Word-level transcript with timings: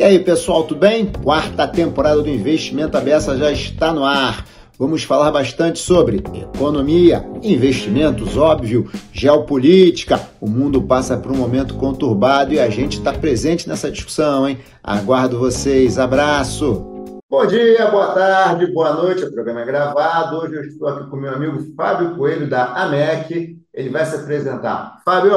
E 0.00 0.02
aí, 0.02 0.18
pessoal, 0.18 0.64
tudo 0.64 0.80
bem? 0.80 1.12
Quarta 1.22 1.68
temporada 1.68 2.22
do 2.22 2.30
Investimento 2.30 2.96
Abessa 2.96 3.36
já 3.36 3.52
está 3.52 3.92
no 3.92 4.02
ar. 4.02 4.46
Vamos 4.78 5.04
falar 5.04 5.30
bastante 5.30 5.78
sobre 5.78 6.24
economia, 6.54 7.22
investimentos, 7.42 8.34
óbvio, 8.34 8.90
geopolítica. 9.12 10.18
O 10.40 10.48
mundo 10.48 10.80
passa 10.80 11.18
por 11.18 11.30
um 11.30 11.36
momento 11.36 11.74
conturbado 11.74 12.54
e 12.54 12.58
a 12.58 12.70
gente 12.70 12.96
está 12.96 13.12
presente 13.12 13.68
nessa 13.68 13.90
discussão, 13.90 14.48
hein? 14.48 14.58
Aguardo 14.82 15.38
vocês. 15.38 15.98
Abraço! 15.98 17.20
Bom 17.28 17.46
dia, 17.46 17.90
boa 17.90 18.14
tarde, 18.14 18.72
boa 18.72 18.94
noite. 18.94 19.22
O 19.22 19.30
programa 19.34 19.60
é 19.60 19.66
gravado. 19.66 20.38
Hoje 20.38 20.54
eu 20.54 20.62
estou 20.62 20.88
aqui 20.88 21.10
com 21.10 21.16
meu 21.16 21.34
amigo 21.34 21.62
Fábio 21.76 22.16
Coelho, 22.16 22.48
da 22.48 22.72
AMEC. 22.72 23.58
Ele 23.74 23.90
vai 23.90 24.06
se 24.06 24.16
apresentar. 24.16 25.02
Fábio, 25.04 25.32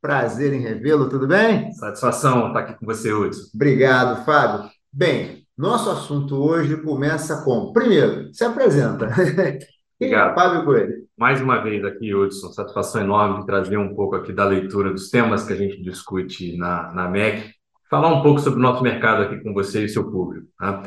prazer 0.00 0.52
em 0.52 0.60
revê-lo, 0.60 1.08
tudo 1.08 1.26
bem? 1.26 1.72
Satisfação 1.72 2.48
estar 2.48 2.60
aqui 2.60 2.74
com 2.78 2.86
você, 2.86 3.12
Hudson. 3.12 3.50
Obrigado, 3.54 4.24
Fábio. 4.24 4.70
Bem, 4.92 5.46
nosso 5.56 5.90
assunto 5.90 6.36
hoje 6.36 6.76
começa 6.78 7.44
com, 7.44 7.72
primeiro, 7.72 8.32
se 8.32 8.44
apresenta. 8.44 9.08
É 10.02 10.34
Fábio 10.34 10.64
Coelho? 10.64 10.94
Mais 11.14 11.42
uma 11.42 11.62
vez 11.62 11.84
aqui, 11.84 12.14
Hudson, 12.14 12.48
satisfação 12.54 13.02
enorme 13.02 13.40
de 13.40 13.46
trazer 13.46 13.76
um 13.76 13.94
pouco 13.94 14.16
aqui 14.16 14.32
da 14.32 14.46
leitura 14.46 14.90
dos 14.90 15.10
temas 15.10 15.44
que 15.44 15.52
a 15.52 15.56
gente 15.56 15.82
discute 15.82 16.56
na, 16.56 16.90
na 16.94 17.06
MEC, 17.06 17.52
falar 17.90 18.08
um 18.08 18.22
pouco 18.22 18.40
sobre 18.40 18.58
o 18.58 18.62
nosso 18.62 18.82
mercado 18.82 19.24
aqui 19.24 19.42
com 19.42 19.52
você 19.52 19.84
e 19.84 19.90
seu 19.90 20.10
público. 20.10 20.46
Tá? 20.58 20.84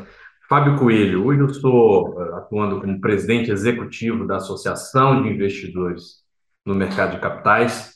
Fábio 0.48 0.76
Coelho, 0.76 1.24
hoje 1.26 1.40
eu 1.40 1.46
estou 1.46 2.20
eh, 2.20 2.34
atuando 2.38 2.80
como 2.80 3.00
presidente 3.00 3.52
executivo 3.52 4.26
da 4.26 4.38
Associação 4.38 5.22
de 5.22 5.28
Investidores 5.28 6.24
no 6.66 6.74
Mercado 6.74 7.12
de 7.12 7.20
Capitais, 7.20 7.93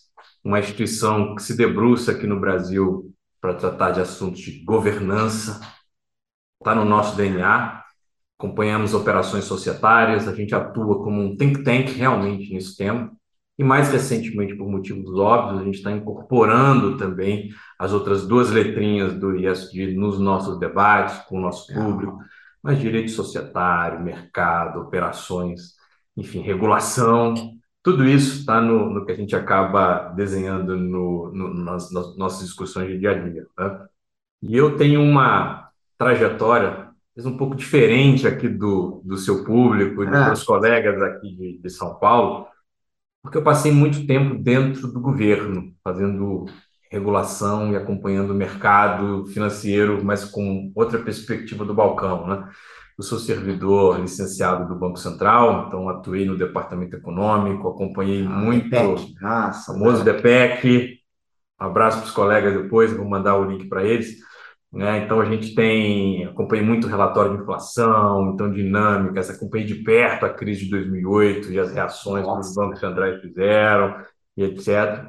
uma 0.49 0.59
instituição 0.59 1.35
que 1.35 1.43
se 1.43 1.55
debruça 1.55 2.13
aqui 2.13 2.27
no 2.27 2.41
Brasil 2.41 3.15
para 3.39 3.53
tratar 3.53 3.91
de 3.91 4.01
assuntos 4.01 4.41
de 4.41 4.65
governança, 4.65 5.61
está 6.59 6.75
no 6.75 6.87
nosso 6.87 7.15
DNA. 7.19 7.85
Acompanhamos 8.39 8.95
operações 8.95 9.45
societárias, 9.45 10.27
a 10.27 10.35
gente 10.35 10.55
atua 10.55 11.05
como 11.05 11.21
um 11.21 11.37
think 11.37 11.63
tank 11.63 11.91
realmente 11.91 12.51
nesse 12.55 12.75
tema. 12.79 13.13
E 13.59 13.63
mais 13.63 13.91
recentemente, 13.91 14.57
por 14.57 14.71
motivos 14.71 15.19
óbvios, 15.19 15.61
a 15.61 15.65
gente 15.65 15.77
está 15.79 15.93
incorporando 15.93 16.97
também 16.97 17.51
as 17.79 17.93
outras 17.93 18.27
duas 18.27 18.51
letrinhas 18.51 19.13
do 19.13 19.37
ISD 19.37 19.95
nos 19.97 20.19
nossos 20.19 20.59
debates 20.59 21.19
com 21.27 21.37
o 21.37 21.43
nosso 21.43 21.71
público, 21.75 22.21
mas 22.63 22.81
direito 22.81 23.11
societário, 23.11 24.03
mercado, 24.03 24.81
operações, 24.81 25.75
enfim, 26.17 26.41
regulação, 26.41 27.35
tudo 27.83 28.05
isso 28.05 28.41
está 28.41 28.61
no, 28.61 28.91
no, 28.91 29.07
que 29.07 29.13
a 29.13 29.17
gente 29.17 29.35
acaba 29.37 30.11
desenhando 30.11 30.77
no, 30.77 31.33
no, 31.33 31.55
nas, 31.55 31.91
nas, 31.93 32.17
nossas 32.17 32.47
discussões 32.47 32.89
de 32.89 32.99
dia 32.99 33.11
a 33.13 33.15
dia. 33.15 33.47
Tá? 33.57 33.89
E 34.43 34.57
eu 34.57 34.77
tenho 34.77 35.03
uma 35.03 35.71
trajetória 35.97 36.89
um 37.27 37.37
pouco 37.37 37.57
diferente 37.57 38.27
aqui 38.27 38.49
do, 38.49 39.03
do 39.05 39.17
seu 39.17 39.45
público 39.45 40.05
e 40.05 40.07
dos 40.07 40.43
ah. 40.43 40.47
colegas 40.47 41.03
aqui 41.03 41.35
de, 41.35 41.59
de 41.59 41.71
São 41.71 41.99
Paulo, 41.99 42.47
porque 43.23 43.37
eu 43.37 43.43
passei 43.43 43.73
muito 43.73 44.07
tempo 44.07 44.37
dentro 44.41 44.87
do 44.87 45.01
governo, 45.01 45.75
fazendo 45.83 46.47
regulação 46.91 47.73
e 47.73 47.77
acompanhando 47.77 48.31
o 48.31 48.35
mercado 48.35 49.27
financeiro, 49.27 50.03
mas 50.05 50.25
com 50.25 50.73
outra 50.75 50.99
perspectiva 50.99 51.65
do 51.65 51.75
balcão, 51.75 52.27
né? 52.27 52.49
Eu 52.99 53.05
sou 53.05 53.17
servidor 53.21 54.01
licenciado 54.01 54.67
do 54.67 54.75
Banco 54.75 54.99
Central, 54.99 55.69
então 55.69 55.89
atuei 55.89 56.27
no 56.27 56.37
departamento 56.37 56.97
econômico, 56.97 57.69
acompanhei 57.69 58.27
ah, 58.27 58.29
muito 58.29 58.77
o 58.77 59.55
famoso 59.65 60.03
DPEC. 60.03 60.99
Um 61.61 61.65
abraço 61.65 61.99
para 61.99 62.07
os 62.07 62.13
colegas 62.13 62.61
depois, 62.61 62.93
vou 62.93 63.09
mandar 63.09 63.37
o 63.37 63.45
link 63.45 63.69
para 63.69 63.85
eles. 63.85 64.17
Né? 64.73 65.05
Então 65.05 65.21
a 65.21 65.25
gente 65.27 65.55
tem, 65.55 66.25
acompanhei 66.25 66.65
muito 66.65 66.89
o 66.89 66.91
relatório 66.91 67.37
de 67.37 67.43
inflação, 67.43 68.33
então 68.35 68.51
dinâmicas, 68.51 69.31
acompanhei 69.31 69.65
de 69.65 69.77
perto 69.77 70.27
a 70.27 70.35
crise 70.35 70.65
de 70.65 70.71
2008 70.73 71.53
e 71.53 71.61
as 71.61 71.73
reações 71.73 72.27
Nossa. 72.27 72.41
que 72.41 72.49
os 72.49 72.55
bancos 72.57 72.81
centrais 72.81 73.21
fizeram 73.21 73.97
e 74.37 74.43
etc. 74.43 75.07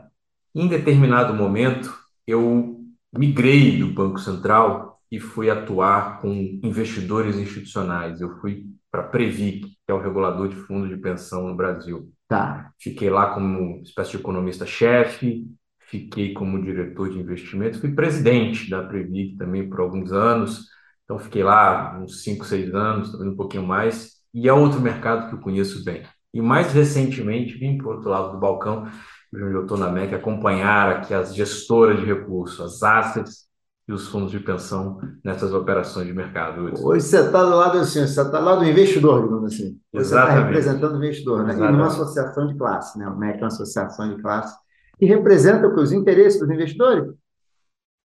Em 0.53 0.67
determinado 0.67 1.33
momento, 1.33 1.91
eu 2.27 2.81
migrei 3.11 3.79
do 3.79 3.87
Banco 3.87 4.19
Central 4.19 4.88
e 5.11 5.19
fui 5.19 5.49
atuar 5.49 6.21
com 6.21 6.59
investidores 6.63 7.35
institucionais. 7.35 8.21
Eu 8.21 8.37
fui 8.39 8.65
para 8.91 9.01
a 9.01 9.07
Previc, 9.07 9.61
que 9.61 9.91
é 9.91 9.93
o 9.93 10.01
regulador 10.01 10.49
de 10.49 10.55
fundos 10.55 10.89
de 10.89 10.97
pensão 10.97 11.47
no 11.47 11.55
Brasil. 11.55 12.11
Tá. 12.27 12.71
Fiquei 12.79 13.09
lá 13.09 13.33
como 13.33 13.81
espécie 13.81 14.11
de 14.11 14.17
economista-chefe, 14.17 15.47
fiquei 15.79 16.33
como 16.33 16.61
diretor 16.61 17.09
de 17.09 17.19
investimentos, 17.19 17.79
fui 17.79 17.93
presidente 17.93 18.69
da 18.69 18.83
Previc 18.83 19.35
também 19.37 19.67
por 19.67 19.79
alguns 19.79 20.11
anos. 20.11 20.67
Então, 21.03 21.17
fiquei 21.17 21.43
lá 21.43 21.99
uns 21.99 22.23
5, 22.23 22.45
6 22.45 22.75
anos, 22.75 23.09
talvez 23.09 23.31
um 23.31 23.35
pouquinho 23.35 23.65
mais. 23.65 24.19
E 24.31 24.47
é 24.47 24.53
outro 24.53 24.79
mercado 24.79 25.27
que 25.27 25.35
eu 25.35 25.39
conheço 25.39 25.83
bem. 25.83 26.03
E 26.31 26.39
mais 26.39 26.71
recentemente, 26.71 27.57
vim 27.57 27.77
para 27.77 27.87
o 27.87 27.95
outro 27.95 28.09
lado 28.11 28.33
do 28.33 28.39
balcão, 28.39 28.87
onde 29.33 29.55
eu 29.55 29.63
estou 29.63 29.77
na 29.77 29.89
MEC, 29.91 30.13
acompanhar 30.13 30.97
aqui 30.97 31.13
as 31.13 31.33
gestoras 31.33 31.99
de 31.99 32.05
recursos, 32.05 32.61
as 32.61 32.83
assets, 32.83 33.48
e 33.89 33.91
os 33.91 34.07
fundos 34.07 34.29
de 34.29 34.39
pensão 34.39 34.99
nessas 35.25 35.51
operações 35.51 36.05
de 36.05 36.13
mercado. 36.13 36.71
Hoje 36.85 37.03
você 37.03 37.21
está 37.21 37.43
do 37.43 37.55
lado 37.55 37.79
assim, 37.79 38.05
você 38.05 38.21
está 38.21 38.39
lá 38.39 38.55
do 38.55 38.63
investidor, 38.63 39.23
digamos 39.23 39.51
assim. 39.51 39.79
Você 39.91 40.15
está 40.15 40.29
representando 40.29 40.93
o 40.93 40.97
investidor, 40.97 41.43
né? 41.43 41.53
Exatamente. 41.53 41.73
E 41.73 41.77
numa 41.77 41.87
associação 41.87 42.45
de 42.45 42.55
classe, 42.55 42.99
né? 42.99 43.07
O 43.07 43.17
MEC 43.17 43.39
é 43.39 43.41
uma 43.41 43.47
associação 43.47 44.15
de 44.15 44.21
classe 44.21 44.55
que 44.99 45.05
representa 45.05 45.67
os 45.67 45.91
interesses 45.91 46.39
dos 46.39 46.51
investidores. 46.51 47.11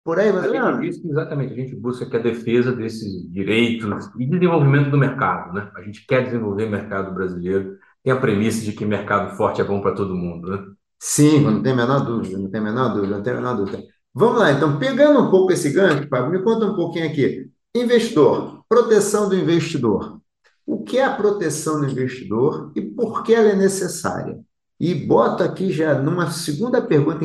Por 0.02 0.18
aí 0.18 0.30
a 0.30 0.82
gente 0.82 1.08
exatamente, 1.08 1.52
a 1.52 1.56
gente 1.56 1.76
busca 1.76 2.04
que 2.04 2.16
a 2.16 2.20
defesa 2.20 2.72
desses 2.72 3.30
direitos 3.30 4.10
e 4.18 4.26
desenvolvimento 4.26 4.90
do 4.90 4.98
mercado, 4.98 5.52
né? 5.52 5.70
A 5.76 5.82
gente 5.82 6.04
quer 6.04 6.24
desenvolver 6.24 6.64
o 6.64 6.70
mercado 6.70 7.14
brasileiro, 7.14 7.76
tem 8.02 8.12
a 8.12 8.16
premissa 8.16 8.64
de 8.64 8.72
que 8.72 8.84
mercado 8.84 9.36
forte 9.36 9.60
é 9.60 9.64
bom 9.64 9.80
para 9.80 9.94
todo 9.94 10.16
mundo, 10.16 10.50
né? 10.50 10.64
Sim, 10.98 11.42
não 11.42 11.62
tem 11.62 11.72
a 11.72 11.76
menor 11.76 12.00
dúvida, 12.00 12.36
não 12.36 12.50
tem 12.50 12.60
a 12.60 12.64
menor 12.64 12.88
dúvida, 12.92 13.16
não 13.16 13.22
tem 13.22 13.32
a 13.32 13.36
menor 13.36 13.56
dúvida. 13.56 13.84
Vamos 14.12 14.40
lá, 14.40 14.52
então, 14.52 14.78
pegando 14.78 15.20
um 15.20 15.30
pouco 15.30 15.52
esse 15.52 15.70
gancho, 15.70 16.08
Fábio, 16.08 16.30
me 16.30 16.42
conta 16.42 16.66
um 16.66 16.74
pouquinho 16.74 17.06
aqui. 17.06 17.48
Investidor, 17.74 18.64
proteção 18.68 19.28
do 19.28 19.36
investidor. 19.36 20.20
O 20.66 20.82
que 20.82 20.98
é 20.98 21.04
a 21.04 21.14
proteção 21.14 21.80
do 21.80 21.88
investidor 21.88 22.72
e 22.74 22.80
por 22.80 23.22
que 23.22 23.34
ela 23.34 23.50
é 23.50 23.56
necessária? 23.56 24.38
E 24.78 24.94
boto 24.94 25.42
aqui 25.42 25.70
já 25.70 25.94
numa 25.94 26.30
segunda 26.30 26.80
pergunta 26.80 27.24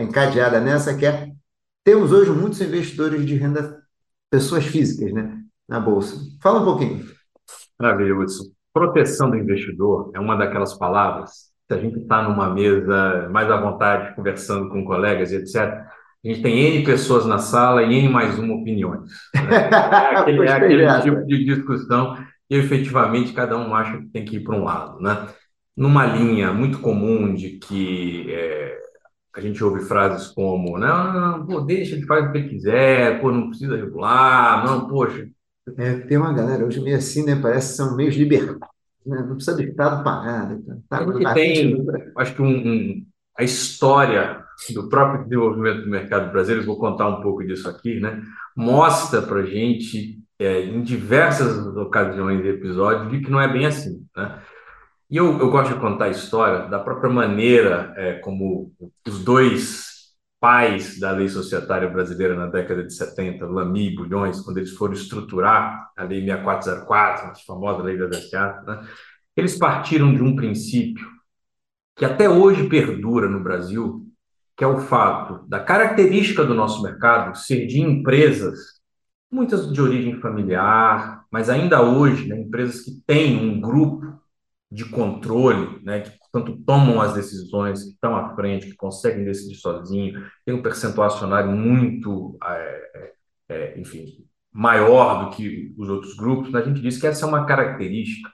encadeada 0.00 0.60
nessa, 0.60 0.96
que 0.96 1.04
é: 1.04 1.32
temos 1.84 2.12
hoje 2.12 2.30
muitos 2.30 2.60
investidores 2.60 3.26
de 3.26 3.34
renda, 3.34 3.82
pessoas 4.30 4.64
físicas, 4.64 5.12
né, 5.12 5.42
na 5.68 5.80
Bolsa. 5.80 6.16
Fala 6.40 6.60
um 6.60 6.64
pouquinho. 6.64 7.04
Maravilha, 7.78 8.16
Hudson. 8.16 8.44
Proteção 8.72 9.30
do 9.30 9.36
investidor 9.36 10.10
é 10.14 10.20
uma 10.20 10.36
daquelas 10.36 10.76
palavras, 10.78 11.50
se 11.66 11.74
a 11.74 11.78
gente 11.78 11.98
está 11.98 12.22
numa 12.22 12.48
mesa 12.52 13.28
mais 13.30 13.50
à 13.50 13.60
vontade, 13.60 14.14
conversando 14.14 14.68
com 14.68 14.84
colegas 14.84 15.32
etc., 15.32 15.87
a 16.24 16.28
gente 16.28 16.42
tem 16.42 16.58
N 16.58 16.84
pessoas 16.84 17.24
na 17.26 17.38
sala 17.38 17.82
e 17.84 17.94
N 17.94 18.08
mais 18.08 18.38
uma 18.38 18.54
opiniões. 18.54 19.08
Né? 19.34 19.40
É 19.50 20.16
aquele, 20.18 20.82
é 20.82 20.88
aquele 20.88 21.02
tipo 21.02 21.26
de 21.26 21.44
discussão 21.44 22.16
e 22.50 22.56
efetivamente 22.56 23.32
cada 23.32 23.56
um 23.56 23.74
acha 23.74 23.98
que 23.98 24.06
tem 24.08 24.24
que 24.24 24.36
ir 24.36 24.40
para 24.40 24.56
um 24.56 24.64
lado. 24.64 25.00
Né? 25.00 25.28
Numa 25.76 26.06
linha 26.06 26.52
muito 26.52 26.80
comum 26.80 27.32
de 27.34 27.50
que 27.58 28.26
é, 28.32 28.78
a 29.34 29.40
gente 29.40 29.62
ouve 29.62 29.84
frases 29.84 30.28
como 30.28 30.76
não, 30.76 31.12
não, 31.12 31.46
pô, 31.46 31.60
deixa, 31.60 31.94
ele 31.94 32.06
faz 32.06 32.28
o 32.28 32.32
que 32.32 32.48
quiser, 32.48 33.20
pô, 33.20 33.30
não 33.30 33.50
precisa 33.50 33.76
regular, 33.76 34.66
não, 34.66 34.88
poxa. 34.88 35.28
É, 35.76 35.98
tem 36.00 36.16
uma 36.16 36.32
galera 36.32 36.64
hoje 36.64 36.80
meio 36.80 36.96
assim, 36.96 37.24
né? 37.24 37.38
Parece 37.40 37.70
que 37.70 37.76
são 37.76 37.94
meios 37.94 38.16
libertários, 38.16 38.58
né? 39.06 39.20
não 39.20 39.34
precisa 39.36 39.56
do 39.56 39.62
Estado 39.62 40.02
pagar. 40.02 40.48
Né? 40.48 40.78
Tá, 40.88 40.98
a 40.98 41.12
gente 41.12 41.34
tem, 41.34 41.86
acho 42.16 42.34
que 42.34 42.42
um, 42.42 42.48
um, 42.48 43.06
a 43.38 43.44
história 43.44 44.47
do 44.74 44.88
próprio 44.88 45.24
desenvolvimento 45.24 45.82
do 45.82 45.90
mercado 45.90 46.30
brasileiro, 46.30 46.66
vou 46.66 46.78
contar 46.78 47.08
um 47.08 47.20
pouco 47.22 47.44
disso 47.44 47.68
aqui, 47.68 48.00
né? 48.00 48.22
mostra 48.56 49.22
para 49.22 49.40
a 49.40 49.46
gente, 49.46 50.18
é, 50.38 50.62
em 50.62 50.82
diversas 50.82 51.66
ocasiões 51.76 52.44
e 52.44 52.48
episódios, 52.48 53.10
de 53.10 53.20
que 53.20 53.30
não 53.30 53.40
é 53.40 53.46
bem 53.46 53.66
assim. 53.66 54.04
Né? 54.16 54.42
E 55.10 55.16
eu, 55.16 55.38
eu 55.38 55.50
gosto 55.50 55.74
de 55.74 55.80
contar 55.80 56.06
a 56.06 56.10
história 56.10 56.68
da 56.68 56.78
própria 56.78 57.10
maneira 57.10 57.94
é, 57.96 58.14
como 58.14 58.72
os 59.06 59.24
dois 59.24 59.88
pais 60.40 60.98
da 60.98 61.10
lei 61.12 61.28
societária 61.28 61.88
brasileira 61.88 62.36
na 62.36 62.46
década 62.46 62.84
de 62.84 62.94
70, 62.94 63.46
Lamy 63.46 63.88
e 63.88 63.94
Bulhões, 63.94 64.40
quando 64.40 64.58
eles 64.58 64.72
foram 64.72 64.92
estruturar 64.92 65.90
a 65.96 66.04
Lei 66.04 66.20
6404, 66.20 67.30
a 67.30 67.34
famosa 67.46 67.82
Lei 67.82 67.96
das 67.96 68.30
SA, 68.30 68.62
né? 68.66 68.86
eles 69.36 69.58
partiram 69.58 70.14
de 70.14 70.22
um 70.22 70.36
princípio 70.36 71.06
que 71.96 72.04
até 72.04 72.28
hoje 72.28 72.68
perdura 72.68 73.28
no 73.28 73.42
Brasil, 73.42 74.07
que 74.58 74.64
é 74.64 74.66
o 74.66 74.80
fato 74.80 75.46
da 75.48 75.60
característica 75.60 76.44
do 76.44 76.52
nosso 76.52 76.82
mercado 76.82 77.38
ser 77.38 77.68
de 77.68 77.80
empresas, 77.80 78.58
muitas 79.30 79.72
de 79.72 79.80
origem 79.80 80.20
familiar, 80.20 81.24
mas 81.30 81.48
ainda 81.48 81.80
hoje, 81.80 82.26
né, 82.26 82.40
empresas 82.40 82.80
que 82.80 83.00
têm 83.06 83.36
um 83.38 83.60
grupo 83.60 84.20
de 84.68 84.84
controle, 84.84 85.80
né, 85.84 86.00
que 86.00 86.10
portanto 86.18 86.60
tomam 86.66 87.00
as 87.00 87.14
decisões, 87.14 87.84
que 87.84 87.90
estão 87.90 88.16
à 88.16 88.34
frente, 88.34 88.66
que 88.66 88.74
conseguem 88.74 89.24
decidir 89.24 89.54
sozinho, 89.54 90.26
tem 90.44 90.56
um 90.56 90.62
percentual 90.62 91.06
acionário 91.06 91.52
muito 91.52 92.36
é, 92.42 93.12
é, 93.48 93.80
enfim, 93.80 94.26
maior 94.52 95.24
do 95.24 95.36
que 95.36 95.72
os 95.78 95.88
outros 95.88 96.16
grupos, 96.16 96.52
a 96.56 96.62
gente 96.62 96.80
diz 96.80 96.98
que 96.98 97.06
essa 97.06 97.24
é 97.24 97.28
uma 97.28 97.46
característica 97.46 98.28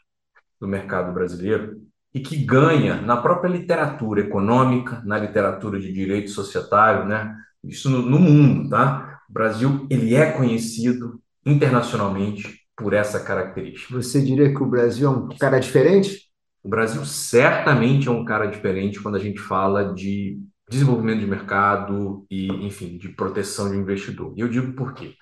do 0.59 0.67
mercado 0.67 1.13
brasileiro 1.13 1.83
e 2.15 2.21
que 2.21 2.37
ganha 2.37 3.01
na 3.03 3.17
própria 3.17 3.49
literatura 3.49 4.21
econômica, 4.21 5.03
na 5.05 5.19
literatura 5.19 5.81
de 5.81 5.93
direito 5.93 6.31
societário, 6.31 7.07
né? 7.07 7.37
Isso 7.65 7.91
no, 7.91 8.03
no 8.03 8.21
mundo, 8.21 8.69
tá? 8.71 9.21
O 9.29 9.33
Brasil 9.33 9.87
ele 9.91 10.15
é 10.15 10.31
conhecido 10.31 11.21
internacionalmente 11.45 12.61
por 12.77 12.93
essa 12.93 13.19
característica. 13.21 13.95
Você 13.95 14.23
diria 14.23 14.55
que 14.55 14.63
o 14.63 14.67
Brasil 14.67 15.09
é 15.09 15.11
um 15.11 15.29
cara 15.29 15.59
diferente? 15.59 16.25
O 16.63 16.69
Brasil 16.69 17.05
certamente 17.05 18.09
é 18.09 18.11
um 18.11 18.25
cara 18.25 18.47
diferente 18.47 19.01
quando 19.01 19.17
a 19.17 19.21
gente 19.21 19.41
fala 19.41 19.93
de 19.93 20.41
desenvolvimento 20.69 21.21
de 21.21 21.27
mercado 21.27 22.25
e, 22.31 22.47
enfim, 22.67 22.97
de 22.97 23.09
proteção 23.11 23.71
de 23.71 23.77
investidor. 23.77 24.33
E 24.37 24.41
eu 24.41 24.49
digo 24.49 24.73
por 24.73 24.95
quê. 24.95 25.15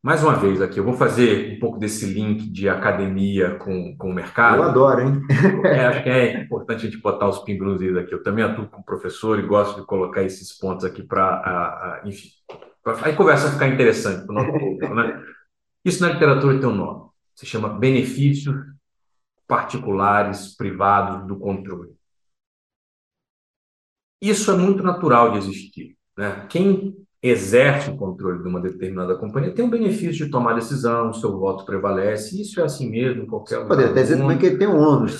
Mais 0.00 0.22
uma 0.22 0.36
vez 0.36 0.62
aqui, 0.62 0.78
eu 0.78 0.84
vou 0.84 0.94
fazer 0.94 1.56
um 1.56 1.58
pouco 1.58 1.76
desse 1.76 2.06
link 2.06 2.48
de 2.50 2.68
academia 2.68 3.56
com, 3.56 3.96
com 3.96 4.10
o 4.10 4.14
mercado. 4.14 4.58
Eu 4.58 4.62
adoro, 4.62 5.00
hein? 5.00 5.22
É, 5.66 5.86
acho 5.86 6.02
que 6.04 6.08
é 6.08 6.40
importante 6.40 6.86
a 6.86 6.90
gente 6.90 7.02
botar 7.02 7.28
os 7.28 7.40
pingos 7.40 7.82
aqui. 7.96 8.14
Eu 8.14 8.22
também 8.22 8.44
atuo 8.44 8.68
como 8.68 8.84
professor 8.84 9.40
e 9.40 9.46
gosto 9.46 9.80
de 9.80 9.86
colocar 9.86 10.22
esses 10.22 10.56
pontos 10.56 10.84
aqui 10.84 11.02
para, 11.02 12.00
enfim, 12.04 12.28
para 12.82 13.10
a 13.10 13.16
conversa 13.16 13.50
ficar 13.50 13.66
interessante 13.66 14.24
para 14.24 14.32
o 14.32 14.34
nosso 14.34 14.52
público, 14.52 14.94
né? 14.94 15.20
Isso 15.84 16.00
na 16.00 16.12
literatura 16.12 16.60
tem 16.60 16.68
um 16.68 16.74
nome. 16.74 17.10
Se 17.34 17.44
chama 17.44 17.68
benefícios 17.68 18.54
particulares, 19.48 20.54
privados 20.56 21.26
do 21.26 21.38
controle. 21.38 21.96
Isso 24.20 24.50
é 24.50 24.56
muito 24.56 24.82
natural 24.82 25.32
de 25.32 25.38
existir. 25.38 25.96
Né? 26.16 26.46
Quem 26.48 26.94
exerce 27.22 27.90
o 27.90 27.96
controle 27.96 28.42
de 28.42 28.48
uma 28.48 28.60
determinada 28.60 29.16
companhia 29.16 29.52
tem 29.52 29.64
o 29.64 29.70
benefício 29.70 30.24
de 30.24 30.30
tomar 30.30 30.54
decisão, 30.54 31.12
seu 31.12 31.36
voto 31.36 31.64
prevalece, 31.64 32.40
isso 32.40 32.60
é 32.60 32.64
assim 32.64 32.88
mesmo 32.88 33.24
em 33.24 33.26
qualquer 33.26 33.58
lugar. 33.58 33.76
Pode 33.76 33.84
até 33.90 34.02
dizer 34.02 34.18
também 34.18 34.38
que 34.38 34.46
ele 34.46 34.58
tem 34.58 34.68
um 34.68 34.78
ônus. 34.78 35.14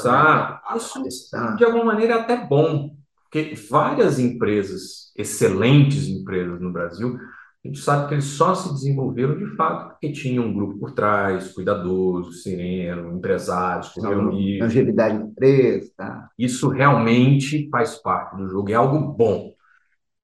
Isso, 0.77 1.31
de 1.57 1.65
alguma 1.65 1.85
maneira, 1.85 2.15
é 2.15 2.21
até 2.21 2.37
bom, 2.37 2.91
porque 3.25 3.55
várias 3.69 4.19
empresas, 4.19 5.13
excelentes 5.17 6.07
empresas 6.09 6.61
no 6.61 6.73
Brasil, 6.73 7.19
a 7.65 7.69
gente 7.69 7.81
sabe 7.81 8.07
que 8.07 8.15
eles 8.15 8.25
só 8.25 8.55
se 8.55 8.73
desenvolveram 8.73 9.37
de 9.37 9.57
fato 9.57 9.91
porque 9.91 10.13
tinham 10.13 10.45
um 10.45 10.55
grupo 10.55 10.79
por 10.79 10.93
trás, 10.93 11.53
cuidadosos, 11.53 12.45
sereno, 12.45 13.13
empresários, 13.13 13.89
que 13.89 14.01
reuniam. 14.01 14.65
Longevidade 14.65 15.19
da 15.19 15.25
empresa. 15.25 15.91
Tá? 15.97 16.31
Isso 16.39 16.69
realmente 16.69 17.69
faz 17.69 17.97
parte 17.97 18.37
do 18.37 18.49
jogo, 18.49 18.71
é 18.71 18.75
algo 18.75 19.13
bom. 19.13 19.53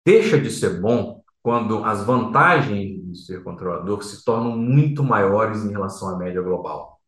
Deixa 0.07 0.39
de 0.39 0.49
ser 0.49 0.81
bom 0.81 1.24
quando 1.45 1.85
as 1.85 2.03
vantagens 2.03 3.05
de 3.07 3.19
ser 3.19 3.45
controlador 3.45 4.03
se 4.03 4.25
tornam 4.25 4.57
muito 4.57 5.05
maiores 5.05 5.63
em 5.63 5.71
relação 5.71 6.09
à 6.09 6.17
média 6.17 6.41
global. 6.41 6.99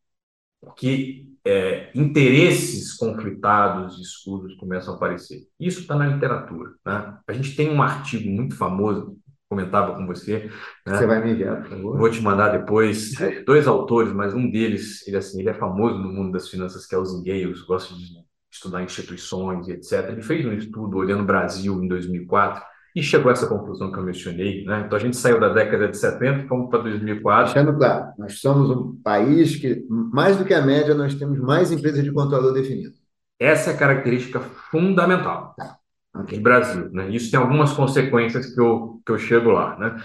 Porque 0.60 1.26
é, 1.42 1.90
interesses 1.94 2.92
conflitados, 2.92 3.98
escuros 3.98 4.54
começam 4.56 4.92
a 4.92 4.96
aparecer. 4.98 5.48
Isso 5.58 5.80
está 5.80 5.96
na 5.96 6.06
literatura. 6.06 6.72
Né? 6.84 7.18
A 7.26 7.32
gente 7.32 7.56
tem 7.56 7.70
um 7.70 7.82
artigo 7.82 8.28
muito 8.28 8.54
famoso 8.54 9.18
comentava 9.48 9.94
com 9.94 10.04
você. 10.06 10.50
Né? 10.84 10.98
Você 10.98 11.06
vai 11.06 11.24
me 11.24 11.30
enviar, 11.30 11.62
por 11.62 11.70
favor. 11.70 11.98
Vou 11.98 12.10
te 12.10 12.20
mandar 12.20 12.50
depois. 12.50 13.12
Dois 13.46 13.66
autores, 13.66 14.12
mas 14.12 14.34
um 14.34 14.50
deles, 14.50 15.06
ele 15.06 15.16
assim, 15.16 15.40
ele 15.40 15.48
é 15.48 15.54
famoso 15.54 15.96
no 15.96 16.12
mundo 16.12 16.32
das 16.32 16.48
finanças, 16.48 16.84
que 16.84 16.94
é 16.94 16.98
o 16.98 17.04
Zingales, 17.06 17.62
gosta 17.62 17.94
de 17.94 18.04
estudar 18.50 18.82
instituições 18.82 19.66
e 19.68 19.72
etc. 19.72 20.10
Ele 20.10 20.22
fez 20.22 20.44
um 20.44 20.52
estudo 20.52 20.98
olhando 20.98 21.22
o 21.22 21.26
Brasil 21.26 21.82
em 21.82 21.88
2004 21.88 22.75
e 22.96 23.02
chegou 23.02 23.28
a 23.28 23.32
essa 23.34 23.46
conclusão 23.46 23.92
que 23.92 23.98
eu 23.98 24.02
mencionei. 24.02 24.64
Né? 24.64 24.84
Então 24.86 24.96
a 24.96 25.00
gente 25.00 25.18
saiu 25.18 25.38
da 25.38 25.50
década 25.50 25.86
de 25.86 25.98
70, 25.98 26.48
fomos 26.48 26.70
para 26.70 26.78
2004. 26.78 27.52
Deixando 27.52 27.76
claro, 27.76 28.12
nós 28.16 28.40
somos 28.40 28.70
um 28.70 28.96
país 29.02 29.54
que, 29.54 29.84
mais 29.90 30.38
do 30.38 30.46
que 30.46 30.54
a 30.54 30.64
média, 30.64 30.94
nós 30.94 31.14
temos 31.14 31.38
mais 31.38 31.70
empresas 31.70 32.02
de 32.02 32.10
controlador 32.10 32.54
definido. 32.54 32.94
Essa 33.38 33.70
é 33.70 33.74
a 33.74 33.76
característica 33.76 34.40
fundamental. 34.40 35.54
Tá 35.58 35.76
okay. 36.20 36.40
Brasil. 36.40 36.90
Né? 36.90 37.10
Isso 37.10 37.30
tem 37.30 37.38
algumas 37.38 37.74
consequências 37.74 38.54
que 38.54 38.58
eu, 38.58 39.02
que 39.04 39.12
eu 39.12 39.18
chego 39.18 39.50
lá. 39.50 39.78
Né? 39.78 40.02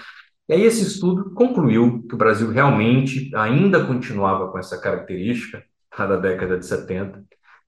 E 0.49 0.53
aí 0.55 0.63
esse 0.63 0.83
estudo 0.83 1.31
concluiu 1.33 2.05
que 2.09 2.13
o 2.13 2.17
Brasil 2.17 2.51
realmente 2.51 3.33
ainda 3.33 3.85
continuava 3.85 4.51
com 4.51 4.59
essa 4.59 4.77
característica 4.77 5.63
da 5.97 6.17
década 6.17 6.57
de 6.57 6.65
70. 6.65 7.23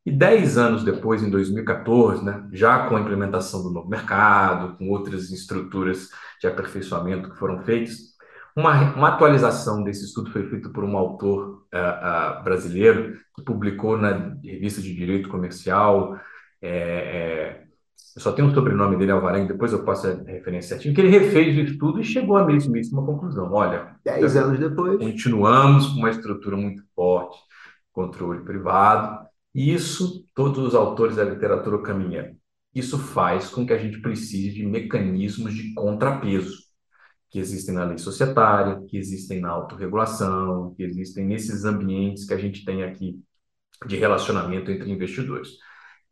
E 0.06 0.12
dez 0.12 0.58
anos 0.58 0.84
depois, 0.84 1.24
em 1.24 1.30
2014, 1.30 2.24
né, 2.26 2.46
já 2.52 2.88
com 2.88 2.98
a 2.98 3.00
implementação 3.00 3.64
do 3.64 3.70
novo 3.70 3.90
mercado, 3.90 4.78
com 4.78 4.90
outras 4.90 5.32
estruturas 5.32 6.10
de 6.42 6.48
aperfeiçoamento 6.48 7.30
que 7.30 7.38
foram 7.38 7.64
feitas, 7.64 8.14
uma, 8.56 8.94
uma 8.96 9.10
atualização 9.10 9.84
desse 9.84 10.06
estudo 10.06 10.32
foi 10.32 10.48
feita 10.50 10.70
por 10.70 10.84
um 10.84 10.98
autor 10.98 11.66
uh, 11.74 12.40
uh, 12.40 12.44
brasileiro 12.44 13.18
que 13.36 13.44
publicou 13.44 13.98
na 13.98 14.36
revista 14.44 14.82
de 14.82 14.94
Direito 14.94 15.30
Comercial 15.30 16.20
é, 16.64 16.70
é, 16.70 17.64
eu 18.16 18.22
só 18.22 18.32
tenho 18.32 18.48
o 18.48 18.54
sobrenome 18.54 18.96
dele, 18.96 19.12
Alvarenga, 19.12 19.52
depois 19.52 19.74
eu 19.74 19.84
passo 19.84 20.08
a 20.08 20.14
referência 20.32 20.70
certinho, 20.76 20.96
que 20.96 21.02
ele 21.02 21.10
refez 21.10 21.58
o 21.58 21.62
estudo 21.62 22.00
e 22.00 22.04
chegou 22.06 22.38
à 22.38 22.46
mesmíssima 22.46 23.06
conclusão. 23.06 23.52
Olha, 23.52 23.96
dez 24.04 24.38
anos 24.38 24.58
depois, 24.58 24.98
continuamos 24.98 25.88
com 25.88 25.98
uma 25.98 26.10
estrutura 26.10 26.56
muito 26.56 26.82
forte, 26.96 27.38
controle 27.92 28.46
privado, 28.46 29.26
isso 29.54 30.28
todos 30.34 30.60
os 30.60 30.76
autores 30.76 31.16
da 31.16 31.24
literatura 31.24 31.82
caminham. 31.82 32.36
Isso 32.74 32.98
faz 32.98 33.50
com 33.50 33.66
que 33.66 33.74
a 33.74 33.78
gente 33.78 34.02
precise 34.02 34.52
de 34.52 34.66
mecanismos 34.66 35.54
de 35.54 35.74
contrapeso, 35.74 36.58
que 37.30 37.40
existem 37.40 37.76
na 37.76 37.86
lei 37.86 37.98
societária, 37.98 38.82
que 38.88 38.98
existem 38.98 39.40
na 39.40 39.50
autorregulação, 39.50 40.74
que 40.76 40.84
existem 40.84 41.26
nesses 41.26 41.66
ambientes 41.66 42.26
que 42.26 42.34
a 42.34 42.38
gente 42.38 42.66
tem 42.66 42.84
aqui 42.84 43.20
de 43.86 43.98
relacionamento 43.98 44.72
entre 44.72 44.92
investidores 44.92 45.58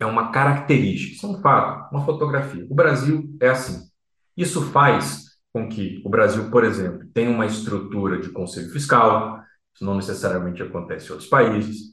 é 0.04 0.06
uma 0.06 0.32
característica, 0.32 1.16
isso 1.16 1.26
é 1.26 1.30
um 1.30 1.42
fato, 1.42 1.94
uma 1.94 2.04
fotografia. 2.04 2.66
O 2.70 2.76
Brasil 2.76 3.38
é 3.40 3.50
assim. 3.50 3.88
Isso 4.36 4.62
faz 4.72 5.26
com 5.54 5.70
que 5.70 6.02
o 6.04 6.10
Brasil, 6.10 6.50
por 6.50 6.64
exemplo, 6.64 7.08
tenha 7.14 7.30
uma 7.30 7.46
estrutura 7.46 8.20
de 8.20 8.30
conselho 8.30 8.72
fiscal, 8.72 9.44
isso 9.74 9.86
não 9.86 9.96
necessariamente 9.96 10.64
acontece 10.64 11.08
em 11.08 11.12
outros 11.12 11.30
países. 11.30 11.91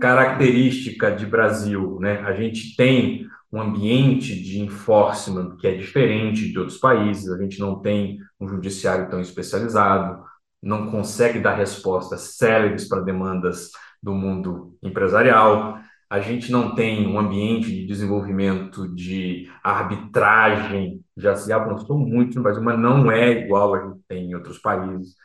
Característica 0.00 1.10
de 1.10 1.26
Brasil, 1.26 1.98
né? 2.00 2.20
A 2.20 2.32
gente 2.32 2.76
tem 2.76 3.26
um 3.52 3.60
ambiente 3.60 4.40
de 4.40 4.60
enforcement 4.60 5.56
que 5.56 5.66
é 5.66 5.74
diferente 5.74 6.50
de 6.50 6.58
outros 6.58 6.78
países, 6.78 7.30
a 7.30 7.40
gente 7.40 7.60
não 7.60 7.80
tem 7.80 8.18
um 8.40 8.48
judiciário 8.48 9.08
tão 9.08 9.20
especializado, 9.20 10.22
não 10.62 10.90
consegue 10.90 11.38
dar 11.38 11.54
respostas 11.54 12.36
céleres 12.36 12.88
para 12.88 13.00
demandas 13.00 13.70
do 14.02 14.14
mundo 14.14 14.76
empresarial 14.82 15.80
a 16.08 16.20
gente 16.20 16.52
não 16.52 16.74
tem 16.74 17.06
um 17.06 17.18
ambiente 17.18 17.68
de 17.68 17.84
desenvolvimento 17.84 18.88
de 18.94 19.50
arbitragem, 19.62 21.04
já 21.16 21.34
se 21.34 21.52
avançou 21.52 21.98
muito 21.98 22.36
no 22.36 22.42
Brasil, 22.42 22.62
mas 22.62 22.78
não 22.78 23.10
é 23.10 23.30
igual 23.30 23.74
a 23.74 23.86
gente 23.86 24.00
tem 24.08 24.30
em 24.30 24.34
outros 24.34 24.58
países, 24.58 25.16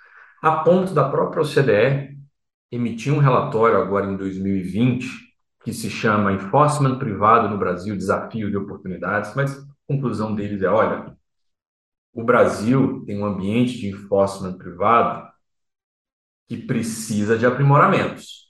a 0.42 0.58
ponto 0.58 0.94
da 0.94 1.08
própria 1.08 1.44
OCDE 1.44 2.18
emitir 2.72 3.14
um 3.14 3.20
relatório 3.20 3.78
agora 3.78 4.12
em 4.12 4.18
2020 4.18 5.08
que 5.64 5.74
se 5.74 5.90
chama 5.90 6.34
Enforcement 6.34 6.98
Privado 6.98 7.50
no 7.50 7.58
Brasil, 7.58 7.96
Desafio 7.96 8.50
de 8.50 8.58
Oportunidades, 8.58 9.36
mas 9.36 9.58
a 9.58 9.64
conclusão 9.88 10.34
deles 10.34 10.62
é, 10.64 10.70
olha, 10.70 11.16
o 12.14 12.24
Brasil 12.24 13.04
tem 13.06 13.20
um 13.20 13.26
ambiente 13.26 13.78
de 13.78 13.90
enforcement 13.90 14.58
privado 14.58 15.30
que 16.48 16.58
precisa 16.58 17.38
de 17.38 17.46
aprimoramentos 17.46 18.42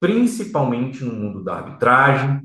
principalmente 0.00 1.04
no 1.04 1.12
mundo 1.12 1.44
da 1.44 1.56
arbitragem, 1.56 2.40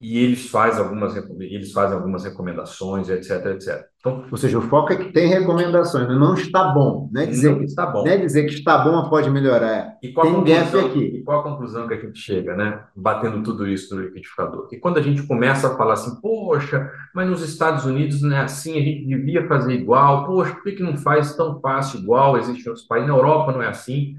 e 0.00 0.18
eles 0.18 0.48
fazem 0.48 0.82
algumas, 0.82 1.16
eles 1.40 1.72
fazem 1.72 1.96
algumas 1.96 2.24
recomendações, 2.24 3.08
etc, 3.08 3.46
etc. 3.46 3.90
Então, 4.06 4.24
Ou 4.30 4.36
seja, 4.36 4.58
o 4.58 4.62
foco 4.62 4.92
é 4.92 4.96
que 4.96 5.12
tem 5.12 5.26
recomendações, 5.26 6.08
não 6.08 6.34
está 6.34 6.68
bom. 6.68 7.08
Não 7.12 7.22
é 7.22 7.26
dizer, 7.26 7.50
não, 7.50 7.58
que, 7.58 7.64
está 7.64 7.86
bom. 7.86 8.04
Não 8.04 8.10
é 8.10 8.16
dizer 8.16 8.44
que 8.44 8.54
está 8.54 8.78
bom, 8.78 8.92
mas 8.92 9.08
pode 9.08 9.28
melhorar. 9.30 9.96
E 10.00 10.12
qual, 10.12 10.44
tem 10.44 10.54
gap 10.54 10.78
aqui. 10.78 10.98
e 11.00 11.22
qual 11.24 11.40
a 11.40 11.42
conclusão 11.42 11.88
que 11.88 11.94
a 11.94 12.00
gente 12.00 12.18
chega, 12.18 12.54
né? 12.54 12.84
Batendo 12.94 13.42
tudo 13.42 13.66
isso 13.66 13.94
no 13.94 14.02
liquidificador? 14.02 14.68
E 14.70 14.76
quando 14.76 14.98
a 14.98 15.02
gente 15.02 15.24
começa 15.24 15.68
a 15.68 15.76
falar 15.76 15.94
assim, 15.94 16.20
poxa, 16.20 16.88
mas 17.12 17.28
nos 17.28 17.42
Estados 17.42 17.84
Unidos 17.84 18.22
não 18.22 18.36
é 18.36 18.40
assim, 18.40 18.78
a 18.78 18.82
gente 18.82 19.06
devia 19.06 19.46
fazer 19.48 19.74
igual, 19.74 20.24
poxa, 20.26 20.54
por 20.54 20.62
que, 20.62 20.82
não 20.82 20.96
faz 20.96 21.34
tão 21.34 21.60
fácil 21.60 22.00
igual? 22.00 22.38
Existem 22.38 22.68
outros 22.68 22.86
países, 22.86 23.08
na 23.08 23.16
Europa 23.16 23.52
não 23.52 23.62
é 23.62 23.68
assim. 23.68 24.14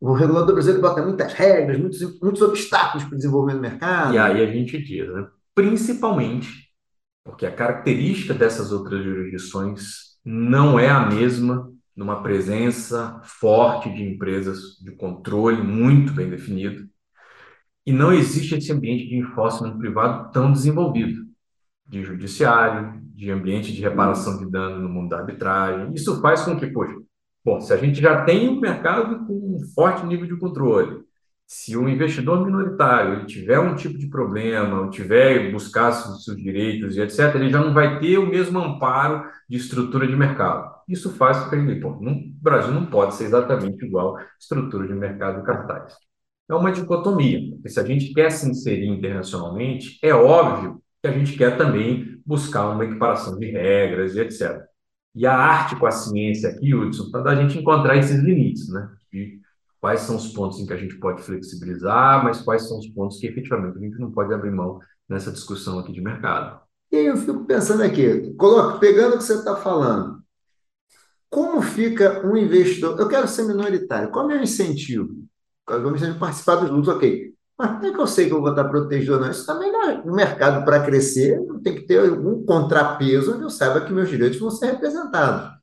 O 0.00 0.12
regulador 0.14 0.52
brasileiro 0.52 0.82
bota 0.82 1.02
muitas 1.02 1.32
regras, 1.32 1.78
muitos, 1.78 2.20
muitos 2.20 2.42
obstáculos 2.42 3.04
para 3.04 3.14
o 3.14 3.16
desenvolvimento 3.16 3.58
do 3.58 3.62
mercado. 3.62 4.14
E 4.14 4.18
aí 4.18 4.42
a 4.42 4.46
gente 4.50 4.82
diz, 4.82 5.08
né? 5.12 5.26
Principalmente 5.54 6.67
porque 7.28 7.44
a 7.44 7.54
característica 7.54 8.32
dessas 8.32 8.72
outras 8.72 9.04
jurisdições 9.04 10.16
não 10.24 10.78
é 10.78 10.88
a 10.88 11.06
mesma 11.06 11.70
numa 11.94 12.22
presença 12.22 13.20
forte 13.22 13.92
de 13.92 14.02
empresas 14.02 14.78
de 14.80 14.92
controle 14.92 15.62
muito 15.62 16.12
bem 16.12 16.30
definido, 16.30 16.88
e 17.84 17.92
não 17.92 18.12
existe 18.12 18.54
esse 18.54 18.72
ambiente 18.72 19.06
de 19.08 19.16
enforcement 19.16 19.76
privado 19.76 20.30
tão 20.32 20.50
desenvolvido, 20.50 21.22
de 21.86 22.02
judiciário, 22.02 23.00
de 23.14 23.30
ambiente 23.30 23.72
de 23.72 23.82
reparação 23.82 24.38
de 24.38 24.50
dano 24.50 24.78
no 24.80 24.88
mundo 24.88 25.08
da 25.08 25.18
arbitragem. 25.18 25.92
Isso 25.94 26.20
faz 26.20 26.42
com 26.42 26.56
que, 26.56 26.66
poxa, 26.68 26.94
Bom, 27.44 27.60
se 27.62 27.72
a 27.72 27.76
gente 27.78 28.00
já 28.00 28.24
tem 28.24 28.48
um 28.48 28.60
mercado 28.60 29.24
com 29.26 29.32
um 29.32 29.58
forte 29.74 30.04
nível 30.04 30.26
de 30.26 30.36
controle, 30.36 31.02
se 31.48 31.74
o 31.78 31.88
investidor 31.88 32.44
minoritário 32.44 33.14
ele 33.14 33.24
tiver 33.24 33.58
um 33.58 33.74
tipo 33.74 33.96
de 33.96 34.06
problema, 34.06 34.82
ou 34.82 34.90
tiver 34.90 35.50
buscar 35.50 35.92
seus, 35.92 36.22
seus 36.22 36.36
direitos 36.36 36.94
e 36.94 37.00
etc., 37.00 37.34
ele 37.36 37.48
já 37.48 37.58
não 37.58 37.72
vai 37.72 37.98
ter 37.98 38.18
o 38.18 38.26
mesmo 38.26 38.58
amparo 38.58 39.26
de 39.48 39.56
estrutura 39.56 40.06
de 40.06 40.14
mercado. 40.14 40.70
Isso 40.86 41.10
faz 41.14 41.38
com 41.38 41.50
que 41.50 41.56
ele, 41.56 41.80
pô, 41.80 41.92
no 42.02 42.20
Brasil 42.42 42.70
não 42.70 42.84
pode 42.84 43.14
ser 43.14 43.24
exatamente 43.24 43.82
igual 43.82 44.18
estrutura 44.38 44.86
de 44.86 44.92
mercado 44.92 45.40
de 45.40 45.46
capitais. 45.46 45.96
É 46.50 46.54
uma 46.54 46.70
dicotomia, 46.70 47.40
porque 47.54 47.70
se 47.70 47.80
a 47.80 47.84
gente 47.84 48.12
quer 48.12 48.30
se 48.30 48.46
inserir 48.48 48.86
internacionalmente, 48.88 49.98
é 50.02 50.12
óbvio 50.12 50.82
que 51.02 51.08
a 51.08 51.12
gente 51.12 51.34
quer 51.34 51.56
também 51.56 52.20
buscar 52.26 52.68
uma 52.68 52.84
equiparação 52.84 53.38
de 53.38 53.46
regras 53.50 54.14
e 54.14 54.20
etc. 54.20 54.62
E 55.14 55.26
a 55.26 55.34
arte 55.34 55.76
com 55.76 55.86
a 55.86 55.90
ciência 55.90 56.50
aqui, 56.50 56.74
Hudson, 56.74 57.10
para 57.10 57.30
a 57.30 57.36
gente 57.36 57.58
encontrar 57.58 57.96
esses 57.96 58.22
limites, 58.22 58.68
né? 58.68 58.86
De 59.10 59.40
quais 59.80 60.00
são 60.00 60.16
os 60.16 60.28
pontos 60.28 60.58
em 60.58 60.66
que 60.66 60.72
a 60.72 60.76
gente 60.76 60.98
pode 60.98 61.22
flexibilizar, 61.22 62.22
mas 62.24 62.40
quais 62.40 62.66
são 62.68 62.78
os 62.78 62.88
pontos 62.88 63.18
que 63.18 63.26
efetivamente 63.26 63.78
a 63.78 63.80
gente 63.80 63.98
não 63.98 64.10
pode 64.10 64.32
abrir 64.32 64.50
mão 64.50 64.80
nessa 65.08 65.30
discussão 65.30 65.78
aqui 65.78 65.92
de 65.92 66.00
mercado. 66.00 66.60
E 66.90 66.96
aí 66.96 67.06
eu 67.06 67.16
fico 67.16 67.44
pensando 67.44 67.82
aqui, 67.82 68.32
coloca, 68.34 68.78
pegando 68.78 69.14
o 69.14 69.18
que 69.18 69.24
você 69.24 69.34
está 69.34 69.56
falando, 69.56 70.22
como 71.30 71.60
fica 71.60 72.26
um 72.26 72.36
investidor? 72.36 72.98
Eu 72.98 73.08
quero 73.08 73.28
ser 73.28 73.44
minoritário, 73.44 74.10
qual 74.10 74.24
é 74.24 74.26
o 74.26 74.28
meu 74.28 74.42
incentivo? 74.42 75.08
Eu 75.68 75.82
vou 75.82 75.92
me 75.92 76.14
participar 76.14 76.56
dos 76.56 76.70
lucros, 76.70 76.88
ok. 76.88 77.34
Mas 77.58 77.72
como 77.72 77.86
é 77.86 77.92
que 77.92 78.00
eu 78.00 78.06
sei 78.06 78.26
que 78.26 78.32
eu 78.32 78.40
vou 78.40 78.50
estar 78.50 78.64
protegido 78.64 79.14
ou 79.14 79.20
não? 79.20 79.30
Isso 79.30 79.44
também 79.44 79.70
no 80.04 80.14
mercado, 80.14 80.64
para 80.64 80.82
crescer, 80.82 81.38
tem 81.62 81.74
que 81.74 81.82
ter 81.82 82.08
algum 82.08 82.44
contrapeso 82.44 83.34
onde 83.34 83.42
eu 83.42 83.50
saiba 83.50 83.80
que 83.80 83.92
meus 83.92 84.08
direitos 84.08 84.38
vão 84.38 84.50
ser 84.50 84.72
representados. 84.72 85.57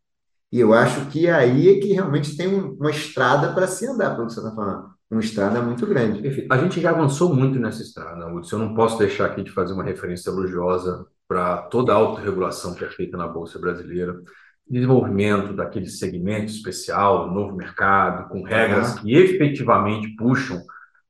E 0.52 0.60
eu 0.60 0.74
acho 0.74 1.08
que 1.08 1.28
aí 1.28 1.70
é 1.70 1.80
que 1.80 1.94
realmente 1.94 2.38
tem 2.38 2.48
uma 2.48 2.92
estrada 2.92 3.54
para 3.54 3.68
se 3.68 3.88
andar, 3.88 4.16
pelo 4.16 4.28
que 4.28 4.34
você 4.34 4.40
está 4.40 4.54
falando. 4.54 4.90
Uma 5.10 5.22
estrada 5.22 5.62
muito 5.62 5.86
grande. 5.86 6.28
Enfim, 6.28 6.48
a 6.50 6.58
gente 6.58 6.82
já 6.82 6.92
avançou 6.92 7.34
muito 7.34 7.60
nessa 7.60 7.82
estrada, 7.82 8.28
Hudson. 8.28 8.56
Eu 8.56 8.60
não 8.60 8.76
posso 8.76 8.98
deixar 8.98 9.26
aqui 9.28 9.44
de 9.44 9.52
fazer 9.52 9.74
uma 9.74 9.84
referência 9.84 10.30
elogiosa 10.30 11.06
para 11.28 11.58
toda 11.64 11.94
a 11.94 11.96
autorregulação 11.96 12.74
que 12.74 12.84
é 12.84 12.90
feita 12.90 13.18
na 13.18 13.28
Bolsa 13.28 13.60
Brasileira, 13.60 14.20
desenvolvimento 14.68 15.54
daquele 15.54 15.88
segmento 15.88 16.52
especial, 16.52 17.32
novo 17.32 17.56
mercado, 17.56 18.30
com 18.30 18.44
regras 18.44 18.96
uhum. 18.96 19.02
que 19.02 19.16
efetivamente 19.16 20.16
puxam 20.16 20.62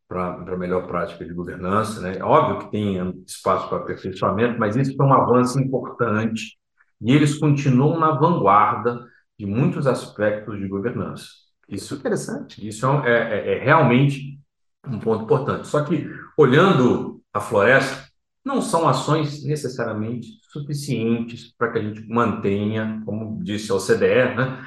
para 0.07 0.33
a 0.35 0.57
melhor 0.57 0.87
prática 0.87 1.25
de 1.25 1.33
governança. 1.33 2.01
Né? 2.01 2.17
É 2.17 2.23
óbvio 2.23 2.59
que 2.59 2.71
tem 2.71 3.23
espaço 3.25 3.67
para 3.69 3.79
aperfeiçoamento, 3.79 4.59
mas 4.59 4.75
isso 4.75 4.95
foi 4.95 5.05
um 5.05 5.13
avanço 5.13 5.59
importante 5.59 6.57
e 7.01 7.13
eles 7.13 7.37
continuam 7.37 7.99
na 7.99 8.11
vanguarda 8.11 9.05
de 9.37 9.45
muitos 9.45 9.87
aspectos 9.87 10.57
de 10.59 10.67
governança. 10.67 11.25
Isso, 11.67 11.95
Interessante. 11.95 12.65
Isso 12.67 12.85
é, 13.03 13.09
é, 13.11 13.57
é 13.57 13.63
realmente 13.63 14.39
um 14.87 14.99
ponto 14.99 15.23
importante. 15.23 15.67
Só 15.67 15.83
que, 15.83 16.07
olhando 16.37 17.21
a 17.33 17.39
floresta, 17.39 18.05
não 18.43 18.61
são 18.61 18.87
ações 18.87 19.43
necessariamente 19.43 20.27
suficientes 20.51 21.53
para 21.57 21.71
que 21.71 21.79
a 21.79 21.81
gente 21.81 22.07
mantenha, 22.07 23.01
como 23.03 23.43
disse 23.43 23.71
a 23.71 23.75
OCDE, 23.75 24.35
né? 24.35 24.65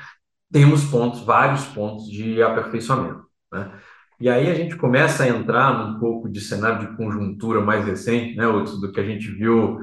temos 0.52 0.84
pontos, 0.84 1.20
vários 1.20 1.64
pontos 1.66 2.10
de 2.10 2.42
aperfeiçoamento. 2.42 3.24
Né? 3.52 3.72
E 4.20 4.28
aí 4.28 4.50
a 4.50 4.54
gente 4.54 4.76
começa 4.76 5.22
a 5.22 5.28
entrar 5.28 5.78
num 5.78 6.00
pouco 6.00 6.28
de 6.28 6.40
cenário 6.40 6.80
de 6.80 6.96
conjuntura 6.96 7.60
mais 7.60 7.84
recente, 7.84 8.36
né, 8.36 8.44
do 8.46 8.90
que 8.90 8.98
a 8.98 9.04
gente 9.04 9.30
viu 9.30 9.78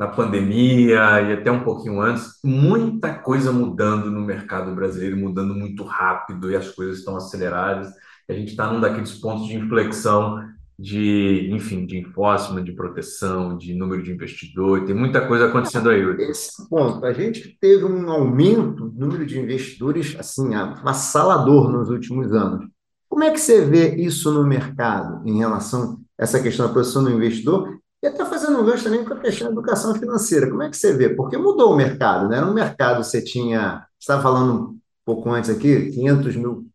na 0.00 0.08
pandemia 0.08 1.20
e 1.20 1.32
até 1.34 1.52
um 1.52 1.62
pouquinho 1.62 2.00
antes, 2.00 2.38
muita 2.42 3.12
coisa 3.12 3.52
mudando 3.52 4.10
no 4.10 4.22
mercado 4.22 4.74
brasileiro, 4.74 5.14
mudando 5.14 5.54
muito 5.54 5.84
rápido 5.84 6.50
e 6.50 6.56
as 6.56 6.70
coisas 6.70 7.00
estão 7.00 7.18
aceleradas. 7.18 7.92
A 8.26 8.32
gente 8.32 8.52
está 8.52 8.72
num 8.72 8.80
daqueles 8.80 9.12
pontos 9.12 9.46
de 9.46 9.56
inflexão 9.56 10.42
de, 10.78 11.50
enfim, 11.52 11.84
de 11.84 11.98
enforcement, 11.98 12.64
de 12.64 12.72
proteção, 12.72 13.58
de 13.58 13.74
número 13.74 14.02
de 14.02 14.10
investidores, 14.10 14.86
tem 14.86 14.94
muita 14.94 15.28
coisa 15.28 15.48
acontecendo 15.48 15.90
aí. 15.90 16.00
Esse 16.30 16.66
ponto, 16.70 17.04
a 17.04 17.12
gente 17.12 17.58
teve 17.60 17.84
um 17.84 18.10
aumento 18.10 18.86
no 18.86 19.06
número 19.06 19.26
de 19.26 19.38
investidores, 19.38 20.16
assim, 20.18 20.54
avassalador 20.54 21.70
nos 21.70 21.90
últimos 21.90 22.32
anos. 22.32 22.66
Como 23.06 23.22
é 23.22 23.30
que 23.30 23.38
você 23.38 23.66
vê 23.66 23.96
isso 23.96 24.32
no 24.32 24.46
mercado 24.46 25.20
em 25.28 25.36
relação 25.36 26.00
a 26.18 26.22
essa 26.22 26.40
questão 26.40 26.66
da 26.66 26.72
posição 26.72 27.04
do 27.04 27.10
investidor? 27.10 27.78
E 28.02 28.06
até 28.06 28.24
um 28.58 28.64
gancho 28.64 28.84
também 28.84 29.04
com 29.04 29.14
a 29.14 29.20
questão 29.20 29.48
da 29.48 29.52
educação 29.52 29.94
financeira. 29.94 30.48
Como 30.48 30.62
é 30.62 30.70
que 30.70 30.76
você 30.76 30.96
vê? 30.96 31.10
Porque 31.10 31.36
mudou 31.36 31.72
o 31.72 31.76
mercado, 31.76 32.28
né? 32.28 32.40
No 32.40 32.54
mercado 32.54 33.02
você 33.02 33.22
tinha, 33.22 33.86
você 33.98 34.04
estava 34.04 34.22
falando 34.22 34.70
um 34.70 34.80
pouco 35.04 35.30
antes 35.30 35.50
aqui, 35.50 35.90
500 35.90 36.36
mil 36.36 36.66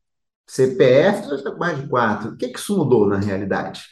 CPFs, 0.48 1.28
hoje 1.28 1.36
está 1.38 1.52
com 1.52 1.60
mais 1.60 1.80
de 1.80 1.88
4. 1.88 2.32
O 2.32 2.38
que, 2.38 2.50
que 2.50 2.60
isso 2.60 2.78
mudou 2.78 3.08
na 3.08 3.18
realidade? 3.18 3.84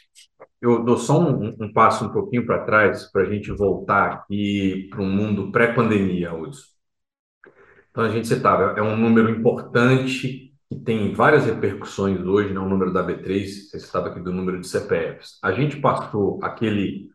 Eu 0.60 0.82
dou 0.82 0.96
só 0.96 1.20
um, 1.20 1.54
um 1.60 1.72
passo 1.72 2.06
um 2.06 2.12
pouquinho 2.12 2.46
para 2.46 2.64
trás 2.64 3.10
para 3.10 3.22
a 3.22 3.26
gente 3.26 3.50
voltar 3.52 4.12
aqui 4.12 4.88
para 4.90 5.02
um 5.02 5.10
mundo 5.10 5.52
pré-pandemia, 5.52 6.32
Hudson. 6.32 6.74
Então, 7.90 8.04
a 8.04 8.08
gente 8.08 8.26
citava, 8.26 8.78
é 8.78 8.82
um 8.82 8.96
número 8.96 9.30
importante 9.30 10.52
que 10.68 10.76
tem 10.80 11.12
várias 11.12 11.44
repercussões 11.44 12.20
hoje, 12.20 12.52
né, 12.52 12.58
o 12.58 12.68
número 12.68 12.92
da 12.92 13.06
B3, 13.06 13.46
você 13.46 13.76
estava 13.76 14.08
aqui 14.08 14.20
do 14.20 14.32
número 14.32 14.60
de 14.60 14.66
CPFs. 14.66 15.38
A 15.42 15.52
gente 15.52 15.76
passou 15.76 16.40
aquele 16.42 17.10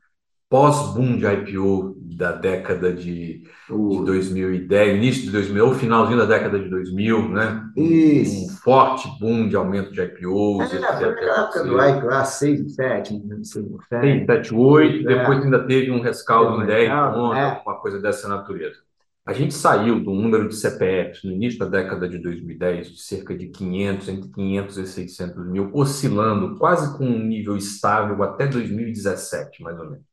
pós-boom 0.49 1.17
de 1.17 1.25
IPO 1.25 1.95
da 1.99 2.31
década 2.31 2.91
de, 2.91 3.43
de 3.43 4.05
2010, 4.05 4.97
início 4.97 5.23
de 5.23 5.31
2000, 5.31 5.65
ou 5.65 5.73
finalzinho 5.73 6.17
da 6.17 6.25
década 6.25 6.59
de 6.59 6.69
2000, 6.69 7.29
né? 7.29 7.63
Isso. 7.77 8.45
Um 8.45 8.57
forte 8.57 9.07
boom 9.19 9.47
de 9.47 9.55
aumento 9.55 9.91
de 9.91 10.01
IPOs. 10.01 10.73
É, 10.73 10.79
foi 10.79 11.09
aquela 11.09 11.43
época 11.43 11.63
do 11.63 11.81
IPO, 11.81 12.25
6, 12.25 12.75
7, 12.75 13.21
6, 13.43 14.25
7, 14.25 14.55
8, 14.55 15.03
depois 15.05 15.43
ainda 15.43 15.65
teve 15.65 15.91
um 15.91 16.01
rescaldo 16.01 16.63
em 16.63 16.65
10 16.65 16.89
pontos, 17.13 17.37
é. 17.37 17.61
uma 17.65 17.79
coisa 17.79 18.01
dessa 18.01 18.27
natureza. 18.27 18.79
A 19.25 19.33
gente 19.33 19.53
saiu 19.53 20.03
do 20.03 20.11
número 20.11 20.49
de 20.49 20.55
CPFs 20.55 21.23
no 21.23 21.31
início 21.31 21.59
da 21.59 21.67
década 21.67 22.09
de 22.09 22.17
2010 22.17 22.93
de 22.93 22.99
cerca 22.99 23.37
de 23.37 23.47
500, 23.49 24.09
entre 24.09 24.29
500 24.31 24.77
e 24.77 24.87
600 24.87 25.47
mil, 25.47 25.69
oscilando 25.71 26.57
quase 26.57 26.97
com 26.97 27.05
um 27.05 27.19
nível 27.19 27.55
estável 27.55 28.23
até 28.23 28.47
2017, 28.47 29.61
mais 29.61 29.77
ou 29.77 29.85
menos. 29.85 30.08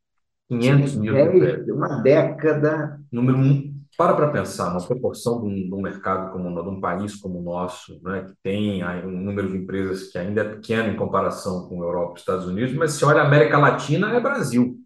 500 0.49 0.97
mil 0.97 1.15
CPFs. 1.15 1.69
Uma 1.69 2.03
década. 2.03 3.01
Número 3.11 3.39
um. 3.39 3.77
Para 3.97 4.15
para 4.15 4.29
pensar, 4.29 4.73
uma 4.73 4.87
proporção 4.87 5.41
de 5.41 5.47
um, 5.47 5.55
de 5.55 5.75
um, 5.75 5.81
mercado 5.81 6.31
como 6.31 6.63
de 6.63 6.69
um 6.69 6.81
país 6.81 7.17
como 7.17 7.39
o 7.39 7.43
nosso, 7.43 7.99
né, 8.03 8.27
que 8.29 8.35
tem 8.43 8.85
um 8.85 9.23
número 9.23 9.51
de 9.51 9.57
empresas 9.57 10.11
que 10.11 10.19
ainda 10.19 10.43
é 10.43 10.49
pequeno 10.55 10.93
em 10.93 10.97
comparação 10.97 11.67
com 11.67 11.83
a 11.83 11.87
Europa 11.87 12.13
e 12.17 12.21
Estados 12.21 12.47
Unidos, 12.47 12.75
mas 12.75 12.93
se 12.93 13.05
olha 13.07 13.23
a 13.23 13.27
América 13.27 13.57
Latina, 13.57 14.13
é 14.13 14.21
Brasil. 14.21 14.77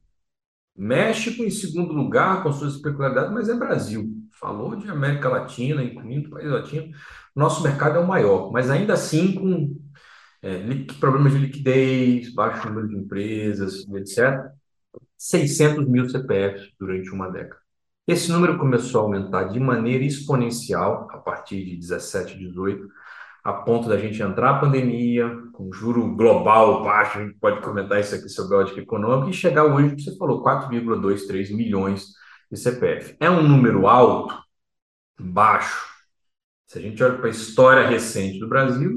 México 0.77 1.43
em 1.43 1.51
segundo 1.51 1.93
lugar 1.93 2.45
com 2.45 2.53
suas 2.53 2.77
peculiaridades, 2.77 3.33
mas 3.33 3.49
é 3.49 3.55
Brasil. 3.55 4.09
Falou 4.39 4.77
de 4.77 4.89
América 4.89 5.29
Latina, 5.29 5.83
incluindo 5.83 6.29
o 6.29 6.31
país 6.31 6.49
latino, 6.49 6.93
nosso 7.35 7.65
mercado 7.65 7.97
é 7.97 8.01
o 8.01 8.07
maior, 8.07 8.53
mas 8.53 8.71
ainda 8.71 8.95
assim 8.95 9.35
com 9.35 9.77
é, 10.41 10.61
problemas 11.01 11.33
de 11.33 11.39
liquidez, 11.41 12.33
baixo 12.33 12.69
número 12.69 12.89
de 12.89 12.97
empresas, 12.97 13.87
etc. 13.89 14.53
600 15.21 15.87
mil 15.87 16.09
CPFs 16.09 16.73
durante 16.79 17.11
uma 17.11 17.29
década. 17.29 17.61
Esse 18.07 18.33
número 18.33 18.59
começou 18.59 19.03
a 19.03 19.05
aumentar 19.05 19.45
de 19.45 19.61
maneira 19.61 20.03
exponencial 20.03 21.09
a 21.11 21.19
partir 21.19 21.63
de 21.63 21.77
17, 21.77 22.39
18, 22.39 22.89
a 23.45 23.53
ponto 23.53 23.87
da 23.87 23.99
gente 23.99 24.23
entrar 24.23 24.51
a 24.51 24.59
pandemia, 24.61 25.31
com 25.53 25.71
juro 25.73 26.17
global 26.17 26.83
baixo, 26.83 27.19
a 27.19 27.23
gente 27.23 27.39
pode 27.39 27.61
comentar 27.61 28.01
isso 28.01 28.15
aqui 28.15 28.31
sobre 28.31 28.57
a 28.57 28.61
ótica 28.61 28.81
econômica, 28.81 29.31
e 29.31 29.35
chegar 29.35 29.65
hoje, 29.65 30.03
você 30.03 30.17
falou, 30.17 30.43
4,23 30.43 31.55
milhões 31.55 32.15
de 32.51 32.59
CPF. 32.59 33.15
É 33.21 33.31
um 33.31 33.47
número 33.47 33.87
alto, 33.87 34.35
baixo. 35.21 35.87
Se 36.67 36.79
a 36.79 36.83
gente 36.83 37.03
olha 37.05 37.19
para 37.19 37.27
a 37.27 37.31
história 37.31 37.87
recente 37.87 38.39
do 38.39 38.49
Brasil, 38.49 38.97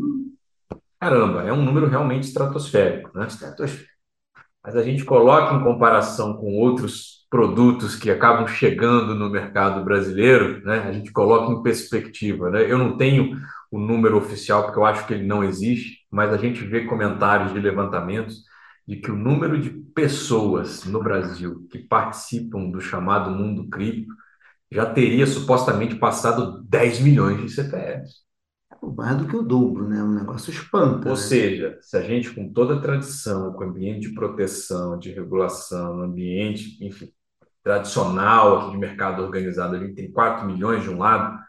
caramba, 1.00 1.44
é 1.44 1.52
um 1.52 1.64
número 1.64 1.88
realmente 1.88 2.28
estratosférico. 2.28 3.12
Né? 3.14 3.28
Estratosférico. 3.28 3.93
Mas 4.64 4.76
a 4.76 4.84
gente 4.84 5.04
coloca 5.04 5.56
em 5.56 5.64
comparação 5.64 6.38
com 6.38 6.58
outros 6.58 7.26
produtos 7.30 7.96
que 7.96 8.12
acabam 8.12 8.48
chegando 8.48 9.16
no 9.16 9.30
mercado 9.30 9.84
brasileiro, 9.84 10.64
né? 10.64 10.80
a 10.88 10.92
gente 10.92 11.12
coloca 11.12 11.52
em 11.52 11.64
perspectiva. 11.64 12.50
Né? 12.50 12.72
Eu 12.72 12.78
não 12.78 12.96
tenho 12.96 13.38
o 13.72 13.80
número 13.80 14.18
oficial, 14.18 14.64
porque 14.64 14.78
eu 14.78 14.86
acho 14.86 15.06
que 15.08 15.14
ele 15.14 15.26
não 15.26 15.44
existe, 15.44 16.06
mas 16.12 16.32
a 16.32 16.38
gente 16.38 16.64
vê 16.64 16.86
comentários 16.86 17.52
de 17.52 17.60
levantamentos 17.60 18.44
de 18.88 18.98
que 18.98 19.10
o 19.10 19.16
número 19.16 19.60
de 19.60 19.70
pessoas 19.70 20.86
no 20.86 21.02
Brasil 21.02 21.66
que 21.72 21.80
participam 21.80 22.70
do 22.70 22.80
chamado 22.80 23.32
mundo 23.32 23.68
cripto 23.70 24.14
já 24.72 24.86
teria 24.86 25.26
supostamente 25.26 25.96
passado 25.96 26.64
10 26.64 27.00
milhões 27.00 27.42
de 27.42 27.50
CPFs. 27.50 28.24
Mais 28.92 29.18
do 29.18 29.28
que 29.28 29.36
o 29.36 29.42
dobro, 29.42 29.88
né? 29.88 30.02
Um 30.04 30.14
negócio 30.14 30.52
espanta. 30.52 31.10
Ou 31.10 31.16
né? 31.16 31.22
seja, 31.22 31.78
se 31.82 31.96
a 31.96 32.02
gente, 32.02 32.32
com 32.32 32.52
toda 32.52 32.76
a 32.76 32.82
tradição, 32.82 33.54
com 33.54 33.64
ambiente 33.64 34.10
de 34.10 34.14
proteção, 34.14 35.00
de 35.00 35.12
regulação, 35.12 36.02
ambiente, 36.02 36.78
enfim, 36.86 37.10
tradicional 37.64 38.60
aqui 38.60 38.72
de 38.72 38.78
mercado 38.78 39.24
organizado, 39.24 39.76
a 39.76 39.80
gente 39.80 39.96
tem 39.96 40.12
4 40.12 40.46
milhões 40.46 40.84
de 40.84 40.90
um 40.90 40.98
lado, 40.98 41.40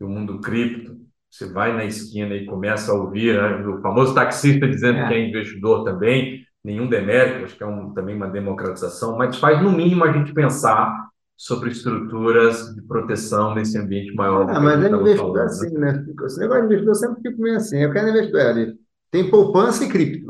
e 0.00 0.04
o 0.04 0.08
mundo 0.08 0.40
cripto 0.40 0.96
Você 1.30 1.52
vai 1.52 1.72
na 1.72 1.84
esquina 1.84 2.34
e 2.34 2.46
começa 2.46 2.90
a 2.90 2.94
ouvir 2.94 3.40
né, 3.40 3.66
o 3.66 3.80
famoso 3.80 4.14
taxista 4.14 4.66
dizendo 4.66 4.98
é. 4.98 5.08
que 5.08 5.14
é 5.14 5.28
investidor 5.28 5.84
também, 5.84 6.44
nenhum 6.64 6.88
demérito, 6.88 7.44
acho 7.44 7.56
que 7.56 7.62
é 7.62 7.66
um, 7.66 7.92
também 7.92 8.16
uma 8.16 8.28
democratização, 8.28 9.16
mas 9.16 9.36
faz 9.36 9.62
no 9.62 9.70
mínimo 9.70 10.04
a 10.04 10.12
gente 10.12 10.32
pensar 10.32 11.09
sobre 11.40 11.70
estruturas 11.70 12.74
de 12.74 12.82
proteção 12.82 13.54
nesse 13.54 13.78
ambiente 13.78 14.14
maior. 14.14 14.46
Ah, 14.50 14.60
mas 14.60 14.84
é 14.84 14.90
investidor 14.90 15.16
falando, 15.16 15.38
assim, 15.38 15.78
né? 15.78 16.04
Esse 16.26 16.38
negócio 16.38 16.60
de 16.60 16.66
investidor 16.66 16.94
sempre 16.94 17.22
fica 17.22 17.42
meio 17.42 17.56
assim. 17.56 17.78
Eu 17.78 17.90
quero 17.90 18.10
investidor 18.10 18.40
ali. 18.42 18.74
Tem 19.10 19.30
poupança 19.30 19.82
e 19.82 19.88
cripto. 19.88 20.26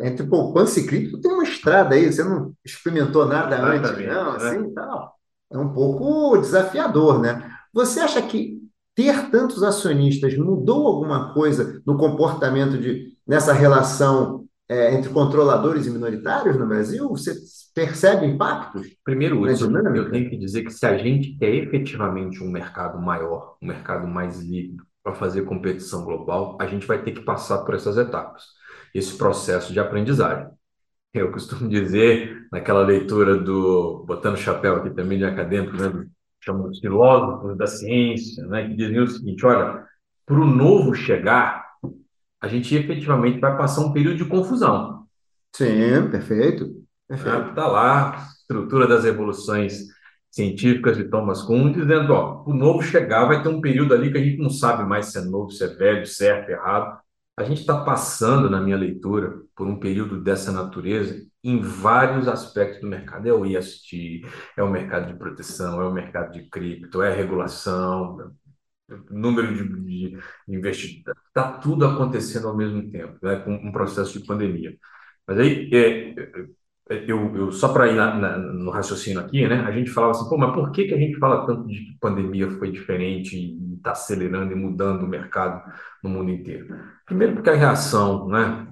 Entre 0.00 0.24
poupança 0.24 0.78
e 0.78 0.86
cripto 0.86 1.20
tem 1.20 1.32
uma 1.32 1.42
estrada 1.42 1.96
aí. 1.96 2.12
Você 2.12 2.22
não 2.22 2.54
experimentou 2.64 3.26
nada 3.26 3.56
Exatamente, 3.56 3.88
antes, 3.88 4.06
não? 4.06 4.32
Né? 4.32 4.36
Assim, 4.36 4.72
tal. 4.72 5.14
É 5.50 5.58
um 5.58 5.72
pouco 5.72 6.36
desafiador, 6.36 7.20
né? 7.20 7.50
Você 7.72 7.98
acha 7.98 8.22
que 8.22 8.60
ter 8.94 9.30
tantos 9.30 9.64
acionistas 9.64 10.38
mudou 10.38 10.86
alguma 10.86 11.34
coisa 11.34 11.82
no 11.84 11.98
comportamento 11.98 12.78
de 12.78 13.16
nessa 13.26 13.52
relação 13.52 14.46
é, 14.70 14.94
entre 14.94 15.10
controladores 15.10 15.84
e 15.86 15.90
minoritários 15.90 16.56
no 16.56 16.64
Brasil? 16.64 17.08
Você 17.08 17.34
percebe 17.74 18.24
impactos? 18.24 18.86
Primeiro, 19.02 19.42
Hudson, 19.42 19.76
eu 19.96 20.12
tenho 20.12 20.30
que 20.30 20.36
dizer 20.36 20.62
que 20.62 20.70
se 20.70 20.86
a 20.86 20.96
gente 20.96 21.36
quer 21.36 21.52
efetivamente 21.52 22.40
um 22.40 22.48
mercado 22.48 23.00
maior, 23.00 23.56
um 23.60 23.66
mercado 23.66 24.06
mais 24.06 24.40
líquido 24.40 24.84
para 25.02 25.12
fazer 25.12 25.42
competição 25.42 26.04
global, 26.04 26.56
a 26.60 26.66
gente 26.66 26.86
vai 26.86 27.02
ter 27.02 27.10
que 27.10 27.22
passar 27.22 27.64
por 27.64 27.74
essas 27.74 27.98
etapas, 27.98 28.44
esse 28.94 29.18
processo 29.18 29.72
de 29.72 29.80
aprendizagem. 29.80 30.48
Eu 31.12 31.32
costumo 31.32 31.68
dizer, 31.68 32.46
naquela 32.52 32.86
leitura 32.86 33.36
do, 33.36 34.04
botando 34.06 34.36
chapéu 34.36 34.76
aqui 34.76 34.90
também 34.90 35.18
de 35.18 35.24
acadêmico, 35.24 35.76
né, 35.76 36.06
chamam 36.40 36.70
de 36.70 36.80
filósofos 36.80 37.58
da 37.58 37.66
ciência, 37.66 38.46
né, 38.46 38.68
que 38.68 38.76
diziam 38.76 39.02
o 39.02 39.08
seguinte: 39.08 39.44
olha, 39.44 39.84
para 40.24 40.36
o 40.36 40.46
novo 40.46 40.94
chegar, 40.94 41.69
a 42.40 42.48
gente 42.48 42.74
efetivamente 42.74 43.38
vai 43.38 43.56
passar 43.56 43.82
um 43.82 43.92
período 43.92 44.16
de 44.16 44.24
confusão. 44.24 45.06
Sim, 45.54 46.10
perfeito. 46.10 46.80
Está 47.08 47.66
lá, 47.66 48.28
estrutura 48.40 48.86
das 48.86 49.04
evoluções 49.04 49.88
científicas 50.30 50.96
de 50.96 51.04
Thomas 51.04 51.42
Kuhn, 51.42 51.72
dizendo, 51.72 52.12
ó, 52.12 52.44
o 52.46 52.54
novo 52.54 52.82
chegar 52.82 53.26
vai 53.26 53.42
ter 53.42 53.48
um 53.48 53.60
período 53.60 53.92
ali 53.92 54.12
que 54.12 54.18
a 54.18 54.22
gente 54.22 54.38
não 54.38 54.50
sabe 54.50 54.84
mais 54.84 55.06
se 55.06 55.18
é 55.18 55.22
novo, 55.22 55.50
se 55.50 55.64
é 55.64 55.68
velho, 55.68 56.06
certo, 56.06 56.50
errado. 56.50 57.00
A 57.36 57.42
gente 57.42 57.60
está 57.60 57.82
passando, 57.84 58.48
na 58.48 58.60
minha 58.60 58.76
leitura, 58.76 59.40
por 59.56 59.66
um 59.66 59.78
período 59.78 60.20
dessa 60.20 60.52
natureza 60.52 61.20
em 61.42 61.60
vários 61.60 62.28
aspectos 62.28 62.80
do 62.80 62.86
mercado. 62.86 63.26
É 63.26 63.32
o 63.32 63.46
IST, 63.46 64.22
é 64.56 64.62
o 64.62 64.70
mercado 64.70 65.06
de 65.10 65.18
proteção, 65.18 65.80
é 65.80 65.86
o 65.86 65.92
mercado 65.92 66.32
de 66.32 66.48
cripto, 66.48 67.02
é 67.02 67.10
a 67.10 67.16
regulação, 67.16 68.32
número 69.10 69.54
de, 69.54 69.64
de 69.84 70.18
investidores. 70.48 71.20
Está 71.28 71.52
tudo 71.52 71.86
acontecendo 71.86 72.48
ao 72.48 72.56
mesmo 72.56 72.90
tempo, 72.90 73.18
né, 73.22 73.36
com 73.36 73.52
um 73.52 73.72
processo 73.72 74.18
de 74.18 74.26
pandemia. 74.26 74.76
Mas 75.26 75.38
aí, 75.38 75.70
é, 75.72 76.14
eu, 77.06 77.36
eu, 77.36 77.52
só 77.52 77.72
para 77.72 77.88
ir 77.88 77.94
na, 77.94 78.14
na, 78.14 78.36
no 78.36 78.70
raciocínio 78.70 79.20
aqui, 79.20 79.46
né? 79.46 79.60
A 79.60 79.70
gente 79.70 79.90
falava 79.90 80.12
assim, 80.12 80.28
pô, 80.28 80.36
mas 80.36 80.52
por 80.52 80.72
que, 80.72 80.86
que 80.86 80.94
a 80.94 80.98
gente 80.98 81.18
fala 81.18 81.46
tanto 81.46 81.68
de 81.68 81.76
que 81.76 81.98
pandemia 82.00 82.50
foi 82.50 82.70
diferente 82.72 83.36
e 83.36 83.76
está 83.76 83.92
acelerando 83.92 84.52
e 84.52 84.56
mudando 84.56 85.04
o 85.04 85.08
mercado 85.08 85.62
no 86.02 86.10
mundo 86.10 86.30
inteiro? 86.30 86.76
Primeiro 87.06 87.34
porque 87.34 87.50
a 87.50 87.54
reação, 87.54 88.28
né, 88.28 88.66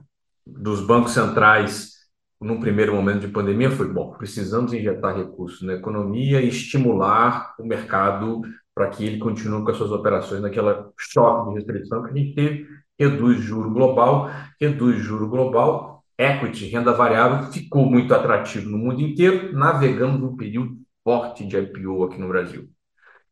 dos 0.45 0.85
bancos 0.85 1.13
centrais 1.13 1.99
num 2.41 2.61
primeiro 2.61 2.95
momento 2.95 3.21
de 3.21 3.29
pandemia 3.29 3.71
foi, 3.71 3.89
bom, 3.93 4.13
precisamos 4.13 4.73
injetar 4.73 5.17
recursos 5.17 5.63
na 5.63 5.75
economia 5.75 6.41
e 6.41 6.49
estimular 6.49 7.55
o 7.59 7.67
mercado 7.67 8.43
para 8.79 8.91
que 8.91 9.05
ele 9.05 9.19
continue 9.19 9.65
com 9.65 9.73
as 9.73 9.77
suas 9.77 9.91
operações 9.91 10.41
naquela 10.41 10.89
choque 10.97 11.49
de 11.51 11.55
restrição 11.57 12.05
que 12.05 12.11
a 12.11 12.15
gente 12.15 12.33
teve, 12.33 12.69
reduz 12.97 13.41
juro 13.41 13.73
global, 13.73 14.31
reduz 14.61 15.03
juro 15.03 15.29
global, 15.29 16.05
equity, 16.17 16.67
renda 16.67 16.93
variável, 16.93 17.51
ficou 17.51 17.85
muito 17.85 18.15
atrativo 18.15 18.71
no 18.71 18.79
mundo 18.79 19.01
inteiro. 19.01 19.53
Navegamos 19.53 20.23
um 20.23 20.37
período 20.37 20.79
forte 21.03 21.45
de 21.45 21.59
IPO 21.59 22.05
aqui 22.05 22.21
no 22.21 22.29
Brasil. 22.29 22.69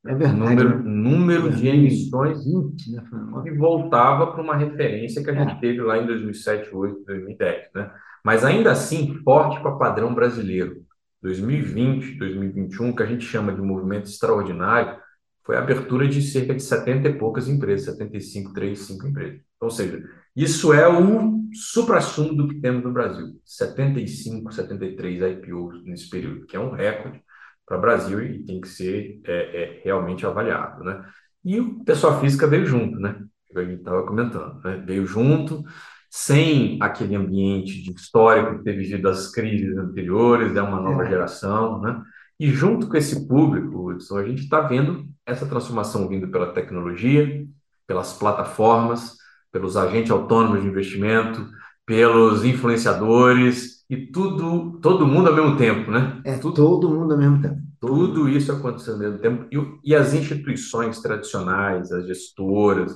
É 0.05 0.15
verdade. 0.17 0.37
Número, 0.37 0.83
número 0.83 1.51
de 1.51 1.69
emissões 1.69 2.45
20, 2.45 2.91
né? 2.91 3.03
e 3.45 3.51
voltava 3.53 4.33
para 4.33 4.43
uma 4.43 4.57
referência 4.57 5.23
que 5.23 5.31
a 5.31 5.35
gente 5.35 5.53
é. 5.53 5.61
teve 5.61 5.81
lá 5.81 5.97
em 5.97 6.07
2007, 6.07 6.73
2008, 6.73 7.05
2010. 7.07 7.69
Né? 7.73 7.91
Mas 8.25 8.45
ainda 8.45 8.73
assim, 8.73 9.15
forte 9.23 9.61
para 9.61 9.77
padrão 9.77 10.13
brasileiro. 10.13 10.85
2020, 11.23 12.19
2021, 12.19 12.95
que 12.97 13.03
a 13.03 13.07
gente 13.07 13.25
chama 13.25 13.53
de 13.53 13.61
movimento 13.61 14.09
extraordinário, 14.09 15.06
foi 15.47 15.57
a 15.57 15.61
abertura 15.61 16.09
de 16.09 16.21
cerca 16.21 16.53
de 16.53 16.63
70 16.63 17.09
e 17.09 17.19
poucas 17.19 17.47
empresas, 17.47 17.87
75, 17.95 18.53
35 18.53 19.07
empresas. 19.07 19.41
Ou 19.61 19.71
seja, 19.71 20.03
isso 20.35 20.73
é 20.73 20.89
o 20.89 21.41
supra-sumo 21.53 22.35
do 22.35 22.49
que 22.49 22.61
temos 22.61 22.83
no 22.83 22.93
Brasil. 22.93 23.41
75, 23.45 24.53
73 24.53 25.23
IPOs 25.23 25.85
nesse 25.85 26.11
período, 26.11 26.47
que 26.47 26.57
é 26.57 26.61
um 26.61 26.73
recorde 26.73 27.23
para 27.65 27.79
o 27.79 27.81
Brasil 27.81 28.21
e 28.25 28.45
tem 28.45 28.61
que 28.61 28.69
ser 28.69 29.21
é, 29.25 29.33
é, 29.63 29.81
realmente 29.85 30.27
avaliado. 30.27 30.83
Né? 30.83 31.05
E 31.45 31.61
o 31.61 31.85
pessoal 31.85 32.21
física 32.21 32.49
veio 32.49 32.67
junto, 32.67 32.99
né? 32.99 33.17
Gente 33.55 33.75
estava 33.75 34.05
comentando. 34.05 34.61
Né? 34.65 34.83
Veio 34.85 35.07
junto, 35.07 35.63
sem 36.11 36.77
aquele 36.83 37.15
ambiente 37.15 37.83
de 37.83 37.93
histórico 37.93 38.59
que 38.59 38.65
teve 38.65 38.79
vivido 38.79 39.09
as 39.09 39.31
crises 39.31 39.77
anteriores, 39.79 40.57
é 40.57 40.63
uma 40.63 40.81
nova 40.81 41.05
é. 41.05 41.09
geração. 41.09 41.81
Né? 41.81 42.03
E 42.39 42.51
junto 42.51 42.89
com 42.89 42.97
esse 42.97 43.27
público, 43.27 43.91
Hudson, 43.91 44.19
a 44.19 44.25
gente 44.25 44.43
está 44.43 44.61
vendo 44.61 45.07
essa 45.25 45.47
transformação 45.47 46.07
vindo 46.09 46.29
pela 46.29 46.53
tecnologia, 46.53 47.47
pelas 47.87 48.13
plataformas, 48.13 49.17
pelos 49.51 49.77
agentes 49.77 50.11
autônomos 50.11 50.61
de 50.61 50.69
investimento, 50.69 51.49
pelos 51.87 52.45
influenciadores 52.45 53.85
e 53.89 53.97
tudo, 53.97 54.79
todo 54.81 55.07
mundo 55.07 55.29
ao 55.29 55.35
mesmo 55.35 55.57
tempo, 55.57 55.91
né? 55.91 56.21
É 56.25 56.37
tudo, 56.37 56.55
todo 56.55 56.91
mundo 56.91 57.13
ao 57.13 57.19
mesmo 57.19 57.41
tempo. 57.41 57.57
Tudo 57.81 58.29
isso 58.29 58.53
acontecendo 58.53 58.95
ao 58.95 59.01
mesmo 59.01 59.19
tempo. 59.19 59.47
E, 59.51 59.91
e 59.91 59.95
as 59.95 60.13
instituições 60.13 61.01
tradicionais, 61.01 61.93
as 61.93 62.07
gestoras, 62.07 62.95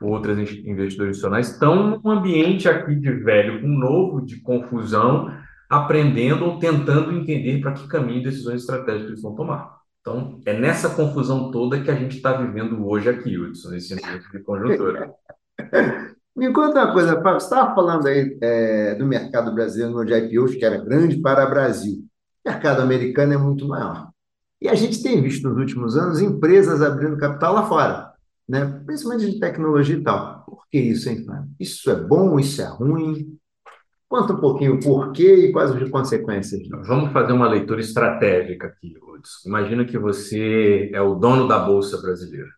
outras 0.00 0.38
investidores 0.38 0.94
institucionais 0.94 1.50
estão 1.50 2.00
num 2.02 2.10
ambiente 2.10 2.68
aqui 2.68 2.94
de 2.96 3.12
velho, 3.12 3.64
um 3.64 3.78
novo 3.78 4.24
de 4.24 4.40
confusão, 4.40 5.30
aprendendo 5.70 6.44
ou 6.44 6.58
tentando 6.58 7.12
entender 7.12 7.60
para 7.60 7.72
que 7.72 7.86
caminho 7.86 8.24
decisões 8.24 8.62
estratégicas 8.62 9.10
eles 9.10 9.22
vão 9.22 9.36
tomar. 9.36 9.78
Então, 10.00 10.40
é 10.44 10.58
nessa 10.58 10.90
confusão 10.90 11.52
toda 11.52 11.80
que 11.80 11.90
a 11.90 11.94
gente 11.94 12.16
está 12.16 12.32
vivendo 12.32 12.84
hoje 12.84 13.08
aqui, 13.08 13.38
Hudson, 13.38 13.70
nesse 13.70 13.94
ambiente 13.94 14.28
de 14.32 14.40
conjuntura. 14.40 15.14
Me 16.34 16.52
conta 16.52 16.84
uma 16.84 16.92
coisa, 16.92 17.20
Fábio, 17.22 17.40
você 17.40 17.46
estava 17.46 17.74
falando 17.74 18.06
aí 18.06 18.38
é, 18.40 18.94
do 18.94 19.06
mercado 19.06 19.54
brasileiro 19.54 20.04
de 20.04 20.14
IPOs, 20.14 20.54
que 20.54 20.64
era 20.64 20.82
grande 20.82 21.20
para 21.20 21.46
o 21.46 21.50
Brasil. 21.50 22.04
O 22.44 22.50
mercado 22.50 22.80
americano 22.82 23.34
é 23.34 23.36
muito 23.36 23.68
maior. 23.68 24.08
E 24.60 24.68
a 24.68 24.74
gente 24.74 25.02
tem 25.02 25.22
visto 25.22 25.48
nos 25.48 25.58
últimos 25.58 25.96
anos 25.96 26.20
empresas 26.20 26.82
abrindo 26.82 27.18
capital 27.18 27.54
lá 27.54 27.66
fora, 27.66 28.12
né? 28.48 28.80
principalmente 28.86 29.30
de 29.30 29.38
tecnologia 29.38 29.96
e 29.96 30.02
tal. 30.02 30.44
Por 30.46 30.66
que 30.70 30.78
isso, 30.78 31.08
hein? 31.08 31.26
Isso 31.58 31.90
é 31.90 31.94
bom, 31.94 32.38
isso 32.38 32.60
é 32.62 32.66
ruim? 32.66 33.38
Conta 34.10 34.32
um 34.32 34.40
pouquinho 34.40 34.74
o 34.74 34.80
porquê 34.80 35.36
e 35.36 35.52
quais 35.52 35.70
as 35.70 35.88
consequências. 35.88 36.66
Vamos 36.84 37.12
fazer 37.12 37.32
uma 37.32 37.48
leitura 37.48 37.80
estratégica 37.80 38.66
aqui, 38.66 38.96
Hudson. 39.00 39.48
Imagina 39.48 39.84
que 39.84 39.96
você 39.96 40.90
é 40.92 41.00
o 41.00 41.14
dono 41.14 41.46
da 41.46 41.60
Bolsa 41.60 41.96
Brasileira 42.02 42.50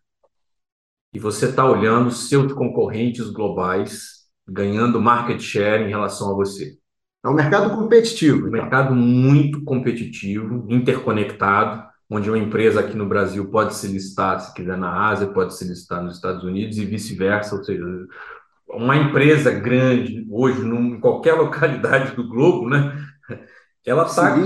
e 1.12 1.18
você 1.18 1.50
está 1.50 1.68
olhando 1.68 2.10
seus 2.10 2.50
concorrentes 2.54 3.28
globais 3.28 4.22
ganhando 4.48 4.98
market 4.98 5.42
share 5.42 5.84
em 5.84 5.90
relação 5.90 6.32
a 6.32 6.34
você. 6.34 6.78
É 7.22 7.28
um 7.28 7.34
mercado 7.34 7.76
competitivo. 7.76 8.44
Um 8.44 8.48
então. 8.48 8.52
mercado 8.52 8.94
muito 8.94 9.62
competitivo, 9.62 10.66
interconectado, 10.70 11.84
onde 12.08 12.30
uma 12.30 12.38
empresa 12.38 12.80
aqui 12.80 12.96
no 12.96 13.06
Brasil 13.06 13.50
pode 13.50 13.74
se 13.74 13.88
listar, 13.88 14.40
se 14.40 14.54
quiser, 14.54 14.78
na 14.78 15.08
Ásia, 15.10 15.26
pode 15.26 15.54
se 15.54 15.68
listar 15.68 16.02
nos 16.02 16.14
Estados 16.14 16.44
Unidos 16.44 16.78
e 16.78 16.86
vice-versa. 16.86 17.54
Ou 17.56 17.62
seja, 17.62 17.84
uma 18.72 18.96
empresa 18.96 19.50
grande, 19.50 20.26
hoje, 20.30 20.61
em 20.62 21.00
qualquer 21.00 21.35
localidade 21.38 22.14
do 22.16 22.28
globo, 22.28 22.68
né? 22.68 22.96
Ela 23.85 24.04
está 24.04 24.37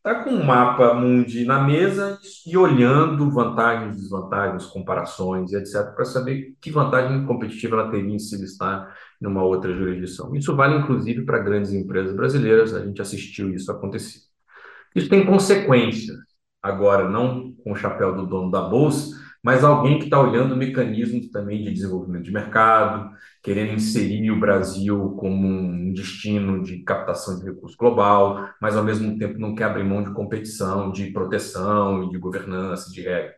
está 0.00 0.24
com 0.24 0.30
um 0.30 0.44
mapa 0.44 0.94
mundi 0.94 1.44
na 1.44 1.62
mesa 1.62 2.18
e 2.46 2.56
olhando 2.56 3.30
vantagens, 3.30 3.96
desvantagens, 3.96 4.64
comparações, 4.64 5.52
etc., 5.52 5.94
para 5.94 6.06
saber 6.06 6.54
que 6.58 6.70
vantagem 6.70 7.26
competitiva 7.26 7.76
ela 7.76 7.90
teria 7.90 8.14
em 8.14 8.18
se 8.18 8.34
listar 8.36 8.96
numa 9.20 9.44
outra 9.44 9.74
jurisdição. 9.74 10.34
Isso 10.34 10.56
vale, 10.56 10.76
inclusive, 10.76 11.22
para 11.26 11.38
grandes 11.38 11.72
empresas 11.72 12.16
brasileiras, 12.16 12.74
a 12.74 12.84
gente 12.84 13.02
assistiu 13.02 13.52
isso 13.52 13.70
acontecer. 13.70 14.20
Isso 14.96 15.08
tem 15.10 15.26
consequências, 15.26 16.16
agora, 16.62 17.06
não 17.06 17.52
com 17.62 17.72
o 17.72 17.76
chapéu 17.76 18.14
do 18.14 18.26
dono 18.26 18.50
da 18.50 18.62
Bolsa, 18.62 19.14
mas 19.42 19.64
alguém 19.64 19.98
que 19.98 20.04
está 20.04 20.20
olhando 20.20 20.56
mecanismos 20.56 21.30
também 21.30 21.64
de 21.64 21.72
desenvolvimento 21.72 22.24
de 22.24 22.32
mercado, 22.32 23.10
querendo 23.42 23.72
inserir 23.72 24.30
o 24.30 24.38
Brasil 24.38 25.16
como 25.18 25.46
um 25.48 25.92
destino 25.92 26.62
de 26.62 26.82
captação 26.82 27.38
de 27.38 27.46
recursos 27.46 27.76
global, 27.76 28.50
mas 28.60 28.76
ao 28.76 28.84
mesmo 28.84 29.18
tempo 29.18 29.38
não 29.38 29.54
quer 29.54 29.64
abrir 29.64 29.84
mão 29.84 30.02
de 30.04 30.12
competição, 30.12 30.92
de 30.92 31.10
proteção 31.10 32.08
de 32.10 32.18
governança, 32.18 32.90
de 32.90 33.00
regra. 33.02 33.34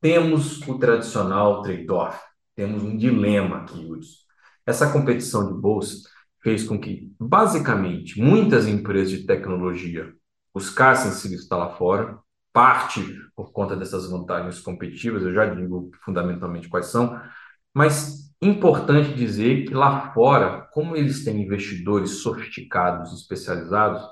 Temos 0.00 0.60
o 0.68 0.78
tradicional 0.78 1.62
trade-off, 1.62 2.18
temos 2.54 2.82
um 2.82 2.96
dilema 2.96 3.58
aqui, 3.58 3.84
Hudson. 3.86 4.26
Essa 4.66 4.92
competição 4.92 5.52
de 5.52 5.60
bolsa 5.60 6.08
fez 6.42 6.64
com 6.64 6.78
que, 6.78 7.10
basicamente, 7.18 8.20
muitas 8.20 8.66
empresas 8.66 9.10
de 9.10 9.26
tecnologia 9.26 10.12
buscassem 10.54 11.12
se 11.12 11.28
listar 11.28 11.58
lá 11.58 11.70
fora, 11.70 12.18
parte 12.56 13.02
por 13.36 13.52
conta 13.52 13.76
dessas 13.76 14.08
vantagens 14.10 14.60
competitivas, 14.60 15.22
eu 15.22 15.34
já 15.34 15.44
digo 15.44 15.90
fundamentalmente 16.02 16.70
quais 16.70 16.86
são, 16.86 17.20
mas 17.74 18.34
importante 18.40 19.12
dizer 19.12 19.66
que 19.66 19.74
lá 19.74 20.14
fora, 20.14 20.66
como 20.72 20.96
eles 20.96 21.22
têm 21.22 21.42
investidores 21.42 22.22
sofisticados, 22.22 23.12
especializados, 23.12 24.02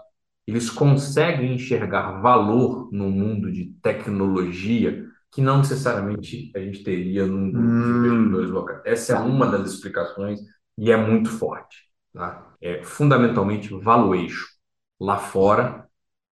eles 0.47 0.69
conseguem 0.69 1.55
enxergar 1.55 2.21
valor 2.21 2.91
no 2.93 3.09
mundo 3.09 3.51
de 3.51 3.73
tecnologia 3.81 5.07
que 5.33 5.41
não 5.41 5.59
necessariamente 5.59 6.53
a 6.55 6.59
gente 6.59 6.85
teria 6.85 7.25
num 7.25 7.51
grupo 7.51 7.67
hum. 7.67 8.03
de 8.03 8.09
investidores 8.09 8.51
locais. 8.51 8.83
Essa 8.85 9.15
é 9.15 9.19
uma 9.21 9.47
das 9.47 9.73
explicações 9.73 10.41
e 10.77 10.91
é 10.91 10.99
muito 10.99 11.31
forte. 11.31 11.79
Tá? 12.13 12.55
É 12.61 12.83
fundamentalmente 12.83 13.73
valuation. 13.73 14.45
Lá 15.01 15.17
fora, 15.17 15.84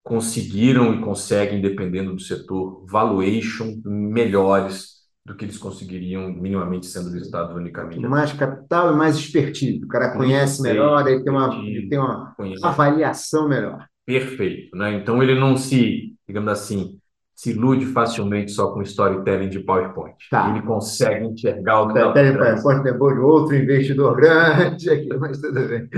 conseguiram 0.02 0.94
e 0.94 1.00
conseguem, 1.00 1.60
dependendo 1.60 2.14
do 2.14 2.20
setor, 2.20 2.84
valuation 2.86 3.80
melhores 3.84 5.02
do 5.24 5.36
que 5.36 5.44
eles 5.44 5.56
conseguiriam 5.56 6.32
minimamente 6.32 6.86
sendo 6.86 7.10
listados 7.10 7.54
unicamente. 7.54 8.00
Mais 8.00 8.32
capital 8.32 8.92
e 8.92 8.96
mais 8.96 9.16
expertise. 9.16 9.84
O 9.84 9.88
cara 9.88 10.16
conhece 10.16 10.60
melhor, 10.60 11.06
ele 11.06 11.22
tem 11.22 11.32
uma, 11.32 11.54
ele 11.64 11.88
tem 11.88 11.98
uma 11.98 12.34
avaliação 12.62 13.48
melhor. 13.48 13.86
Perfeito. 14.04 14.76
Né? 14.76 14.94
Então 14.94 15.22
ele 15.22 15.38
não 15.38 15.56
se, 15.56 16.14
digamos 16.26 16.50
assim, 16.50 16.98
se 17.34 17.50
ilude 17.50 17.86
facilmente 17.86 18.52
só 18.52 18.72
com 18.72 18.82
storytelling 18.82 19.48
de 19.48 19.60
PowerPoint. 19.60 20.16
Tá. 20.30 20.50
Ele 20.50 20.62
consegue 20.62 21.26
enxergar 21.26 21.82
o 21.82 21.88
está 21.88 22.12
PowerPoint 22.12 22.82
depois 22.82 23.14
de 23.14 23.20
outro 23.20 23.56
investidor 23.56 24.14
grande 24.16 24.90
aqui, 24.90 25.08
mas 25.18 25.40
tudo 25.40 25.68
bem. 25.68 25.88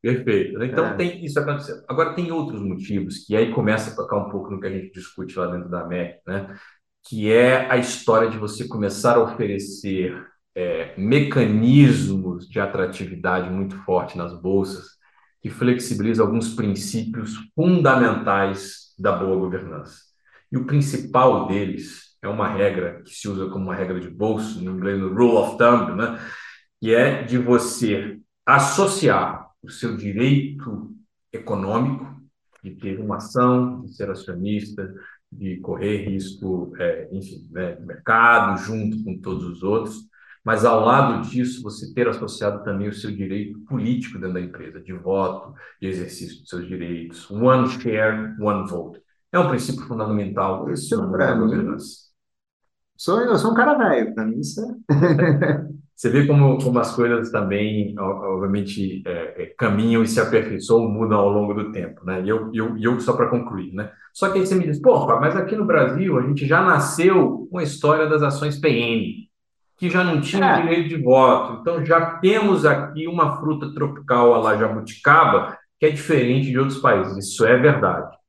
Perfeito. 0.00 0.62
Então 0.62 0.86
é. 0.86 0.94
tem 0.94 1.24
isso 1.24 1.38
acontecendo. 1.38 1.82
Agora 1.88 2.14
tem 2.14 2.30
outros 2.32 2.62
motivos 2.62 3.18
que 3.26 3.36
aí 3.36 3.52
começa 3.52 3.90
a 3.90 3.96
tocar 3.96 4.16
um 4.16 4.30
pouco 4.30 4.50
no 4.50 4.60
que 4.60 4.66
a 4.66 4.70
gente 4.70 4.92
discute 4.92 5.38
lá 5.38 5.46
dentro 5.46 5.68
da 5.68 5.86
MEC, 5.86 6.20
né? 6.26 6.54
que 7.04 7.32
é 7.32 7.70
a 7.70 7.76
história 7.76 8.30
de 8.30 8.38
você 8.38 8.66
começar 8.68 9.16
a 9.16 9.22
oferecer 9.22 10.24
é, 10.54 10.94
mecanismos 10.96 12.48
de 12.48 12.60
atratividade 12.60 13.50
muito 13.50 13.76
forte 13.84 14.16
nas 14.16 14.38
bolsas 14.40 14.92
que 15.40 15.50
flexibiliza 15.50 16.22
alguns 16.22 16.54
princípios 16.54 17.36
fundamentais 17.54 18.94
da 18.98 19.12
boa 19.12 19.36
governança. 19.36 20.11
E 20.52 20.56
o 20.56 20.66
principal 20.66 21.48
deles 21.48 22.16
é 22.22 22.28
uma 22.28 22.48
regra 22.48 23.02
que 23.02 23.10
se 23.10 23.28
usa 23.28 23.48
como 23.48 23.64
uma 23.64 23.74
regra 23.74 23.98
de 23.98 24.10
bolso, 24.10 24.62
no 24.62 24.76
inglês, 24.76 25.00
no 25.00 25.08
rule 25.08 25.36
of 25.36 25.56
thumb, 25.56 25.96
né? 25.96 26.18
que 26.80 26.94
é 26.94 27.22
de 27.22 27.38
você 27.38 28.20
associar 28.44 29.48
o 29.62 29.70
seu 29.70 29.96
direito 29.96 30.94
econômico 31.32 32.20
de 32.62 32.72
ter 32.72 33.00
uma 33.00 33.16
ação, 33.16 33.82
de 33.82 33.94
ser 33.94 34.10
acionista, 34.10 34.92
de 35.30 35.58
correr 35.58 36.08
risco, 36.08 36.72
é, 36.78 37.08
enfim, 37.10 37.48
né, 37.50 37.78
mercado 37.80 38.60
junto 38.60 39.02
com 39.02 39.18
todos 39.18 39.44
os 39.44 39.62
outros, 39.62 39.96
mas 40.44 40.64
ao 40.64 40.84
lado 40.84 41.28
disso 41.28 41.62
você 41.62 41.92
ter 41.94 42.08
associado 42.08 42.62
também 42.62 42.88
o 42.88 42.92
seu 42.92 43.10
direito 43.10 43.58
político 43.60 44.18
dentro 44.18 44.34
da 44.34 44.40
empresa, 44.40 44.80
de 44.80 44.92
voto, 44.92 45.54
de 45.80 45.88
exercício 45.88 46.40
dos 46.40 46.48
seus 46.48 46.66
direitos, 46.66 47.30
one 47.30 47.68
share, 47.68 48.36
one 48.40 48.68
vote. 48.68 49.00
É 49.32 49.38
um 49.38 49.48
princípio 49.48 49.86
fundamental 49.86 50.70
isso 50.70 50.94
na 51.10 51.34
governança. 51.34 52.12
Sou, 52.94 53.20
eu 53.20 53.36
sou 53.38 53.52
um 53.52 53.54
cara 53.54 53.74
velho, 53.74 54.14
para 54.14 54.26
mim 54.26 54.38
isso 54.38 54.60
é... 54.60 55.72
Você 55.96 56.10
vê 56.10 56.26
como, 56.26 56.58
como 56.58 56.78
as 56.80 56.94
coisas 56.96 57.30
também, 57.30 57.94
obviamente, 57.96 59.02
é, 59.06 59.42
é, 59.42 59.46
caminham 59.56 60.02
e 60.02 60.08
se 60.08 60.18
aperfeiçoam, 60.18 60.90
mudam 60.90 61.18
ao 61.18 61.28
longo 61.28 61.54
do 61.54 61.70
tempo, 61.70 62.04
né? 62.04 62.20
E 62.22 62.28
eu, 62.28 62.50
eu, 62.52 62.76
eu 62.76 62.98
só 62.98 63.12
para 63.12 63.28
concluir, 63.28 63.72
né? 63.72 63.92
Só 64.12 64.28
que 64.28 64.38
aí 64.38 64.46
você 64.46 64.56
me 64.56 64.64
diz, 64.64 64.80
pô, 64.80 65.06
mas 65.20 65.36
aqui 65.36 65.54
no 65.54 65.64
Brasil 65.64 66.18
a 66.18 66.22
gente 66.22 66.44
já 66.44 66.60
nasceu 66.60 67.46
com 67.48 67.58
a 67.58 67.62
história 67.62 68.08
das 68.08 68.20
ações 68.20 68.58
PN, 68.58 69.28
que 69.76 69.88
já 69.88 70.02
não 70.02 70.20
tinha 70.20 70.44
é. 70.44 70.62
direito 70.62 70.88
de 70.88 71.00
voto. 71.00 71.60
Então 71.60 71.84
já 71.84 72.16
temos 72.18 72.64
aqui 72.64 73.06
uma 73.06 73.36
fruta 73.36 73.72
tropical 73.72 74.34
a 74.34 74.38
la 74.38 74.56
jabuticaba 74.56 75.56
que 75.78 75.86
é 75.86 75.90
diferente 75.90 76.50
de 76.50 76.58
outros 76.58 76.80
países. 76.80 77.16
Isso 77.16 77.46
é 77.46 77.56
verdade 77.56 78.21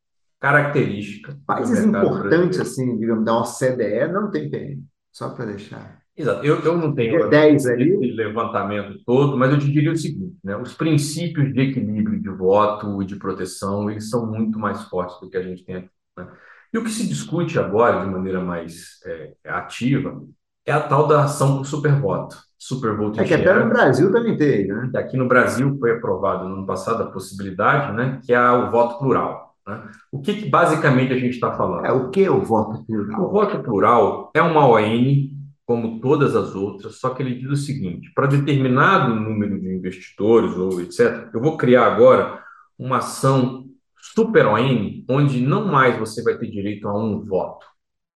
característica. 0.44 1.38
Países 1.48 1.86
importantes, 1.86 2.60
assim, 2.60 2.98
digamos, 2.98 3.24
da 3.24 3.40
OCDE 3.40 4.12
não 4.12 4.30
tem 4.30 4.50
PM, 4.50 4.84
só 5.10 5.30
para 5.30 5.46
deixar. 5.46 6.02
Exato. 6.18 6.46
Eu, 6.46 6.60
eu 6.60 6.78
não 6.78 6.94
tenho 6.94 7.30
10 7.30 7.66
ali. 7.66 7.94
esse 7.94 8.12
levantamento 8.12 9.02
todo, 9.06 9.38
mas 9.38 9.54
eu 9.54 9.60
te 9.60 9.72
diria 9.72 9.94
o 9.94 9.96
seguinte, 9.96 10.36
né? 10.44 10.58
Os 10.58 10.74
princípios 10.74 11.54
de 11.54 11.62
equilíbrio 11.62 12.22
de 12.22 12.30
voto 12.30 13.02
e 13.02 13.06
de 13.06 13.16
proteção, 13.16 13.90
eles 13.90 14.10
são 14.10 14.30
muito 14.30 14.60
mais 14.60 14.84
fortes 14.84 15.18
do 15.22 15.30
que 15.30 15.38
a 15.38 15.42
gente 15.42 15.64
tem 15.64 15.78
aqui. 15.78 15.90
Né? 16.18 16.28
E 16.74 16.78
o 16.78 16.84
que 16.84 16.90
se 16.90 17.08
discute 17.08 17.58
agora, 17.58 18.04
de 18.04 18.12
maneira 18.12 18.42
mais 18.42 19.00
é, 19.06 19.34
ativa, 19.46 20.22
é 20.66 20.74
a 20.74 20.82
tal 20.82 21.08
da 21.08 21.24
ação 21.24 21.58
por 21.58 21.66
supervoto. 21.66 22.36
Supervoto 22.60 23.22
É 23.22 23.24
que 23.24 23.34
até 23.34 23.54
no 23.54 23.70
Brasil 23.70 24.12
também 24.12 24.36
tem, 24.36 24.68
né? 24.68 24.92
Aqui 24.96 25.16
no 25.16 25.28
Brasil 25.28 25.78
foi 25.80 25.94
aprovado 25.94 26.50
no 26.50 26.56
ano 26.56 26.66
passado 26.66 27.02
a 27.02 27.12
possibilidade, 27.12 27.94
né, 27.94 28.20
que 28.24 28.34
é 28.34 28.52
o 28.52 28.72
voto 28.72 29.00
plural. 29.00 29.53
Né? 29.68 29.92
O 30.12 30.22
que, 30.22 30.34
que, 30.34 30.50
basicamente 30.50 31.14
a 31.14 31.18
gente 31.18 31.34
está 31.34 31.54
falando? 31.54 31.86
É, 31.86 31.92
o 31.92 32.10
que 32.10 32.24
é 32.24 32.32
o 32.32 32.44
voto 32.44 32.86
plural? 32.86 33.22
O 33.24 33.32
voto 33.32 33.64
plural 33.64 34.32
é 34.34 34.42
uma 34.42 34.68
ON, 34.68 35.30
como 35.66 36.02
todas 36.02 36.36
as 36.36 36.54
outras, 36.56 37.00
só 37.00 37.12
que 37.12 37.24
ele 37.24 37.36
diz 37.36 37.50
o 37.50 37.56
seguinte: 37.56 38.12
para 38.14 38.28
determinado 38.28 39.16
número 39.16 39.60
de 39.60 39.74
investidores 39.74 40.56
ou 40.56 40.82
etc., 40.82 41.30
eu 41.34 41.42
vou 41.42 41.58
criar 41.58 41.86
agora 41.86 42.42
uma 42.78 42.98
ação 42.98 43.66
super 43.98 44.46
ON, 44.48 45.04
onde 45.10 45.40
não 45.40 45.66
mais 45.66 45.98
você 45.98 46.22
vai 46.22 46.38
ter 46.38 46.50
direito 46.50 46.88
a 46.88 46.98
um 46.98 47.24
voto. 47.24 47.66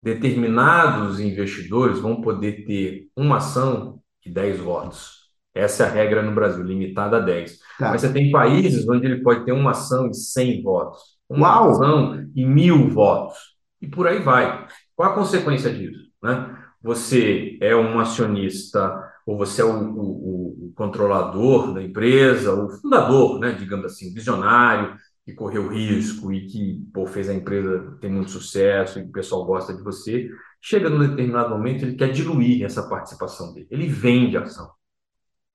Determinados 0.03 1.21
investidores 1.21 1.99
vão 1.99 2.21
poder 2.21 2.65
ter 2.67 3.09
uma 3.17 3.39
ação 3.39 4.01
e 4.25 4.31
10 4.31 4.61
votos. 4.61 5.25
Essa 5.55 5.85
é 5.85 5.87
a 5.87 5.91
regra 5.91 6.23
no 6.23 6.35
Brasil, 6.35 6.65
limitada 6.65 7.19
a 7.19 7.21
10. 7.21 7.59
Tá. 7.79 7.91
Mas 7.91 8.01
você 8.01 8.13
tem 8.13 8.31
países 8.31 8.87
onde 8.89 9.07
ele 9.07 9.23
pode 9.23 9.45
ter 9.45 9.53
uma 9.53 9.71
ação 9.71 10.09
e 10.09 10.15
100 10.15 10.63
votos 10.63 11.14
uma 11.29 11.49
Uau. 11.49 11.71
ação 11.71 12.31
e 12.35 12.45
mil 12.45 12.89
votos. 12.89 13.39
E 13.81 13.87
por 13.87 14.07
aí 14.07 14.21
vai. 14.21 14.67
Qual 14.95 15.11
a 15.11 15.15
consequência 15.15 15.73
disso? 15.73 16.11
Né? 16.23 16.57
Você 16.83 17.59
é 17.61 17.75
um 17.75 17.99
acionista, 17.99 19.03
ou 19.27 19.39
você 19.39 19.63
é 19.63 19.65
o, 19.65 19.71
o, 19.71 20.67
o 20.67 20.73
controlador 20.75 21.73
da 21.73 21.83
empresa, 21.83 22.55
o 22.55 22.71
fundador, 22.71 23.41
né, 23.41 23.53
digamos 23.53 23.87
assim, 23.87 24.13
visionário, 24.13 24.97
que 25.25 25.33
correu 25.33 25.69
risco 25.69 26.33
e 26.33 26.47
que 26.47 26.87
pô, 26.93 27.07
fez 27.07 27.29
a 27.31 27.35
empresa 27.35 27.97
ter 28.01 28.11
muito 28.11 28.31
sucesso 28.31 28.99
e 28.99 29.03
o 29.03 29.13
pessoal 29.13 29.47
gosta 29.47 29.75
de 29.75 29.83
você, 29.83 30.29
chega 30.61 30.91
num 30.91 30.99
determinado 30.99 31.51
momento 31.51 31.85
ele 31.85 31.97
quer 31.97 32.13
diluir 32.13 32.63
essa 32.65 32.89
participação 32.89 33.55
dele. 33.55 33.67
Ele 33.71 33.87
vende 33.87 34.37
a 34.37 34.43
ação. 34.43 34.71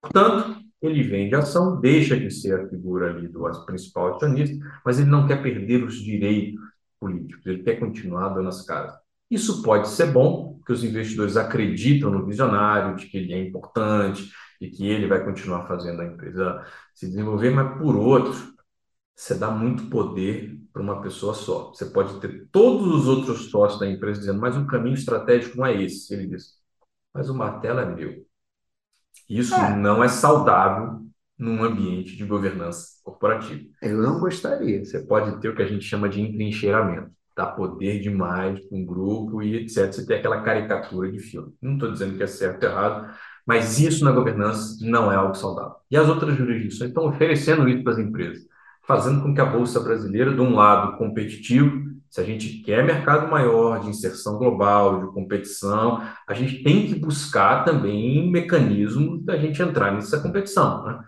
Portanto, 0.02 0.60
ele 0.82 1.04
vende 1.04 1.36
ação, 1.36 1.80
deixa 1.80 2.18
de 2.18 2.32
ser 2.32 2.60
a 2.60 2.68
figura 2.70 3.10
ali 3.10 3.28
do 3.28 3.66
principal 3.66 4.16
acionista, 4.16 4.58
mas 4.86 5.00
ele 5.00 5.10
não 5.10 5.28
quer 5.28 5.42
perder 5.42 5.84
os 5.84 5.96
direitos 5.96 6.62
políticos, 7.00 7.46
ele 7.46 7.64
quer 7.64 7.80
continuar 7.80 8.30
dando 8.30 8.50
as 8.50 8.66
caras. 8.66 8.94
Isso 9.30 9.62
pode 9.62 9.90
ser 9.90 10.12
bom, 10.12 10.56
porque 10.56 10.74
os 10.74 10.84
investidores 10.84 11.38
acreditam 11.38 12.10
no 12.10 12.26
visionário, 12.26 12.96
de 12.96 13.08
que 13.08 13.18
ele 13.18 13.34
é 13.34 13.44
importante 13.44 14.32
e 14.60 14.70
que 14.70 14.88
ele 14.88 15.08
vai 15.08 15.24
continuar 15.24 15.68
fazendo 15.68 16.02
a 16.02 16.06
empresa 16.06 16.66
se 16.94 17.08
desenvolver, 17.08 17.52
mas 17.52 17.78
por 17.78 17.96
outro, 17.96 18.54
você 19.16 19.36
dá 19.36 19.52
muito 19.52 19.90
poder 19.90 20.58
para 20.72 20.82
uma 20.82 21.02
pessoa 21.02 21.34
só. 21.34 21.70
Você 21.70 21.86
pode 21.86 22.20
ter 22.20 22.48
todos 22.52 22.88
os 22.88 23.08
outros 23.08 23.50
sócios 23.50 23.80
da 23.80 23.90
empresa 23.90 24.20
dizendo, 24.22 24.40
mas 24.40 24.56
o 24.58 24.66
caminho 24.66 24.96
estratégico 24.96 25.58
não 25.58 25.66
é 25.66 25.82
esse. 25.82 26.14
Ele 26.14 26.28
diz, 26.28 26.56
mas 27.14 27.30
o 27.30 27.36
martelo 27.36 27.80
é 27.80 27.96
meu. 27.96 28.26
Isso 29.30 29.54
é. 29.54 29.76
não 29.76 30.04
é 30.04 30.08
saudável 30.08 31.02
num 31.38 31.64
ambiente 31.64 32.18
de 32.18 32.26
governança 32.26 33.00
corporativa. 33.04 33.64
Eu 33.82 34.02
não 34.02 34.20
gostaria. 34.20 34.84
Você 34.84 35.00
pode 35.00 35.40
ter 35.40 35.50
o 35.50 35.56
que 35.56 35.62
a 35.62 35.68
gente 35.68 35.86
chama 35.86 36.10
de 36.10 36.20
entrincheiramento, 36.20 37.12
dar 37.36 37.48
poder 37.48 38.00
demais 38.00 38.60
para 38.60 38.78
um 38.78 38.86
grupo 38.86 39.42
e 39.42 39.56
etc. 39.56 39.94
Você 39.94 40.06
tem 40.06 40.18
aquela 40.18 40.42
caricatura 40.42 41.10
de 41.12 41.20
filme. 41.20 41.54
Não 41.62 41.74
estou 41.74 41.92
dizendo 41.92 42.18
que 42.18 42.24
é 42.24 42.28
certo 42.28 42.64
ou 42.64 42.70
errado, 42.70 43.14
mas 43.46 43.80
isso 43.80 44.04
na 44.04 44.12
governança 44.12 44.78
não 44.86 45.12
é 45.12 45.16
algo 45.16 45.36
saudável. 45.36 45.76
E 45.90 45.96
as 45.96 46.10
outras 46.10 46.36
jurisdições 46.36 46.90
estão 46.90 47.08
oferecendo 47.08 47.70
isso 47.70 47.84
para 47.84 47.94
as 47.94 48.00
empresas, 48.00 48.44
fazendo 48.86 49.22
com 49.22 49.34
que 49.34 49.42
a 49.42 49.46
Bolsa 49.46 49.80
Brasileira, 49.80 50.34
de 50.34 50.42
um 50.42 50.54
lado 50.56 50.98
competitivo, 50.98 51.89
se 52.10 52.20
a 52.20 52.24
gente 52.24 52.62
quer 52.64 52.84
mercado 52.84 53.30
maior 53.30 53.80
de 53.82 53.90
inserção 53.90 54.38
global, 54.38 55.06
de 55.06 55.14
competição, 55.14 56.02
a 56.28 56.34
gente 56.34 56.64
tem 56.64 56.88
que 56.88 56.96
buscar 56.96 57.64
também 57.64 58.32
mecanismos 58.32 59.24
da 59.24 59.38
gente 59.38 59.62
entrar 59.62 59.94
nessa 59.94 60.20
competição. 60.20 60.86
Né? 60.86 61.00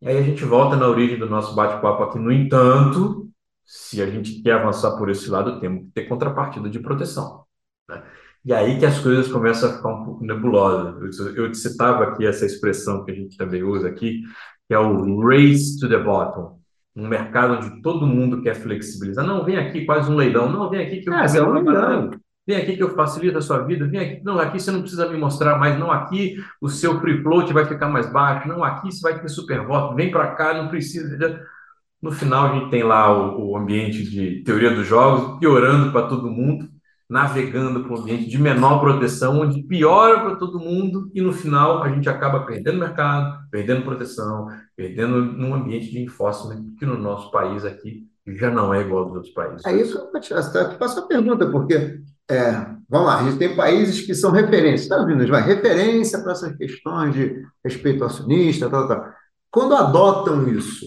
E 0.00 0.08
aí 0.08 0.18
a 0.18 0.22
gente 0.22 0.44
volta 0.44 0.74
na 0.74 0.88
origem 0.88 1.18
do 1.18 1.28
nosso 1.28 1.54
bate-papo 1.54 2.02
aqui. 2.04 2.18
No 2.18 2.32
entanto, 2.32 3.30
se 3.64 4.00
a 4.02 4.06
gente 4.06 4.42
quer 4.42 4.54
avançar 4.54 4.96
por 4.96 5.10
esse 5.10 5.28
lado, 5.30 5.60
temos 5.60 5.84
que 5.84 5.90
ter 5.92 6.08
contrapartida 6.08 6.70
de 6.70 6.80
proteção. 6.80 7.44
Né? 7.88 8.02
E 8.44 8.52
aí 8.54 8.78
que 8.78 8.86
as 8.86 8.98
coisas 9.00 9.30
começam 9.30 9.70
a 9.70 9.76
ficar 9.76 9.88
um 9.90 10.04
pouco 10.04 10.24
nebulosas. 10.24 11.18
Eu, 11.18 11.46
eu 11.46 11.54
citava 11.54 12.04
aqui 12.04 12.26
essa 12.26 12.46
expressão 12.46 13.04
que 13.04 13.12
a 13.12 13.14
gente 13.14 13.36
também 13.36 13.62
usa 13.62 13.88
aqui, 13.88 14.22
que 14.66 14.74
é 14.74 14.78
o 14.78 15.20
race 15.20 15.78
to 15.78 15.88
the 15.88 15.98
bottom. 15.98 16.61
Um 16.94 17.08
mercado 17.08 17.54
onde 17.54 17.82
todo 17.82 18.06
mundo 18.06 18.42
quer 18.42 18.54
flexibilizar. 18.54 19.26
Não, 19.26 19.44
vem 19.44 19.56
aqui, 19.56 19.84
quase 19.84 20.10
um 20.10 20.16
leilão. 20.16 20.50
Não, 20.50 20.68
vem 20.68 20.84
aqui 20.84 21.00
que 21.00 21.08
eu 21.08 21.14
ah, 21.14 21.24
é 21.24 21.42
um 21.42 21.52
leilão. 21.52 22.10
Vem 22.46 22.56
aqui 22.56 22.76
que 22.76 22.82
eu 22.82 22.94
facilito 22.94 23.38
a 23.38 23.42
sua 23.42 23.64
vida. 23.64 23.86
Vem 23.86 24.00
aqui. 24.00 24.24
Não, 24.24 24.38
aqui 24.38 24.60
você 24.60 24.70
não 24.70 24.80
precisa 24.80 25.08
me 25.08 25.16
mostrar 25.16 25.58
mais. 25.58 25.78
Não, 25.78 25.90
aqui 25.90 26.36
o 26.60 26.68
seu 26.68 27.00
free 27.00 27.22
float 27.22 27.52
vai 27.52 27.64
ficar 27.64 27.88
mais 27.88 28.12
baixo. 28.12 28.48
Não, 28.48 28.62
aqui 28.62 28.92
você 28.92 29.00
vai 29.00 29.18
ter 29.20 29.28
super 29.28 29.64
voto. 29.66 29.94
Vem 29.94 30.10
para 30.10 30.34
cá, 30.34 30.54
não 30.54 30.68
precisa. 30.68 31.16
No 32.02 32.10
final, 32.10 32.46
a 32.46 32.54
gente 32.58 32.70
tem 32.70 32.82
lá 32.82 33.10
o, 33.12 33.52
o 33.52 33.56
ambiente 33.56 34.02
de 34.04 34.42
teoria 34.42 34.74
dos 34.74 34.86
jogos 34.86 35.38
piorando 35.38 35.92
para 35.92 36.08
todo 36.08 36.30
mundo 36.30 36.68
navegando 37.12 37.84
para 37.84 37.92
um 37.92 38.00
ambiente 38.00 38.26
de 38.26 38.38
menor 38.38 38.80
proteção, 38.80 39.42
onde 39.42 39.62
piora 39.64 40.20
para 40.20 40.36
todo 40.36 40.58
mundo 40.58 41.10
e 41.14 41.20
no 41.20 41.30
final 41.30 41.82
a 41.82 41.90
gente 41.90 42.08
acaba 42.08 42.46
perdendo 42.46 42.80
mercado, 42.80 43.38
perdendo 43.50 43.84
proteção, 43.84 44.48
perdendo 44.74 45.22
num 45.22 45.54
ambiente 45.54 45.90
de 45.90 46.02
enforcement 46.02 46.74
que 46.78 46.86
no 46.86 46.96
nosso 46.96 47.30
país 47.30 47.66
aqui 47.66 48.06
já 48.26 48.50
não 48.50 48.72
é 48.72 48.80
igual 48.80 49.04
aos 49.04 49.14
outros 49.14 49.34
países. 49.34 49.66
É 49.66 49.76
isso 49.76 50.10
que 50.10 50.32
eu 50.32 50.78
faço 50.78 51.00
a 51.00 51.06
pergunta, 51.06 51.50
porque 51.50 52.00
é, 52.30 52.52
vamos 52.88 53.06
lá, 53.06 53.20
a 53.20 53.24
gente 53.24 53.36
tem 53.36 53.54
países 53.54 54.00
que 54.00 54.14
são 54.14 54.30
referências, 54.30 54.82
está 54.82 54.96
ouvindo, 54.96 55.26
vai, 55.28 55.42
referência 55.42 56.18
para 56.22 56.32
essas 56.32 56.56
questões 56.56 57.14
de 57.14 57.42
respeito 57.62 58.04
acionista, 58.04 58.70
tal, 58.70 58.88
tal. 58.88 59.04
Quando 59.50 59.74
adotam 59.74 60.48
isso, 60.48 60.86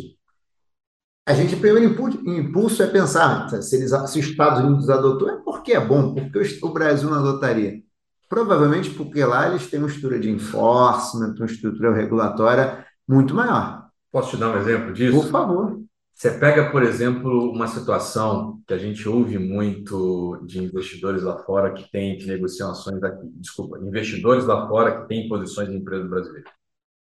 a 1.26 1.34
gente, 1.34 1.56
o 1.56 1.60
primeiro 1.60 1.92
impulso 2.28 2.84
é 2.84 2.88
pensar, 2.88 3.50
se, 3.50 3.76
eles, 3.76 3.90
se 3.90 4.20
os 4.20 4.26
Estados 4.28 4.64
Unidos 4.64 4.90
adotou, 4.90 5.30
é 5.30 5.38
porque 5.38 5.74
é 5.74 5.80
bom, 5.80 6.14
porque 6.14 6.60
o 6.62 6.70
Brasil 6.70 7.10
não 7.10 7.18
adotaria. 7.18 7.82
Provavelmente 8.30 8.92
porque 8.92 9.24
lá 9.26 9.50
eles 9.50 9.68
têm 9.70 9.80
uma 9.80 9.88
estrutura 9.88 10.20
de 10.20 10.30
enforcement, 10.30 11.34
uma 11.36 11.46
estrutura 11.46 11.94
regulatória 11.94 12.86
muito 13.08 13.34
maior. 13.34 13.88
Posso 14.12 14.32
te 14.32 14.38
dar 14.38 14.56
um 14.56 14.58
exemplo 14.58 14.94
disso? 14.94 15.20
Por 15.20 15.30
favor. 15.30 15.80
Você 16.14 16.32
pega, 16.32 16.72
por 16.72 16.82
exemplo, 16.82 17.52
uma 17.52 17.68
situação 17.68 18.62
que 18.66 18.74
a 18.74 18.78
gente 18.78 19.08
ouve 19.10 19.38
muito 19.38 20.42
de 20.46 20.64
investidores 20.64 21.24
lá 21.24 21.40
fora 21.40 21.74
que 21.74 21.92
têm 21.92 22.18
que 22.18 22.26
negociar 22.26 22.70
ações 22.70 23.04
aqui, 23.04 23.28
desculpa, 23.36 23.78
investidores 23.80 24.46
lá 24.46 24.68
fora 24.68 25.02
que 25.02 25.08
têm 25.10 25.28
posições 25.28 25.70
em 25.70 25.76
empresas 25.76 26.10
brasileiras. 26.10 26.50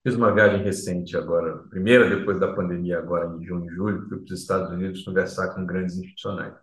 Fiz 0.03 0.15
uma 0.15 0.33
viagem 0.33 0.61
recente 0.61 1.15
agora, 1.15 1.59
primeira 1.69 2.09
depois 2.09 2.37
da 2.37 2.53
pandemia, 2.53 2.99
agora 2.99 3.25
em 3.37 3.45
junho 3.45 3.71
e 3.71 3.73
julho, 3.73 4.05
fui 4.09 4.17
para 4.17 4.33
os 4.33 4.39
Estados 4.41 4.69
Unidos 4.69 5.01
conversar 5.03 5.55
com 5.55 5.65
grandes 5.65 5.95
institucionais. 5.95 6.53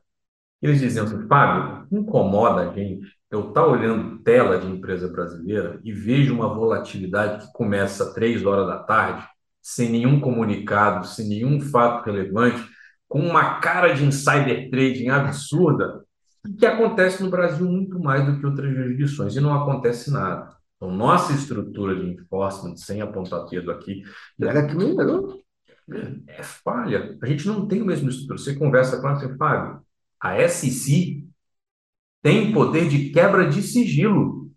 Eles 0.60 0.78
diziam 0.78 1.06
assim, 1.06 1.26
Fábio, 1.26 1.86
incomoda 1.90 2.68
a 2.68 2.74
gente 2.74 3.06
eu 3.30 3.48
estar 3.48 3.62
tá 3.62 3.66
olhando 3.66 4.18
tela 4.18 4.58
de 4.58 4.66
empresa 4.66 5.08
brasileira 5.08 5.80
e 5.82 5.90
vejo 5.90 6.34
uma 6.34 6.52
volatilidade 6.52 7.46
que 7.46 7.52
começa 7.54 8.04
às 8.04 8.12
três 8.12 8.44
horas 8.44 8.66
da 8.66 8.80
tarde, 8.80 9.26
sem 9.62 9.88
nenhum 9.88 10.20
comunicado, 10.20 11.06
sem 11.06 11.26
nenhum 11.26 11.60
fato 11.62 12.04
relevante, 12.04 12.62
com 13.08 13.20
uma 13.20 13.58
cara 13.60 13.94
de 13.94 14.04
insider 14.04 14.68
trading 14.68 15.08
absurda, 15.08 16.04
que 16.58 16.66
acontece 16.66 17.22
no 17.22 17.30
Brasil 17.30 17.66
muito 17.66 17.98
mais 17.98 18.26
do 18.26 18.38
que 18.38 18.44
outras 18.44 18.74
jurisdições, 18.74 19.34
e 19.34 19.40
não 19.40 19.54
acontece 19.54 20.10
nada. 20.10 20.59
Então, 20.80 20.90
nossa 20.90 21.34
estrutura 21.34 21.94
de 21.94 22.10
enforcement, 22.12 22.74
sem 22.76 23.02
apontar 23.02 23.44
dedo 23.46 23.70
aqui, 23.70 24.02
era 24.40 24.66
que 24.66 24.74
melhorou. 24.74 25.42
É 26.26 26.42
falha. 26.42 27.18
A 27.22 27.26
gente 27.26 27.46
não 27.46 27.68
tem 27.68 27.82
a 27.82 27.84
mesma 27.84 28.08
estrutura. 28.08 28.38
Você 28.38 28.54
conversa 28.56 28.98
com 28.98 29.06
ela, 29.08 29.18
você 29.18 29.36
fala, 29.36 29.82
a 30.18 30.48
SEC 30.48 31.22
tem 32.22 32.52
poder 32.52 32.88
de 32.88 33.10
quebra 33.10 33.46
de 33.46 33.62
sigilo. 33.62 34.50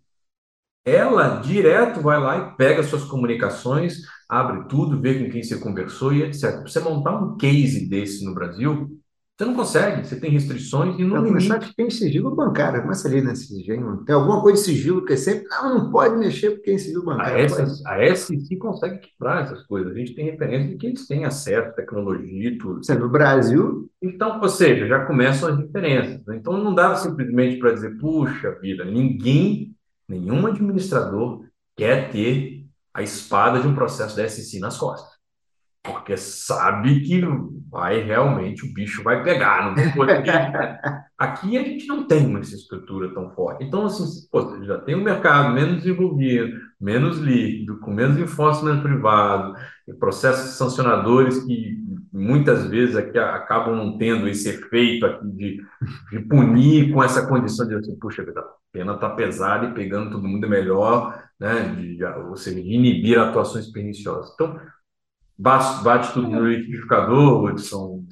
Ela 0.82 1.40
direto 1.40 2.00
vai 2.00 2.18
lá 2.18 2.38
e 2.38 2.56
pega 2.56 2.82
suas 2.82 3.04
comunicações, 3.04 4.00
abre 4.28 4.66
tudo, 4.68 5.00
vê 5.00 5.22
com 5.22 5.30
quem 5.30 5.42
você 5.42 5.58
conversou 5.58 6.12
e 6.12 6.22
etc. 6.22 6.62
Você 6.62 6.80
montar 6.80 7.18
um 7.22 7.36
case 7.36 7.86
desse 7.88 8.24
no 8.24 8.34
Brasil, 8.34 8.98
você 9.36 9.44
não 9.46 9.54
consegue, 9.54 10.06
você 10.06 10.20
tem 10.20 10.30
restrições 10.30 10.96
e 10.96 11.02
não 11.02 11.16
Para 11.16 11.26
começar 11.26 11.58
que 11.58 11.74
tem 11.74 11.90
sigilo 11.90 12.36
bancário, 12.36 12.82
começa 12.82 13.08
ali 13.08 13.20
nesse 13.20 13.48
sigilo. 13.48 14.04
Tem 14.04 14.14
alguma 14.14 14.40
coisa 14.40 14.60
de 14.60 14.64
sigilo 14.64 15.04
que 15.04 15.14
é 15.14 15.16
sempre, 15.16 15.48
não, 15.48 15.74
não 15.74 15.90
pode 15.90 16.16
mexer 16.16 16.52
porque 16.52 16.70
é 16.70 16.78
sigilo 16.78 17.04
bancário. 17.04 17.44
A, 17.84 18.14
SEC 18.14 18.56
consegue 18.58 18.98
quebrar 18.98 19.42
essas 19.42 19.66
coisas. 19.66 19.90
A 19.90 19.98
gente 19.98 20.14
tem 20.14 20.26
referência 20.26 20.68
de 20.68 20.76
que 20.76 20.86
eles 20.86 21.06
têm 21.08 21.24
acesso, 21.24 21.74
tecnologia 21.74 22.48
e 22.48 22.58
tudo. 22.58 22.84
Você, 22.84 22.94
no 22.94 23.08
Brasil... 23.08 23.90
Então, 24.00 24.40
ou 24.40 24.48
seja, 24.48 24.86
já 24.86 25.04
começam 25.04 25.48
as 25.48 25.58
diferenças. 25.58 26.24
Né? 26.26 26.36
Então, 26.36 26.56
não 26.62 26.72
dá 26.72 26.94
simplesmente 26.94 27.58
para 27.58 27.72
dizer, 27.72 27.98
puxa 27.98 28.56
vida, 28.60 28.84
ninguém, 28.84 29.74
nenhum 30.08 30.46
administrador 30.46 31.44
quer 31.76 32.08
ter 32.12 32.66
a 32.92 33.02
espada 33.02 33.58
de 33.58 33.66
um 33.66 33.74
processo 33.74 34.16
da 34.16 34.28
SEC 34.28 34.60
nas 34.60 34.78
costas 34.78 35.13
porque 35.84 36.16
sabe 36.16 37.00
que 37.00 37.20
vai 37.70 38.02
realmente, 38.02 38.64
o 38.64 38.72
bicho 38.72 39.02
vai 39.02 39.22
pegar. 39.22 39.66
Não 39.66 39.74
tem 39.74 39.92
Aqui 41.18 41.58
a 41.58 41.62
gente 41.62 41.86
não 41.86 42.06
tem 42.06 42.34
essa 42.38 42.54
estrutura 42.54 43.12
tão 43.12 43.30
forte. 43.30 43.64
Então, 43.64 43.84
assim, 43.84 44.04
pô, 44.32 44.42
você 44.42 44.64
já 44.64 44.78
tem 44.78 44.96
um 44.96 45.04
mercado 45.04 45.52
menos 45.52 45.82
desenvolvido, 45.82 46.58
menos 46.80 47.18
líquido, 47.18 47.78
com 47.80 47.92
menos 47.92 48.18
enforcement 48.18 48.80
privado, 48.80 49.54
processos 49.98 50.56
sancionadores 50.56 51.44
que 51.44 51.78
muitas 52.10 52.66
vezes 52.66 52.96
aqui 52.96 53.18
acabam 53.18 53.76
não 53.76 53.98
tendo 53.98 54.26
esse 54.26 54.48
efeito 54.48 55.04
aqui 55.04 55.26
de, 55.32 55.62
de 56.10 56.20
punir 56.20 56.92
com 56.92 57.02
essa 57.02 57.26
condição 57.26 57.66
de 57.68 57.74
assim, 57.74 57.98
puxa, 57.98 58.22
a 58.22 58.42
pena 58.72 58.94
está 58.94 59.10
pesada 59.10 59.66
e 59.66 59.74
pegando 59.74 60.12
todo 60.12 60.26
mundo 60.26 60.46
é 60.46 60.48
melhor, 60.48 61.22
né? 61.38 61.74
De, 61.76 62.02
ou 62.04 62.36
seja, 62.36 62.62
de 62.62 62.72
inibir 62.72 63.18
atuações 63.18 63.66
perniciosas. 63.70 64.32
Então, 64.34 64.58
Bate, 65.36 65.82
bate 65.82 66.12
tudo 66.12 66.28
no 66.28 66.48
liquidificador, 66.48 67.44
Hudson? 67.44 68.04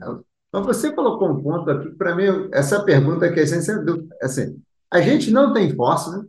Mas 0.53 0.67
você 0.67 0.93
colocou 0.93 1.31
um 1.31 1.43
ponto 1.43 1.71
aqui, 1.71 1.91
para 1.91 2.15
mim, 2.15 2.49
essa 2.53 2.85
pergunta 2.85 3.33
que 3.33 3.41
é 3.41 3.45
essencial. 3.45 3.79
Assim, 4.21 4.61
a 4.91 5.01
gente 5.01 5.31
não 5.31 5.53
tem 5.53 5.75
força, 5.75 6.19
né? 6.19 6.25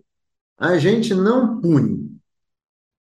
a 0.57 0.77
gente 0.77 1.13
não 1.13 1.59
pune. 1.59 2.17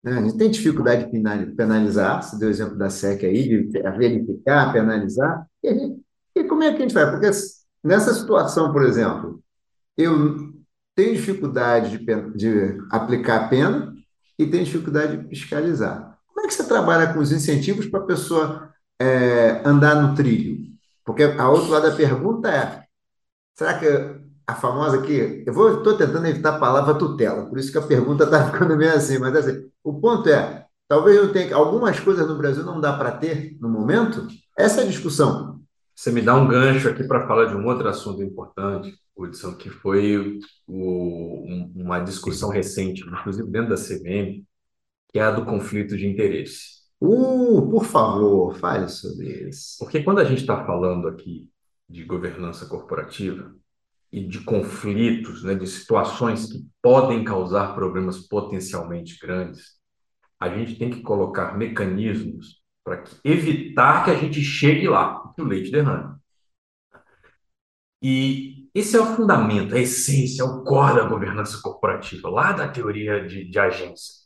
Né? 0.02 0.18
A 0.18 0.22
gente 0.22 0.36
tem 0.36 0.50
dificuldade 0.50 1.10
de 1.10 1.54
penalizar, 1.54 2.22
você 2.22 2.38
deu 2.38 2.48
o 2.48 2.50
exemplo 2.50 2.76
da 2.76 2.88
SEC 2.88 3.24
aí, 3.24 3.48
de 3.48 3.82
verificar, 3.98 4.72
penalizar. 4.72 5.46
E, 5.62 5.74
gente, 5.74 6.00
e 6.36 6.44
como 6.44 6.62
é 6.62 6.70
que 6.70 6.78
a 6.78 6.80
gente 6.82 6.94
vai? 6.94 7.10
Porque 7.10 7.30
nessa 7.82 8.14
situação, 8.14 8.72
por 8.72 8.84
exemplo, 8.84 9.42
eu 9.96 10.52
tenho 10.94 11.14
dificuldade 11.14 11.98
de, 11.98 12.30
de 12.32 12.78
aplicar 12.90 13.44
a 13.44 13.48
pena 13.48 13.94
e 14.38 14.46
tenho 14.46 14.64
dificuldade 14.64 15.16
de 15.16 15.28
fiscalizar. 15.28 16.07
Como 16.38 16.46
é 16.46 16.48
que 16.50 16.54
você 16.54 16.68
trabalha 16.68 17.12
com 17.12 17.18
os 17.18 17.32
incentivos 17.32 17.86
para 17.86 17.98
a 17.98 18.06
pessoa 18.06 18.72
é, 19.00 19.60
andar 19.64 20.00
no 20.00 20.14
trilho? 20.14 20.68
Porque 21.04 21.24
a 21.24 21.50
outro 21.50 21.68
lado 21.68 21.90
da 21.90 21.96
pergunta 21.96 22.48
é: 22.48 22.84
será 23.56 23.76
que 23.76 23.86
a 24.46 24.54
famosa 24.54 25.00
aqui, 25.00 25.42
eu 25.44 25.78
estou 25.78 25.98
tentando 25.98 26.28
evitar 26.28 26.54
a 26.54 26.58
palavra 26.60 26.94
tutela, 26.94 27.44
por 27.46 27.58
isso 27.58 27.72
que 27.72 27.78
a 27.78 27.82
pergunta 27.82 28.22
está 28.22 28.46
ficando 28.52 28.76
meio 28.76 28.94
assim, 28.94 29.18
mas 29.18 29.34
assim, 29.34 29.68
o 29.82 30.00
ponto 30.00 30.28
é, 30.28 30.64
talvez 30.86 31.16
eu 31.16 31.32
tenha 31.32 31.56
algumas 31.56 31.98
coisas 31.98 32.28
no 32.28 32.38
Brasil 32.38 32.62
não 32.62 32.80
dá 32.80 32.96
para 32.96 33.10
ter 33.10 33.56
no 33.60 33.68
momento. 33.68 34.28
Essa 34.56 34.82
é 34.82 34.84
a 34.84 34.88
discussão. 34.88 35.60
Você 35.92 36.12
me 36.12 36.22
dá 36.22 36.36
um 36.36 36.46
gancho 36.46 36.88
aqui 36.88 37.02
para 37.02 37.26
falar 37.26 37.46
de 37.46 37.56
um 37.56 37.66
outro 37.66 37.88
assunto 37.88 38.22
importante, 38.22 38.94
Hudson, 39.16 39.56
que 39.56 39.70
foi 39.70 40.38
o, 40.68 41.44
uma 41.74 41.98
discussão 41.98 42.48
recente, 42.48 43.02
inclusive 43.02 43.50
dentro 43.50 43.70
da 43.70 43.74
CVM, 43.74 44.46
que 45.08 45.18
é 45.18 45.22
a 45.22 45.30
do 45.30 45.44
conflito 45.44 45.96
de 45.96 46.06
interesse. 46.06 46.78
Uh, 47.00 47.70
por 47.70 47.84
favor, 47.84 48.54
fale 48.56 48.88
sobre 48.88 49.48
isso. 49.48 49.76
Porque 49.78 50.02
quando 50.02 50.18
a 50.18 50.24
gente 50.24 50.40
está 50.40 50.64
falando 50.64 51.08
aqui 51.08 51.48
de 51.88 52.04
governança 52.04 52.66
corporativa 52.66 53.54
e 54.12 54.26
de 54.26 54.40
conflitos, 54.40 55.42
né, 55.44 55.54
de 55.54 55.66
situações 55.66 56.46
que 56.52 56.66
podem 56.82 57.24
causar 57.24 57.74
problemas 57.74 58.18
potencialmente 58.26 59.18
grandes, 59.20 59.78
a 60.40 60.48
gente 60.48 60.76
tem 60.78 60.90
que 60.90 61.02
colocar 61.02 61.56
mecanismos 61.56 62.62
para 62.84 63.04
evitar 63.24 64.04
que 64.04 64.10
a 64.10 64.14
gente 64.14 64.42
chegue 64.42 64.88
lá, 64.88 65.32
que 65.34 65.42
o 65.42 65.44
leite 65.44 65.70
derrame. 65.70 66.16
E 68.02 68.68
esse 68.74 68.96
é 68.96 69.00
o 69.00 69.16
fundamento, 69.16 69.74
a 69.74 69.80
essência, 69.80 70.44
o 70.44 70.62
core 70.62 70.96
da 70.96 71.08
governança 71.08 71.60
corporativa, 71.60 72.28
lá 72.28 72.52
da 72.52 72.68
teoria 72.68 73.26
de, 73.26 73.50
de 73.50 73.58
agência 73.58 74.17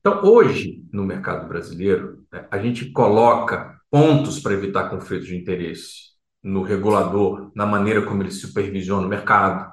Então, 0.00 0.24
hoje, 0.24 0.82
no 0.92 1.04
mercado 1.04 1.46
brasileiro, 1.46 2.24
né, 2.32 2.46
a 2.50 2.58
gente 2.58 2.90
coloca 2.90 3.78
pontos 3.90 4.40
para 4.40 4.54
evitar 4.54 4.88
conflitos 4.88 5.26
de 5.26 5.36
interesse 5.36 6.10
no 6.42 6.62
regulador, 6.62 7.50
na 7.54 7.66
maneira 7.66 8.02
como 8.02 8.22
ele 8.22 8.30
supervisiona 8.30 9.06
o 9.06 9.10
mercado, 9.10 9.70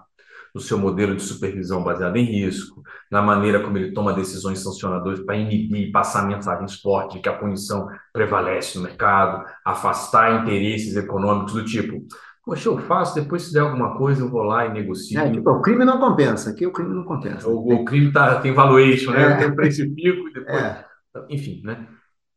no 0.53 0.59
seu 0.59 0.77
modelo 0.77 1.15
de 1.15 1.21
supervisão 1.21 1.83
baseado 1.83 2.17
em 2.17 2.23
risco, 2.23 2.81
na 3.11 3.21
maneira 3.21 3.61
como 3.61 3.77
ele 3.77 3.93
toma 3.93 4.11
decisões 4.11 4.59
sancionadoras 4.59 5.19
para 5.19 5.37
inibir 5.37 5.87
e 5.87 5.91
passar 5.91 6.27
mensagens 6.27 6.81
fortes 6.81 7.15
de 7.17 7.21
que 7.21 7.29
a 7.29 7.37
punição 7.37 7.87
prevalece 8.11 8.77
no 8.77 8.83
mercado, 8.83 9.45
afastar 9.63 10.41
interesses 10.41 10.95
econômicos 10.95 11.53
do 11.53 11.63
tipo 11.63 12.05
Poxa, 12.47 12.69
eu 12.69 12.77
faço, 12.77 13.13
depois 13.13 13.41
se 13.41 13.51
der 13.51 13.59
alguma 13.59 13.97
coisa 13.97 14.21
eu 14.21 14.29
vou 14.29 14.41
lá 14.41 14.65
e 14.65 14.71
negocio. 14.71 15.19
É, 15.19 15.29
tipo, 15.29 15.49
o 15.49 15.61
crime 15.61 15.83
não 15.83 15.99
compensa, 15.99 16.51
aqui 16.51 16.65
o 16.65 16.71
crime 16.71 16.95
não 16.95 17.03
compensa. 17.03 17.45
O, 17.49 17.73
o 17.73 17.83
crime 17.83 18.09
tá, 18.09 18.39
tem 18.39 18.53
valuation, 18.53 19.11
né? 19.11 19.33
É. 19.33 19.35
Tem 19.35 19.53
preço 19.53 19.83
pico 19.93 20.29
e 20.29 20.33
depois... 20.33 20.55
É. 20.57 20.85
Enfim, 21.29 21.61
né? 21.65 21.85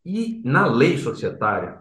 E 0.05 0.43
na 0.45 0.67
lei 0.67 0.99
societária, 0.99 1.81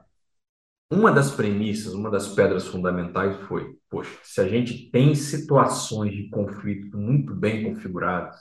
uma 0.92 1.12
das 1.12 1.32
premissas, 1.32 1.96
uma 1.96 2.12
das 2.12 2.28
pedras 2.28 2.68
fundamentais 2.68 3.36
foi, 3.48 3.76
poxa, 3.90 4.16
se 4.22 4.40
a 4.40 4.48
gente 4.48 4.92
tem 4.92 5.16
situações 5.16 6.12
de 6.12 6.30
conflito 6.30 7.00
muito 7.00 7.34
bem 7.34 7.64
configuradas, 7.64 8.36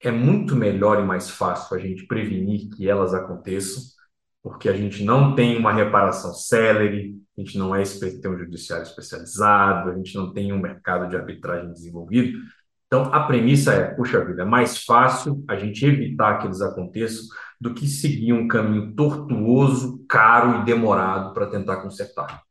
é 0.00 0.10
muito 0.10 0.56
melhor 0.56 0.98
e 0.98 1.06
mais 1.06 1.30
fácil 1.30 1.76
a 1.76 1.78
gente 1.78 2.08
prevenir 2.08 2.68
que 2.70 2.90
elas 2.90 3.14
aconteçam, 3.14 3.84
porque 4.42 4.68
a 4.68 4.76
gente 4.76 5.04
não 5.04 5.34
tem 5.34 5.56
uma 5.56 5.72
reparação 5.72 6.34
célere, 6.34 7.16
a 7.36 7.40
gente 7.40 7.56
não 7.56 7.74
é 7.74 7.82
tem 7.84 8.30
um 8.30 8.38
judiciário 8.38 8.84
especializado, 8.84 9.90
a 9.90 9.94
gente 9.94 10.14
não 10.16 10.32
tem 10.32 10.52
um 10.52 10.60
mercado 10.60 11.08
de 11.08 11.16
arbitragem 11.16 11.72
desenvolvido. 11.72 12.38
Então, 12.86 13.04
a 13.04 13.20
premissa 13.20 13.72
é, 13.72 13.84
puxa 13.94 14.22
vida, 14.22 14.42
é 14.42 14.44
mais 14.44 14.84
fácil 14.84 15.42
a 15.48 15.56
gente 15.56 15.86
evitar 15.86 16.38
que 16.38 16.46
eles 16.46 16.60
aconteçam 16.60 17.24
do 17.58 17.72
que 17.72 17.86
seguir 17.86 18.34
um 18.34 18.46
caminho 18.46 18.94
tortuoso, 18.94 20.04
caro 20.06 20.60
e 20.60 20.64
demorado 20.64 21.32
para 21.32 21.46
tentar 21.46 21.80
consertar. 21.80 22.42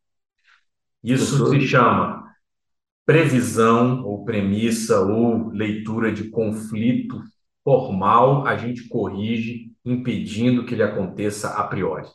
Isso 1.03 1.47
se 1.49 1.61
chama 1.61 2.23
previsão 3.05 4.03
ou 4.03 4.23
premissa 4.23 5.01
ou 5.01 5.49
leitura 5.49 6.11
de 6.11 6.29
conflito 6.29 7.21
formal, 7.63 8.47
a 8.47 8.57
gente 8.57 8.87
corrige, 8.87 9.70
impedindo 9.85 10.65
que 10.65 10.73
ele 10.73 10.83
aconteça 10.83 11.49
a 11.49 11.63
priori. 11.63 12.07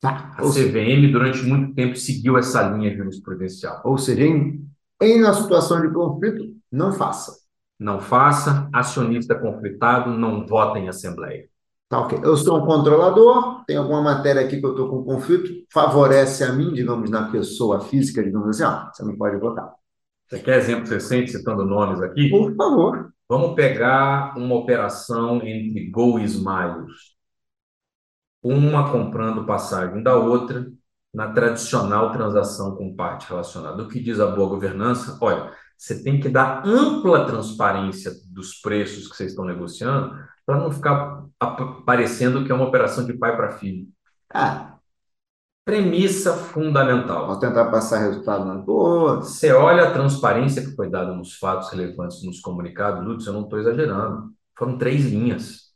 Tá. 0.00 0.34
A 0.36 0.42
CVM, 0.42 1.10
durante 1.10 1.42
muito 1.42 1.74
tempo, 1.74 1.96
seguiu 1.96 2.36
essa 2.36 2.62
linha 2.62 2.94
jurisprudencial. 2.94 3.80
Ou 3.84 3.96
seja, 3.96 4.22
em, 4.22 4.62
em 5.00 5.22
uma 5.22 5.32
situação 5.32 5.80
de 5.80 5.92
conflito, 5.92 6.54
não 6.70 6.92
faça. 6.92 7.32
Não 7.78 8.00
faça, 8.00 8.68
acionista 8.72 9.34
conflitado, 9.34 10.10
não 10.10 10.46
vota 10.46 10.78
em 10.78 10.88
assembleia. 10.88 11.48
Tá 11.88 12.00
ok. 12.00 12.18
Eu 12.22 12.36
sou 12.36 12.62
um 12.62 12.66
controlador, 12.66 13.64
tem 13.66 13.76
alguma 13.76 14.02
matéria 14.02 14.42
aqui 14.42 14.58
que 14.58 14.66
eu 14.66 14.70
estou 14.70 14.90
com 14.90 15.04
conflito, 15.04 15.50
favorece 15.72 16.44
a 16.44 16.52
mim, 16.52 16.72
digamos, 16.72 17.08
na 17.08 17.30
pessoa 17.30 17.80
física, 17.80 18.22
digamos 18.22 18.48
assim, 18.48 18.64
ó, 18.64 18.90
você 18.92 19.04
não 19.04 19.16
pode 19.16 19.38
votar. 19.38 19.72
Você 20.26 20.38
quer 20.38 20.58
exemplo 20.58 20.88
recente, 20.88 21.30
citando 21.30 21.64
nomes 21.64 22.00
aqui? 22.02 22.28
Por 22.28 22.54
favor. 22.56 23.13
Vamos 23.36 23.56
pegar 23.56 24.38
uma 24.38 24.54
operação 24.54 25.42
entre 25.44 25.90
Gol 25.90 26.20
e 26.20 26.24
Smiles. 26.24 27.16
Uma 28.40 28.92
comprando 28.92 29.44
passagem 29.44 30.04
da 30.04 30.14
outra, 30.14 30.70
na 31.12 31.32
tradicional 31.32 32.12
transação 32.12 32.76
com 32.76 32.94
parte 32.94 33.28
relacionada. 33.28 33.82
O 33.82 33.88
que 33.88 33.98
diz 33.98 34.20
a 34.20 34.28
boa 34.28 34.48
governança? 34.48 35.18
Olha, 35.20 35.52
você 35.76 36.00
tem 36.00 36.20
que 36.20 36.28
dar 36.28 36.64
ampla 36.64 37.26
transparência 37.26 38.12
dos 38.32 38.60
preços 38.60 39.08
que 39.08 39.16
vocês 39.16 39.30
estão 39.30 39.44
negociando 39.44 40.16
para 40.46 40.56
não 40.56 40.70
ficar 40.70 41.24
parecendo 41.84 42.44
que 42.44 42.52
é 42.52 42.54
uma 42.54 42.68
operação 42.68 43.04
de 43.04 43.14
pai 43.14 43.34
para 43.36 43.58
filho. 43.58 43.88
Ah, 44.32 44.78
Premissa 45.64 46.34
fundamental. 46.34 47.26
vou 47.26 47.38
tentar 47.38 47.70
passar 47.70 47.98
resultado 48.00 48.44
na 48.44 48.56
boa. 48.56 49.22
Você 49.22 49.50
olha 49.50 49.84
a 49.84 49.92
transparência 49.92 50.62
que 50.62 50.76
foi 50.76 50.90
dada 50.90 51.14
nos 51.14 51.38
fatos 51.38 51.70
relevantes 51.70 52.22
nos 52.22 52.40
comunicados, 52.40 53.02
Lutz, 53.02 53.26
eu 53.26 53.32
não 53.32 53.44
estou 53.44 53.58
exagerando. 53.58 54.30
Foram 54.56 54.76
três 54.76 55.06
linhas. 55.06 55.72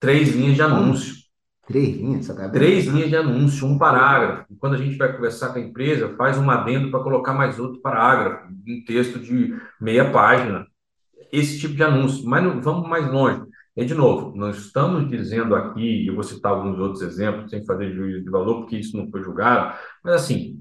Três 0.00 0.34
linhas 0.34 0.56
de 0.56 0.62
anúncio. 0.62 1.22
Três 1.64 1.96
linhas, 1.96 2.26
você 2.26 2.34
tá? 2.34 2.48
Três 2.48 2.86
linhas 2.86 3.08
de 3.08 3.16
anúncio, 3.16 3.68
um 3.68 3.78
parágrafo. 3.78 4.44
Quando 4.58 4.74
a 4.74 4.78
gente 4.78 4.96
vai 4.96 5.12
conversar 5.14 5.50
com 5.50 5.60
a 5.60 5.62
empresa, 5.62 6.16
faz 6.16 6.36
um 6.36 6.50
adendo 6.50 6.90
para 6.90 7.04
colocar 7.04 7.32
mais 7.32 7.60
outro 7.60 7.80
parágrafo, 7.80 8.48
um 8.48 8.84
texto 8.84 9.20
de 9.20 9.56
meia 9.80 10.10
página. 10.10 10.66
Esse 11.32 11.60
tipo 11.60 11.74
de 11.74 11.82
anúncio. 11.84 12.26
Mas 12.26 12.42
não, 12.42 12.60
vamos 12.60 12.88
mais 12.88 13.08
longe. 13.10 13.42
E, 13.76 13.84
de 13.84 13.94
novo, 13.94 14.36
não 14.36 14.50
estamos 14.50 15.08
dizendo 15.08 15.54
aqui, 15.54 15.80
e 15.80 16.06
eu 16.06 16.14
vou 16.14 16.22
citar 16.22 16.52
alguns 16.52 16.78
outros 16.78 17.02
exemplos, 17.02 17.50
sem 17.50 17.64
fazer 17.64 17.92
juízo 17.92 18.22
de 18.22 18.30
valor, 18.30 18.60
porque 18.60 18.76
isso 18.76 18.96
não 18.96 19.10
foi 19.10 19.22
julgado, 19.22 19.78
mas 20.04 20.14
assim, 20.14 20.60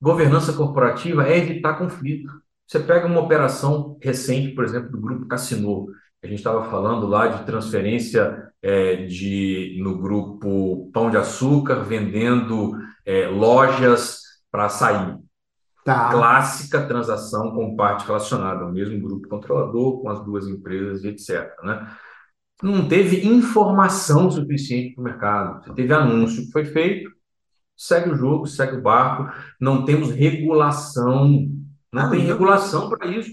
governança 0.00 0.52
corporativa 0.52 1.26
é 1.26 1.38
evitar 1.38 1.78
conflito. 1.78 2.30
Você 2.66 2.78
pega 2.78 3.06
uma 3.06 3.20
operação 3.20 3.98
recente, 4.02 4.54
por 4.54 4.64
exemplo, 4.64 4.90
do 4.90 5.00
grupo 5.00 5.26
Cassino, 5.26 5.88
a 6.22 6.26
gente 6.26 6.38
estava 6.38 6.70
falando 6.70 7.06
lá 7.06 7.28
de 7.28 7.46
transferência 7.46 8.50
é, 8.62 9.06
de 9.06 9.80
no 9.82 9.98
grupo 9.98 10.90
Pão 10.92 11.10
de 11.10 11.16
Açúcar, 11.16 11.82
vendendo 11.82 12.72
é, 13.06 13.26
lojas 13.26 14.20
para 14.50 14.66
açaí. 14.66 15.16
Tá. 15.82 16.10
Clássica 16.10 16.86
transação 16.86 17.52
com 17.54 17.74
parte 17.74 18.06
relacionada, 18.06 18.66
o 18.66 18.72
mesmo 18.72 19.00
grupo 19.00 19.28
controlador, 19.28 20.02
com 20.02 20.10
as 20.10 20.22
duas 20.22 20.46
empresas, 20.46 21.04
etc. 21.04 21.50
Né? 21.64 21.90
Não 22.62 22.88
teve 22.88 23.26
informação 23.26 24.30
suficiente 24.30 24.94
para 24.94 25.00
o 25.02 25.04
mercado. 25.04 25.64
Você 25.64 25.74
teve 25.74 25.92
anúncio 25.94 26.44
que 26.46 26.52
foi 26.52 26.64
feito, 26.64 27.10
segue 27.76 28.10
o 28.10 28.16
jogo, 28.16 28.46
segue 28.46 28.76
o 28.76 28.82
barco. 28.82 29.32
Não 29.60 29.84
temos 29.84 30.10
regulação. 30.12 31.48
Não 31.92 32.02
Ah, 32.02 32.10
tem 32.10 32.20
não. 32.20 32.26
regulação 32.26 32.88
para 32.90 33.06
isso. 33.08 33.32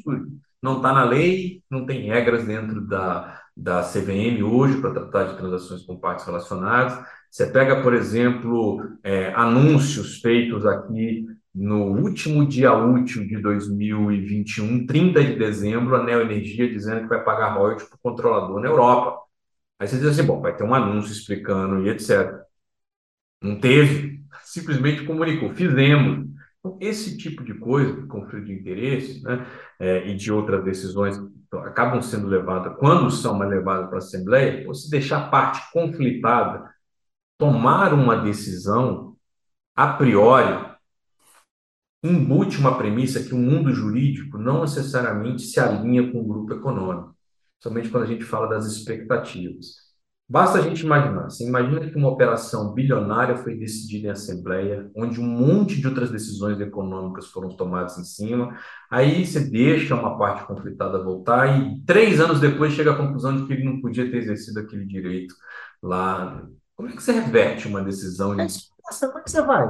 Não 0.62 0.78
está 0.78 0.92
na 0.94 1.04
lei, 1.04 1.64
não 1.70 1.86
tem 1.86 2.02
regras 2.08 2.46
dentro 2.46 2.82
da, 2.88 3.40
da 3.56 3.84
CVM 3.84 4.44
hoje 4.44 4.82
para 4.82 4.92
tratar 4.94 5.24
de 5.26 5.38
transações 5.38 5.84
com 5.84 5.98
partes 6.00 6.26
relacionadas. 6.26 6.98
Você 7.30 7.48
pega, 7.48 7.84
por 7.84 7.94
exemplo, 7.94 8.82
é, 9.04 9.34
anúncios 9.36 10.20
feitos 10.20 10.66
aqui 10.66 11.26
no 11.58 11.86
último 12.00 12.46
dia 12.48 12.72
útil 12.72 13.28
de 13.28 13.42
2021, 13.42 14.86
30 14.86 15.24
de 15.24 15.36
dezembro, 15.38 15.96
a 15.96 16.04
Neoenergia 16.04 16.70
dizendo 16.72 17.02
que 17.02 17.08
vai 17.08 17.24
pagar 17.24 17.56
royalties 17.56 17.90
para 17.90 17.96
o 17.96 18.00
controlador 18.00 18.60
na 18.60 18.68
Europa. 18.68 19.20
Aí 19.80 19.88
você 19.88 19.98
diz 19.98 20.08
assim, 20.08 20.24
bom, 20.24 20.40
vai 20.40 20.56
ter 20.56 20.64
um 20.64 20.74
anúncio 20.76 21.12
explicando 21.12 21.84
e 21.84 21.90
etc. 21.90 22.42
Não 23.42 23.60
teve, 23.60 24.24
simplesmente 24.44 25.04
comunicou, 25.04 25.50
fizemos. 25.56 26.28
Então, 26.60 26.78
esse 26.80 27.18
tipo 27.18 27.44
de 27.44 27.56
coisa, 27.56 28.06
conflito 28.06 28.46
de 28.46 28.54
interesse, 28.54 29.24
né, 29.24 29.48
é, 29.80 30.08
e 30.08 30.16
de 30.16 30.32
outras 30.32 30.64
decisões 30.64 31.20
acabam 31.66 32.02
sendo 32.04 32.28
levadas, 32.28 32.78
quando 32.78 33.10
são 33.10 33.40
levadas 33.40 33.88
para 33.88 33.96
a 33.96 34.00
Assembleia, 34.00 34.64
você 34.66 34.90
deixar 34.92 35.26
a 35.26 35.30
parte 35.30 35.72
conflitada 35.72 36.70
tomar 37.36 37.94
uma 37.96 38.18
decisão 38.18 39.16
a 39.76 39.88
priori 39.94 40.67
embute 42.08 42.58
uma 42.58 42.78
premissa 42.78 43.24
que 43.24 43.34
o 43.34 43.38
mundo 43.38 43.74
jurídico 43.74 44.38
não 44.38 44.62
necessariamente 44.62 45.44
se 45.44 45.60
alinha 45.60 46.12
com 46.12 46.20
o 46.20 46.28
grupo 46.28 46.54
econômico, 46.54 47.16
somente 47.60 47.90
quando 47.90 48.04
a 48.04 48.08
gente 48.08 48.24
fala 48.24 48.48
das 48.48 48.66
expectativas. 48.66 49.88
Basta 50.30 50.58
a 50.58 50.62
gente 50.62 50.82
imaginar, 50.82 51.30
você 51.30 51.48
imagina 51.48 51.90
que 51.90 51.96
uma 51.96 52.10
operação 52.10 52.74
bilionária 52.74 53.38
foi 53.38 53.56
decidida 53.56 54.08
em 54.08 54.12
assembleia, 54.12 54.92
onde 54.94 55.22
um 55.22 55.26
monte 55.26 55.80
de 55.80 55.88
outras 55.88 56.12
decisões 56.12 56.60
econômicas 56.60 57.28
foram 57.28 57.56
tomadas 57.56 57.98
em 57.98 58.04
cima, 58.04 58.54
aí 58.92 59.26
você 59.26 59.40
deixa 59.40 59.96
uma 59.96 60.18
parte 60.18 60.46
conflitada 60.46 61.02
voltar 61.02 61.58
e 61.58 61.82
três 61.86 62.20
anos 62.20 62.42
depois 62.42 62.74
chega 62.74 62.92
à 62.92 62.98
conclusão 62.98 63.38
de 63.38 63.48
que 63.48 63.54
ele 63.54 63.64
não 63.64 63.80
podia 63.80 64.12
ter 64.12 64.18
exercido 64.18 64.60
aquele 64.60 64.86
direito 64.86 65.34
lá. 65.82 66.46
Como 66.76 66.90
é 66.90 66.92
que 66.92 67.02
você 67.02 67.14
reverte 67.14 67.70
uma 67.70 67.82
decisão? 67.82 68.36
Nossa, 68.36 69.08
como 69.08 69.20
é 69.20 69.24
que 69.24 69.32
você 69.32 69.42
vai? 69.42 69.66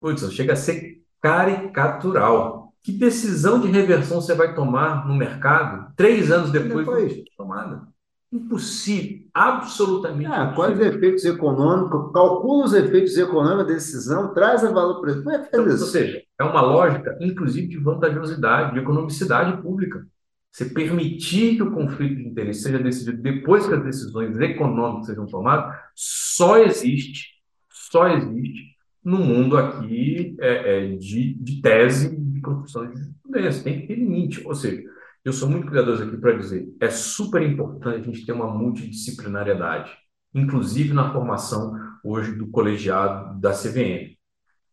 Putz, 0.00 0.32
chega 0.32 0.52
a 0.54 0.56
ser 0.56 1.02
caricatural. 1.20 2.72
Que 2.82 2.92
decisão 2.92 3.60
de 3.60 3.68
reversão 3.68 4.20
você 4.20 4.34
vai 4.34 4.54
tomar 4.54 5.06
no 5.06 5.14
mercado 5.14 5.92
três 5.96 6.30
anos 6.30 6.50
depois 6.50 6.86
Depois. 6.86 7.14
de 7.14 7.24
tomada? 7.36 7.86
Impossível, 8.32 9.26
absolutamente 9.34 10.26
Ah, 10.30 10.52
quais 10.54 10.74
impossível. 10.74 10.98
efeitos 10.98 11.24
econômicos, 11.24 12.12
calcula 12.12 12.64
os 12.64 12.72
efeitos 12.72 13.16
econômicos 13.18 13.66
da 13.66 13.72
decisão, 13.74 14.32
traz 14.32 14.64
a 14.64 14.70
valor 14.70 15.00
para 15.00 15.14
Como 15.16 15.30
é 15.30 15.44
Então, 15.48 15.64
ou 15.68 15.76
seja, 15.78 16.22
é 16.38 16.44
uma 16.44 16.60
lógica, 16.62 17.18
inclusive, 17.20 17.66
de 17.68 17.78
vantajosidade, 17.78 18.72
de 18.74 18.78
economicidade 18.80 19.60
pública. 19.60 20.06
Você 20.52 20.64
permitir 20.64 21.56
que 21.56 21.62
o 21.62 21.72
conflito 21.72 22.16
de 22.16 22.28
interesse 22.28 22.62
seja 22.62 22.78
decidido 22.78 23.20
depois 23.20 23.66
que 23.66 23.74
as 23.74 23.84
decisões 23.84 24.38
econômicas 24.38 25.06
sejam 25.06 25.26
tomadas, 25.26 25.76
só 25.94 26.56
existe, 26.58 27.30
só 27.68 28.08
existe 28.08 28.70
no 29.04 29.18
mundo 29.18 29.56
aqui 29.56 30.36
é, 30.40 30.84
é, 30.84 30.96
de, 30.96 31.34
de 31.34 31.60
tese 31.60 32.16
de 32.16 32.40
construção 32.40 32.86
de 32.90 32.98
jurisprudência. 32.98 33.64
Tem 33.64 33.80
que 33.80 33.86
ter 33.86 33.94
limite. 33.94 34.46
Ou 34.46 34.54
seja, 34.54 34.82
eu 35.24 35.32
sou 35.32 35.48
muito 35.48 35.66
cuidadoso 35.66 36.02
aqui 36.02 36.16
para 36.16 36.36
dizer, 36.36 36.68
é 36.80 36.90
super 36.90 37.42
importante 37.42 38.08
a 38.08 38.12
gente 38.12 38.24
ter 38.24 38.32
uma 38.32 38.48
multidisciplinariedade, 38.48 39.92
inclusive 40.34 40.92
na 40.92 41.12
formação 41.12 41.74
hoje 42.02 42.32
do 42.32 42.48
colegiado 42.48 43.38
da 43.38 43.52
CVM. 43.52 44.16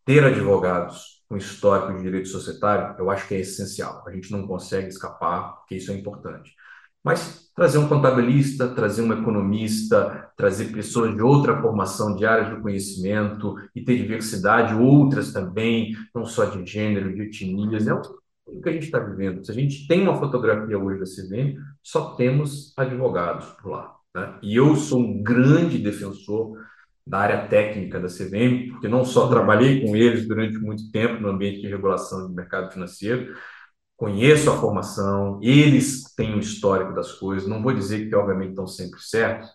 Ter 0.04 0.24
advogados 0.24 1.22
com 1.28 1.36
histórico 1.36 1.94
de 1.98 2.02
direito 2.02 2.28
societário, 2.28 2.96
eu 2.98 3.10
acho 3.10 3.28
que 3.28 3.34
é 3.34 3.40
essencial. 3.40 4.02
A 4.06 4.10
gente 4.10 4.32
não 4.32 4.46
consegue 4.46 4.88
escapar, 4.88 5.56
porque 5.56 5.76
isso 5.76 5.92
é 5.92 5.94
importante. 5.94 6.54
Mas 7.08 7.50
trazer 7.56 7.78
um 7.78 7.88
contabilista, 7.88 8.68
trazer 8.68 9.00
um 9.00 9.10
economista, 9.14 10.30
trazer 10.36 10.66
pessoas 10.66 11.14
de 11.14 11.22
outra 11.22 11.58
formação, 11.58 12.14
de 12.14 12.26
áreas 12.26 12.54
do 12.54 12.60
conhecimento 12.60 13.56
e 13.74 13.82
ter 13.82 13.96
diversidade, 13.96 14.74
outras 14.74 15.32
também, 15.32 15.96
não 16.14 16.26
só 16.26 16.44
de 16.44 16.70
gênero, 16.70 17.14
de 17.14 17.22
etnias, 17.22 17.86
é 17.86 17.94
o 17.94 18.60
que 18.62 18.68
a 18.68 18.72
gente 18.72 18.84
está 18.84 18.98
vivendo. 18.98 19.42
Se 19.42 19.50
a 19.50 19.54
gente 19.54 19.88
tem 19.88 20.02
uma 20.02 20.18
fotografia 20.18 20.78
hoje 20.78 21.00
da 21.00 21.06
CVM, 21.06 21.56
só 21.82 22.14
temos 22.14 22.74
advogados 22.76 23.46
por 23.62 23.70
lá. 23.70 23.96
Né? 24.14 24.34
E 24.42 24.54
eu 24.54 24.76
sou 24.76 25.00
um 25.00 25.22
grande 25.22 25.78
defensor 25.78 26.58
da 27.06 27.20
área 27.20 27.48
técnica 27.48 27.98
da 27.98 28.08
CVM, 28.08 28.68
porque 28.70 28.86
não 28.86 29.02
só 29.02 29.28
trabalhei 29.28 29.80
com 29.80 29.96
eles 29.96 30.28
durante 30.28 30.58
muito 30.58 30.90
tempo 30.92 31.22
no 31.22 31.30
ambiente 31.30 31.62
de 31.62 31.68
regulação 31.68 32.28
do 32.28 32.34
mercado 32.34 32.70
financeiro, 32.70 33.34
conheço 33.98 34.48
a 34.48 34.56
formação, 34.56 35.40
eles 35.42 36.14
têm 36.14 36.36
o 36.36 36.38
histórico 36.38 36.94
das 36.94 37.12
coisas, 37.12 37.48
não 37.48 37.60
vou 37.60 37.74
dizer 37.74 38.08
que, 38.08 38.14
obviamente, 38.14 38.50
estão 38.50 38.66
sempre 38.66 39.00
certos, 39.00 39.50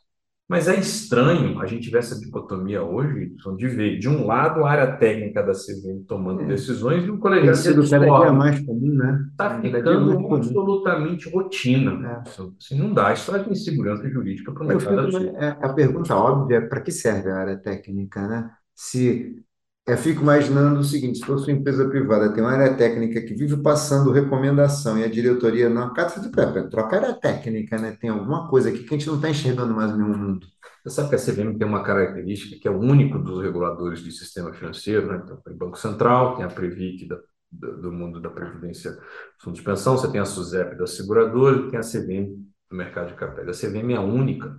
mas 0.50 0.68
é 0.68 0.78
estranho 0.78 1.58
a 1.62 1.66
gente 1.66 1.90
ver 1.90 2.00
essa 2.00 2.20
dicotomia 2.20 2.84
hoje, 2.84 3.34
de 3.56 3.68
ver, 3.70 3.98
de 3.98 4.10
um 4.10 4.28
lado, 4.28 4.66
a 4.66 4.70
área 4.70 4.98
técnica 4.98 5.42
da 5.42 5.54
CVM 5.54 6.04
tomando 6.06 6.42
é. 6.42 6.46
decisões 6.46 7.06
e 7.06 7.10
o 7.10 7.18
colegiado 7.18 7.58
sido 7.58 7.90
cada 7.90 8.06
dia 8.06 8.34
mais 8.34 8.60
comum, 8.60 8.94
né? 8.94 9.26
Está 9.32 9.62
ficando 9.62 10.36
absolutamente 10.36 11.30
rotina. 11.30 12.24
É. 12.26 12.30
Assim, 12.30 12.78
não 12.78 12.94
dá, 12.94 13.14
isso 13.14 13.32
traz 13.32 13.48
insegurança 13.48 14.08
jurídica 14.10 14.52
para 14.52 14.64
o 14.64 14.68
mercado. 14.68 15.10
Fico, 15.10 15.38
é, 15.38 15.58
a 15.62 15.70
pergunta 15.74 16.14
óbvia 16.14 16.58
é 16.58 16.62
para 16.62 16.82
que 16.82 16.92
serve 16.92 17.32
a 17.32 17.38
área 17.38 17.58
técnica, 17.58 18.28
né? 18.28 18.52
Se 18.76 19.42
eu 19.86 19.98
fico 19.98 20.22
imaginando 20.22 20.80
o 20.80 20.84
seguinte: 20.84 21.20
se 21.20 21.26
fosse 21.26 21.52
uma 21.52 21.60
empresa 21.60 21.88
privada, 21.90 22.34
tem 22.34 22.44
uma 22.44 22.54
área 22.54 22.76
técnica 22.76 23.22
que 23.22 23.34
vive 23.34 23.58
passando 23.62 24.12
recomendação 24.12 24.98
e 24.98 25.04
a 25.04 25.10
diretoria 25.10 25.70
não 25.70 25.84
acata, 25.84 26.22
você 26.22 26.30
diz, 26.30 26.70
troca 26.70 26.96
área 26.96 27.14
técnica, 27.14 27.78
né? 27.78 27.98
Tem 28.00 28.10
alguma 28.10 28.48
coisa 28.50 28.70
aqui 28.70 28.84
que 28.84 28.94
a 28.94 28.98
gente 28.98 29.08
não 29.08 29.16
está 29.16 29.30
enxergando 29.30 29.74
mais 29.74 29.92
no 29.92 30.08
mundo. 30.08 30.48
Você 30.84 30.96
sabe 30.96 31.10
que 31.10 31.16
a 31.16 31.20
CVM 31.20 31.58
tem 31.58 31.68
uma 31.68 31.84
característica 31.84 32.60
que 32.60 32.68
é 32.68 32.72
o 32.72 32.80
único 32.80 33.18
dos 33.20 33.42
reguladores 33.42 34.02
de 34.02 34.12
sistema 34.12 34.54
financeiro, 34.54 35.08
né? 35.08 35.22
Então, 35.24 35.38
tem 35.38 35.54
o 35.54 35.58
Banco 35.58 35.78
Central, 35.78 36.36
tem 36.36 36.46
a 36.46 36.50
Previc 36.50 37.08
da, 37.08 37.18
do 37.52 37.92
mundo 37.92 38.22
da 38.22 38.30
Previdência, 38.30 38.98
Fundo 39.40 39.56
de 39.56 39.62
Pensão, 39.64 39.98
você 39.98 40.12
tem 40.12 40.20
a 40.20 40.26
SUSEP 40.26 40.76
da 40.78 40.88
seguradora 40.88 41.58
e 41.58 41.70
tem 41.70 41.80
a 41.80 41.84
CVM 41.84 42.44
do 42.70 42.76
mercado 42.76 43.10
de 43.10 43.16
capitais. 43.16 43.64
A 43.64 43.68
CVM 43.68 43.94
é 43.94 43.98
a 43.98 44.02
única 44.02 44.58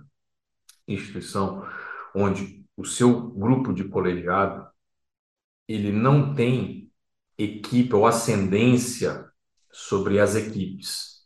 instituição 0.87 1.65
onde 2.13 2.63
o 2.77 2.85
seu 2.85 3.29
grupo 3.31 3.73
de 3.73 3.83
colegiado 3.85 4.67
ele 5.67 5.91
não 5.91 6.33
tem 6.35 6.91
equipe 7.37 7.93
ou 7.93 8.05
ascendência 8.05 9.29
sobre 9.71 10.19
as 10.19 10.35
equipes. 10.35 11.25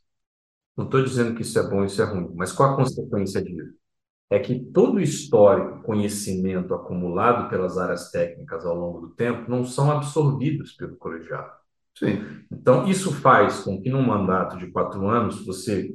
Não 0.76 0.86
estou 0.86 1.04
dizendo 1.04 1.36
que 1.36 1.42
isso 1.42 1.60
é 1.60 1.70
bom, 1.70 1.84
isso 1.84 2.02
é 2.02 2.06
ruim, 2.06 2.32
mas 2.36 2.52
qual 2.52 2.74
a 2.74 2.76
consequência 2.78 3.42
disso? 3.42 3.78
É 4.30 4.40
que 4.40 4.60
todo 4.60 4.96
o 4.96 5.02
histórico, 5.02 5.84
conhecimento 5.84 6.74
acumulado 6.74 7.50
pelas 7.50 7.78
áreas 7.78 8.12
técnicas 8.12 8.66
ao 8.66 8.76
longo 8.76 9.02
do 9.02 9.10
tempo 9.16 9.50
não 9.50 9.66
são 9.66 9.92
absorvidos 9.92 10.74
pelo 10.74 10.96
colegiado. 10.98 11.52
Sim. 11.96 12.46
Então, 12.52 12.88
isso 12.88 13.12
faz 13.12 13.62
com 13.62 13.82
que, 13.82 13.90
num 13.90 14.06
mandato 14.06 14.58
de 14.58 14.72
quatro 14.72 15.08
anos, 15.08 15.46
você 15.46 15.94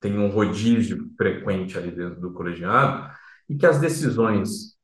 tenha 0.00 0.20
um 0.20 0.28
rodízio 0.28 1.10
frequente 1.16 1.78
ali 1.78 1.90
dentro 1.90 2.20
do 2.20 2.32
colegiado 2.32 3.14
e 3.48 3.56
que 3.56 3.66
as 3.66 3.80
decisões 3.80 4.76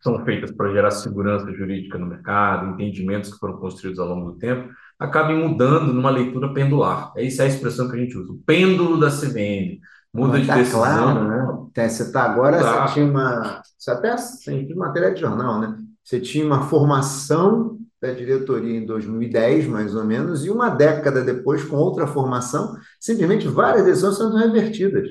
são 0.00 0.24
feitas 0.24 0.50
para 0.50 0.72
gerar 0.72 0.90
segurança 0.90 1.52
jurídica 1.52 1.98
no 1.98 2.06
mercado, 2.06 2.70
entendimentos 2.70 3.32
que 3.32 3.38
foram 3.38 3.58
construídos 3.58 3.98
ao 3.98 4.08
longo 4.08 4.32
do 4.32 4.38
tempo, 4.38 4.68
acabem 4.98 5.36
mudando 5.36 5.92
numa 5.92 6.10
leitura 6.10 6.52
pendular. 6.52 7.12
Essa 7.16 7.42
é 7.42 7.46
a 7.46 7.48
expressão 7.48 7.88
que 7.88 7.96
a 7.96 8.00
gente 8.00 8.16
usa, 8.16 8.32
o 8.32 8.38
pêndulo 8.38 8.98
da 8.98 9.10
CVM. 9.10 9.80
Muda 10.12 10.32
Mas 10.32 10.40
de 10.42 10.46
tá 10.48 10.56
decisão. 10.56 10.80
Claro, 10.80 11.28
né? 11.28 11.88
Você 11.88 12.02
está 12.02 12.22
agora, 12.24 12.58
tá. 12.58 12.88
você 12.88 12.94
tinha 12.94 13.06
uma. 13.06 13.62
Você 13.78 13.90
até 13.92 14.16
tem 14.44 14.74
matéria 14.74 15.14
de 15.14 15.20
jornal, 15.20 15.60
né? 15.60 15.78
Você 16.02 16.18
tinha 16.18 16.44
uma 16.44 16.62
formação 16.62 17.78
da 18.00 18.12
diretoria 18.12 18.78
em 18.78 18.86
2010, 18.86 19.66
mais 19.66 19.94
ou 19.94 20.04
menos, 20.04 20.44
e 20.44 20.50
uma 20.50 20.70
década 20.70 21.22
depois, 21.22 21.62
com 21.62 21.76
outra 21.76 22.06
formação, 22.06 22.74
simplesmente 22.98 23.46
várias 23.46 23.84
decisões 23.84 24.16
sendo 24.16 24.36
revertidas. 24.36 25.06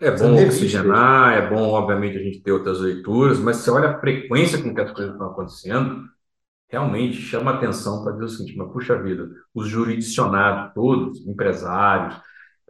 É 0.00 0.10
bom 0.10 0.34
oxigenar, 0.44 1.32
é 1.34 1.48
bom, 1.48 1.70
obviamente, 1.70 2.18
a 2.18 2.22
gente 2.22 2.42
ter 2.42 2.52
outras 2.52 2.80
leituras, 2.80 3.38
mas 3.38 3.56
você 3.56 3.70
olha 3.70 3.90
a 3.90 3.98
frequência 3.98 4.62
com 4.62 4.74
que 4.74 4.80
as 4.80 4.92
coisas 4.92 5.12
estão 5.12 5.28
acontecendo, 5.28 6.04
realmente 6.68 7.16
chama 7.16 7.52
atenção 7.52 8.02
para 8.02 8.12
dizer 8.12 8.24
o 8.24 8.28
seguinte, 8.28 8.58
mas 8.58 8.72
puxa 8.72 9.00
vida, 9.02 9.28
os 9.54 9.68
jurisdicionados 9.68 10.74
todos, 10.74 11.26
empresários, 11.26 12.20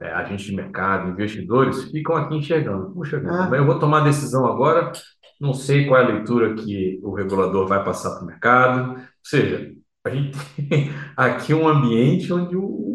é, 0.01 0.13
agentes 0.13 0.47
de 0.47 0.55
mercado, 0.55 1.11
investidores, 1.11 1.91
ficam 1.91 2.15
aqui 2.17 2.37
enxergando, 2.37 2.93
puxa 2.93 3.19
vida, 3.19 3.49
ah. 3.51 3.57
eu 3.57 3.67
vou 3.67 3.79
tomar 3.79 4.03
a 4.03 4.05
decisão 4.05 4.47
agora, 4.47 4.93
não 5.41 5.53
sei 5.53 5.87
qual 5.87 6.01
é 6.01 6.05
a 6.05 6.09
leitura 6.09 6.55
que 6.55 7.01
o 7.03 7.13
regulador 7.13 7.67
vai 7.67 7.83
passar 7.83 8.15
para 8.15 8.23
o 8.23 8.27
mercado, 8.27 8.91
ou 8.93 9.03
seja, 9.25 9.73
a 10.05 10.11
gente 10.11 10.39
tem 10.69 10.93
aqui 11.17 11.53
um 11.53 11.67
ambiente 11.67 12.33
onde 12.33 12.57
o 12.57 12.86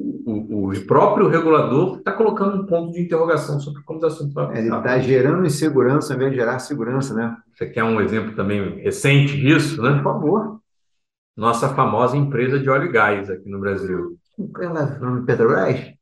o, 0.69 0.85
próprio 0.85 1.27
regulador 1.27 1.97
está 1.97 2.11
colocando 2.11 2.61
um 2.61 2.65
ponto 2.65 2.91
de 2.91 3.01
interrogação 3.01 3.59
sobre 3.59 3.81
como 3.83 3.99
os 3.99 4.05
assuntos 4.05 4.33
vão 4.33 4.51
Ele 4.53 4.73
está 4.73 4.99
gerando 4.99 5.45
insegurança 5.45 6.13
ao 6.13 6.17
invés 6.17 6.31
de 6.31 6.37
gerar 6.37 6.59
segurança, 6.59 7.13
né? 7.13 7.35
Você 7.53 7.67
quer 7.67 7.83
um 7.83 7.99
exemplo 8.01 8.35
também 8.35 8.79
recente 8.79 9.35
disso, 9.37 9.81
né? 9.81 9.95
Por 9.95 10.03
favor. 10.03 10.59
Nossa 11.35 11.69
famosa 11.69 12.17
empresa 12.17 12.59
de 12.59 12.69
óleo 12.69 12.85
e 12.85 12.91
gás 12.91 13.29
aqui 13.29 13.49
no 13.49 13.59
Brasil. 13.59 14.17
Ela 14.59 14.99
nome 14.99 15.25
Petrobras? 15.25 15.93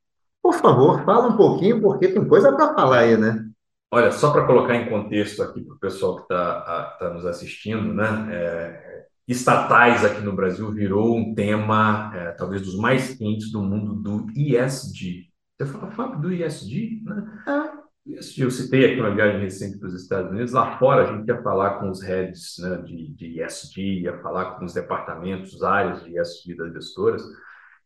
Por 0.42 0.54
favor, 0.54 1.04
fala 1.04 1.28
um 1.28 1.38
pouquinho, 1.38 1.82
porque 1.82 2.08
tem 2.08 2.26
coisa 2.26 2.52
para 2.52 2.74
falar 2.74 3.00
aí, 3.00 3.18
né? 3.18 3.46
Olha, 3.92 4.12
só 4.12 4.32
para 4.32 4.46
colocar 4.46 4.76
em 4.76 4.90
contexto 4.90 5.42
aqui 5.42 5.62
para 5.62 5.76
o 5.76 5.80
pessoal 5.80 6.18
que 6.18 6.22
está 6.24 6.98
tá 7.00 7.10
nos 7.10 7.26
assistindo, 7.26 7.94
né? 7.94 8.28
É, 8.32 8.89
estatais 9.30 10.04
aqui 10.04 10.22
no 10.22 10.36
Brasil 10.36 10.72
virou 10.72 11.16
um 11.16 11.36
tema, 11.36 12.12
é, 12.16 12.32
talvez, 12.32 12.64
dos 12.64 12.76
mais 12.76 13.16
quentes 13.16 13.52
do 13.52 13.62
mundo 13.62 13.94
do 13.96 14.28
ESG. 14.36 15.30
Você 15.56 15.66
fala, 15.68 15.92
Fábio, 15.92 16.20
do 16.20 16.34
ESG? 16.34 17.04
Né? 17.04 17.44
É. 17.48 17.80
ESG, 18.18 18.42
eu 18.42 18.50
citei 18.50 18.86
aqui 18.86 19.00
uma 19.00 19.14
viagem 19.14 19.40
recente 19.40 19.78
para 19.78 19.88
os 19.88 19.94
Estados 19.94 20.32
Unidos. 20.32 20.52
Lá 20.52 20.80
fora, 20.80 21.04
a 21.04 21.16
gente 21.16 21.28
ia 21.28 21.42
falar 21.44 21.80
com 21.80 21.90
os 21.92 22.02
heads 22.02 22.56
né, 22.58 22.78
de, 22.78 23.14
de 23.14 23.42
ESG, 23.42 24.02
ia 24.02 24.18
falar 24.20 24.56
com 24.56 24.66
os 24.66 24.74
departamentos, 24.74 25.62
áreas 25.62 26.04
de 26.04 26.18
ESG 26.18 26.56
das 26.56 26.74
gestoras. 26.74 27.22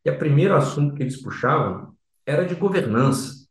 E 0.05 0.09
o 0.09 0.17
primeiro 0.17 0.55
assunto 0.55 0.95
que 0.95 1.03
eles 1.03 1.21
puxavam 1.21 1.93
era 2.25 2.45
de 2.45 2.55
governança. 2.55 3.43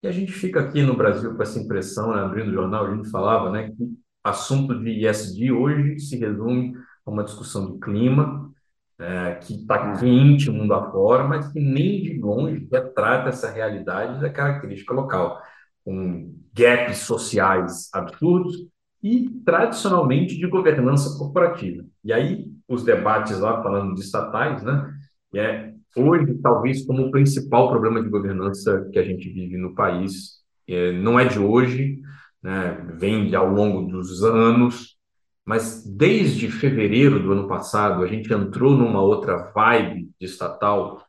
E 0.00 0.06
a 0.06 0.12
gente 0.12 0.30
fica 0.30 0.60
aqui 0.60 0.80
no 0.82 0.96
Brasil 0.96 1.34
com 1.34 1.42
essa 1.42 1.58
impressão, 1.58 2.14
né, 2.14 2.22
abrindo 2.22 2.50
o 2.50 2.54
jornal, 2.54 2.86
a 2.86 2.94
gente 2.94 3.10
falava 3.10 3.50
né, 3.50 3.70
que 3.70 4.03
assunto 4.24 4.78
de 4.80 5.06
ESG 5.06 5.52
hoje 5.52 6.00
se 6.00 6.16
resume 6.16 6.74
a 7.04 7.10
uma 7.10 7.22
discussão 7.22 7.66
do 7.66 7.78
clima, 7.78 8.50
é, 8.98 9.34
que 9.34 9.54
está 9.54 9.92
é. 9.92 10.00
quente 10.00 10.50
mundo 10.50 10.72
afora, 10.72 11.24
mas 11.24 11.52
que 11.52 11.60
nem 11.60 12.02
de 12.02 12.18
longe 12.18 12.66
retrata 12.72 13.28
essa 13.28 13.50
realidade 13.50 14.20
da 14.20 14.30
característica 14.30 14.94
local, 14.94 15.40
com 15.84 16.32
gaps 16.54 16.98
sociais 16.98 17.90
absurdos 17.92 18.66
e, 19.02 19.28
tradicionalmente, 19.44 20.38
de 20.38 20.46
governança 20.46 21.18
corporativa. 21.18 21.84
E 22.02 22.12
aí, 22.12 22.46
os 22.66 22.84
debates 22.84 23.38
lá, 23.38 23.62
falando 23.62 23.94
de 23.94 24.00
estatais, 24.00 24.62
né, 24.62 24.90
é 25.34 25.74
hoje, 25.96 26.34
talvez, 26.42 26.86
como 26.86 27.06
o 27.06 27.10
principal 27.10 27.68
problema 27.68 28.02
de 28.02 28.08
governança 28.08 28.88
que 28.92 28.98
a 28.98 29.04
gente 29.04 29.28
vive 29.28 29.58
no 29.58 29.74
país, 29.74 30.42
é, 30.66 30.92
não 30.92 31.20
é 31.20 31.26
de 31.26 31.38
hoje, 31.38 32.00
né, 32.44 32.76
vem 32.98 33.34
ao 33.34 33.48
longo 33.48 33.90
dos 33.90 34.22
anos, 34.22 34.98
mas 35.46 35.82
desde 35.84 36.50
fevereiro 36.50 37.18
do 37.18 37.32
ano 37.32 37.48
passado 37.48 38.02
a 38.02 38.06
gente 38.06 38.30
entrou 38.32 38.76
numa 38.76 39.00
outra 39.00 39.50
vibe 39.54 40.10
estatal 40.20 41.02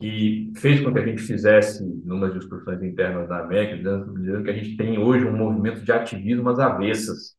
e 0.00 0.50
fez 0.56 0.80
com 0.80 0.92
que 0.92 0.98
a 0.98 1.06
gente 1.06 1.22
fizesse, 1.22 1.84
numas 2.04 2.32
discussões 2.34 2.82
internas 2.82 3.28
da 3.28 3.40
AMEC, 3.40 3.76
dizendo, 3.78 4.42
que 4.42 4.50
a 4.50 4.54
gente 4.54 4.76
tem 4.76 4.98
hoje 4.98 5.26
um 5.26 5.36
movimento 5.36 5.84
de 5.84 5.92
ativismo 5.92 6.48
às 6.48 6.58
avessas. 6.58 7.34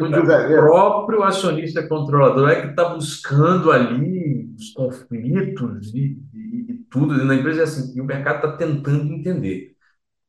o 0.00 0.46
próprio 0.46 1.22
acionista 1.24 1.86
controlador 1.86 2.48
é 2.48 2.62
que 2.62 2.68
está 2.68 2.88
buscando 2.88 3.70
ali 3.70 4.48
os 4.56 4.70
conflitos 4.72 5.92
e, 5.92 6.18
e, 6.32 6.66
e 6.70 6.74
tudo 6.88 7.22
na 7.24 7.34
empresa, 7.34 7.60
é 7.60 7.64
assim, 7.64 7.94
e 7.96 8.00
o 8.00 8.04
mercado 8.04 8.36
está 8.36 8.56
tentando 8.56 9.12
entender. 9.12 9.73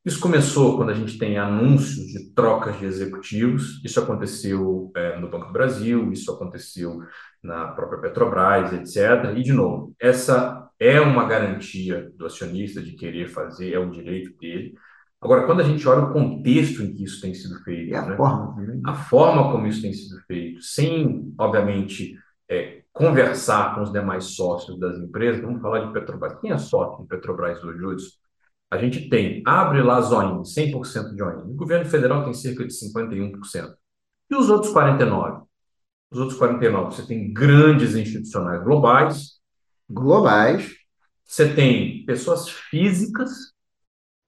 Isso 0.06 0.20
começou 0.20 0.78
quando 0.78 0.92
a 0.92 0.94
gente 0.94 1.18
tem 1.18 1.40
anúncios 1.40 2.06
de 2.06 2.32
trocas 2.36 2.78
de 2.78 2.86
executivos. 2.86 3.82
Isso 3.84 4.00
aconteceu 4.00 4.92
é, 4.96 5.20
no 5.20 5.28
Banco 5.28 5.48
do 5.48 5.54
Brasil, 5.54 6.12
isso 6.12 6.32
aconteceu 6.32 7.00
na 7.42 7.70
própria 7.70 8.00
Petrobras, 8.00 8.72
etc. 8.72 9.36
E, 9.36 9.42
de 9.42 9.52
novo, 9.52 9.96
essa 10.00 10.70
é 10.80 11.02
uma 11.02 11.26
garantia 11.26 12.12
do 12.16 12.28
acionista 12.28 12.84
de 12.84 12.92
querer 12.92 13.30
fazer, 13.30 13.74
é 13.74 13.80
um 13.80 13.90
direito 13.90 14.38
dele. 14.38 14.76
Agora, 15.20 15.48
quando 15.48 15.62
a 15.62 15.64
gente 15.64 15.88
olha 15.88 16.04
o 16.04 16.14
contexto 16.14 16.84
em 16.84 16.94
que 16.94 17.04
isso 17.04 17.20
tem 17.20 17.34
sido 17.34 17.56
feito, 17.64 17.90
e 17.90 17.96
a, 17.96 18.06
né? 18.06 18.16
forma, 18.16 18.56
a 18.86 18.94
forma 18.94 19.52
como 19.52 19.66
isso 19.66 19.82
tem 19.82 19.92
sido 19.92 20.22
feito, 20.28 20.62
sem, 20.62 21.34
obviamente, 21.36 22.16
é, 22.48 22.84
conversar 22.94 23.74
com 23.74 23.82
os 23.82 23.92
demais 23.92 24.36
sócios 24.36 24.80
das 24.80 25.00
empresas, 25.00 25.42
vamos 25.42 25.64
falar 25.64 25.80
de 25.80 25.94
Petrobras. 25.94 26.40
Quem 26.40 26.52
é 26.52 26.60
sócio 26.60 27.02
de 27.02 27.10
Petrobras 27.10 27.64
hoje? 27.64 28.24
A 28.76 28.78
gente 28.78 29.10
tem, 29.10 29.42
abre 29.46 29.82
lá 29.82 29.98
as 29.98 30.12
OIN, 30.12 30.42
100% 30.44 31.16
de 31.16 31.24
OIN. 31.24 31.52
O 31.52 31.56
governo 31.56 31.86
federal 31.86 32.24
tem 32.24 32.34
cerca 32.34 32.66
de 32.66 32.74
51%. 32.74 33.74
E 34.30 34.36
os 34.36 34.50
outros 34.50 34.74
49%? 34.74 35.44
Os 36.12 36.20
outros 36.20 36.40
49%, 36.40 36.86
você 36.86 37.06
tem 37.06 37.34
grandes 37.34 37.96
institucionais 37.96 38.64
globais. 38.64 39.40
Globais. 39.90 40.72
Você 41.26 41.54
tem 41.54 42.06
pessoas 42.06 42.50
físicas. 42.50 43.32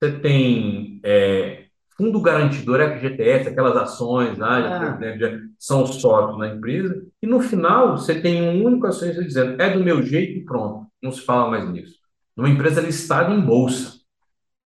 Você 0.00 0.18
tem 0.18 1.00
é, 1.04 1.66
fundo 1.98 2.20
garantidor, 2.20 2.80
FGTS, 2.80 3.48
aquelas 3.48 3.76
ações 3.76 4.38
lá, 4.38 4.58
ah. 4.58 4.96
né, 4.98 5.48
são 5.58 5.84
sócios 5.84 6.38
na 6.38 6.54
empresa. 6.54 7.04
E 7.20 7.26
no 7.26 7.40
final, 7.40 7.98
você 7.98 8.20
tem 8.20 8.40
um 8.40 8.64
único 8.64 8.86
acionista 8.86 9.24
dizendo, 9.24 9.60
é 9.60 9.70
do 9.70 9.82
meu 9.82 10.00
jeito 10.02 10.38
e 10.38 10.44
pronto. 10.44 10.86
Não 11.02 11.10
se 11.10 11.22
fala 11.22 11.50
mais 11.50 11.68
nisso. 11.68 11.98
Numa 12.36 12.48
empresa 12.48 12.80
listada 12.80 13.34
em 13.34 13.40
bolsa. 13.40 13.97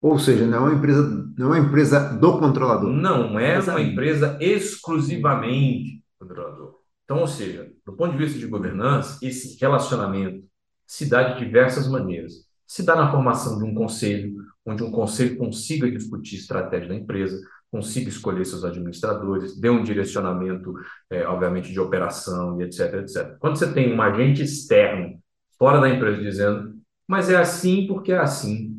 Ou 0.06 0.20
seja, 0.20 0.46
não 0.46 0.60
é 0.60 0.62
uma 0.70 0.74
empresa, 0.76 1.34
não 1.36 1.48
é 1.48 1.58
uma 1.58 1.68
empresa 1.68 2.00
do 2.00 2.38
controlador. 2.38 2.92
Não 2.92 3.40
é 3.40 3.60
uma 3.60 3.82
empresa 3.82 4.38
exclusivamente 4.40 6.04
controlador. 6.20 6.76
Então, 7.04 7.22
ou 7.22 7.28
seja, 7.28 7.72
do 7.84 7.94
ponto 7.94 8.12
de 8.12 8.24
vista 8.24 8.38
de 8.38 8.46
governança, 8.46 9.18
esse 9.26 9.58
relacionamento 9.60 10.46
se 10.86 11.10
dá 11.10 11.34
de 11.34 11.44
diversas 11.44 11.88
maneiras. 11.88 12.34
Se 12.68 12.84
dá 12.84 12.96
na 12.96 13.10
formação 13.10 13.58
de 13.58 13.64
um 13.64 13.74
conselho, 13.74 14.36
onde 14.64 14.84
um 14.84 14.92
conselho 14.92 15.38
consiga 15.38 15.90
discutir 15.90 16.36
estratégia 16.36 16.90
da 16.90 16.96
empresa, 16.96 17.42
consiga 17.72 18.08
escolher 18.08 18.46
seus 18.46 18.64
administradores, 18.64 19.60
dê 19.60 19.72
um 19.72 19.84
direcionamento, 19.84 20.72
é, 21.10 21.26
obviamente, 21.26 21.74
de 21.74 21.80
operação 21.80 22.62
e 22.62 22.66
etc, 22.66 22.94
etc. 22.94 23.38
Quando 23.40 23.58
você 23.58 23.74
tem 23.74 23.92
um 23.92 24.00
agente 24.04 24.44
externo 24.44 25.20
fora 25.58 25.82
da 25.82 25.90
empresa 25.90 26.22
dizendo, 26.22 26.76
mas 27.08 27.28
é 27.28 27.38
assim 27.38 27.88
porque 27.88 28.12
é 28.12 28.20
assim, 28.20 28.75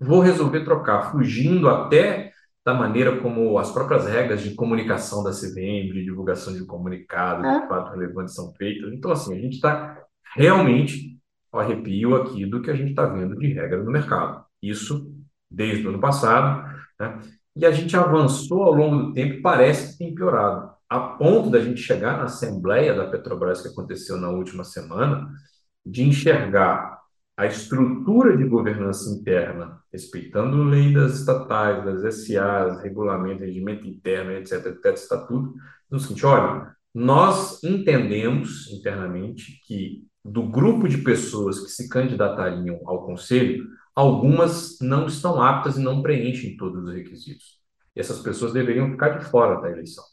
vou 0.00 0.20
resolver 0.20 0.64
trocar, 0.64 1.10
fugindo 1.10 1.68
até 1.68 2.32
da 2.64 2.74
maneira 2.74 3.20
como 3.20 3.58
as 3.58 3.70
próprias 3.72 4.06
regras 4.06 4.42
de 4.42 4.54
comunicação 4.54 5.22
da 5.22 5.30
CVM, 5.30 5.92
de 5.92 6.04
divulgação 6.04 6.52
de 6.52 6.64
comunicados, 6.66 7.44
é. 7.44 7.60
de 7.60 7.68
fato 7.68 7.90
relevantes 7.92 8.34
são 8.34 8.52
feitas. 8.52 8.92
Então, 8.92 9.10
assim, 9.10 9.36
a 9.36 9.40
gente 9.40 9.54
está 9.54 10.02
realmente 10.36 11.18
ao 11.50 11.60
arrepio 11.60 12.14
aqui 12.14 12.44
do 12.44 12.60
que 12.60 12.70
a 12.70 12.74
gente 12.74 12.90
está 12.90 13.06
vendo 13.06 13.36
de 13.36 13.52
regra 13.52 13.82
no 13.82 13.90
mercado. 13.90 14.44
Isso 14.62 15.10
desde 15.50 15.86
o 15.86 15.90
ano 15.90 16.00
passado, 16.00 16.62
né? 17.00 17.20
E 17.56 17.66
a 17.66 17.72
gente 17.72 17.96
avançou 17.96 18.62
ao 18.62 18.72
longo 18.72 18.96
do 18.98 19.12
tempo 19.12 19.34
e 19.34 19.42
parece 19.42 19.92
que 19.92 20.04
tem 20.04 20.14
piorado, 20.14 20.70
a 20.88 21.00
ponto 21.00 21.50
da 21.50 21.60
gente 21.60 21.80
chegar 21.80 22.16
na 22.16 22.24
Assembleia 22.24 22.94
da 22.94 23.06
Petrobras 23.06 23.60
que 23.60 23.68
aconteceu 23.68 24.16
na 24.16 24.28
última 24.28 24.62
semana, 24.62 25.28
de 25.84 26.04
enxergar 26.04 26.97
a 27.38 27.46
estrutura 27.46 28.36
de 28.36 28.42
governança 28.42 29.08
interna, 29.08 29.80
respeitando 29.92 30.60
a 30.60 30.64
lei 30.64 30.92
das 30.92 31.20
estatais, 31.20 31.84
das 31.84 32.16
SAs, 32.16 32.82
regulamento, 32.82 33.44
regimento 33.44 33.86
interno, 33.86 34.32
etc., 34.32 34.66
etc., 34.66 34.92
estatuto, 34.92 35.54
no 35.88 36.00
seguinte, 36.00 36.26
olha, 36.26 36.74
nós 36.92 37.62
entendemos 37.62 38.68
internamente 38.72 39.60
que 39.64 40.04
do 40.24 40.48
grupo 40.48 40.88
de 40.88 40.98
pessoas 40.98 41.60
que 41.60 41.70
se 41.70 41.88
candidatariam 41.88 42.80
ao 42.84 43.06
conselho, 43.06 43.68
algumas 43.94 44.76
não 44.80 45.06
estão 45.06 45.40
aptas 45.40 45.78
e 45.78 45.80
não 45.80 46.02
preenchem 46.02 46.56
todos 46.56 46.82
os 46.82 46.92
requisitos. 46.92 47.60
E 47.94 48.00
essas 48.00 48.18
pessoas 48.18 48.52
deveriam 48.52 48.90
ficar 48.90 49.10
de 49.10 49.24
fora 49.24 49.60
da 49.60 49.70
eleição. 49.70 50.04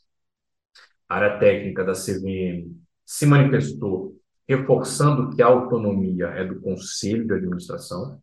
A 1.09 1.15
área 1.15 1.39
técnica 1.39 1.83
da 1.83 1.93
CVM 1.93 2.71
se 3.03 3.25
manifestou 3.25 4.15
reforçando 4.47 5.35
que 5.35 5.41
a 5.41 5.47
autonomia 5.47 6.27
é 6.27 6.45
do 6.45 6.59
Conselho 6.61 7.25
de 7.25 7.33
Administração, 7.33 8.21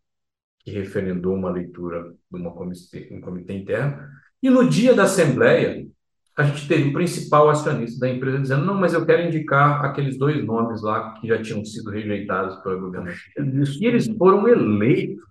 que 0.61 0.71
referendou 0.71 1.35
uma 1.35 1.51
leitura 1.51 2.15
de 2.31 2.39
uma 2.39 2.53
comitê, 2.53 3.09
um 3.13 3.21
comitê 3.21 3.55
interno, 3.55 4.09
e 4.43 4.49
no 4.49 4.69
dia 4.69 4.95
da 4.95 5.05
Assembleia, 5.05 5.87
a 6.37 6.45
gente 6.45 6.67
teve 6.67 6.89
o 6.89 6.93
principal 6.93 7.51
acionista 7.51 8.01
da 8.01 8.09
empresa 8.09 8.41
dizendo: 8.41 8.65
não, 8.65 8.75
mas 8.75 8.95
eu 8.95 9.05
quero 9.05 9.27
indicar 9.27 9.85
aqueles 9.85 10.19
dois 10.19 10.45
nomes 10.45 10.83
lá 10.83 11.15
que 11.15 11.29
já 11.29 11.41
tinham 11.43 11.65
sido 11.65 11.91
rejeitados 11.91 12.57
pela 12.63 12.77
governança. 12.77 13.19
E 13.81 13.87
eles 13.87 14.09
foram 14.17 14.49
eleitos. 14.49 15.23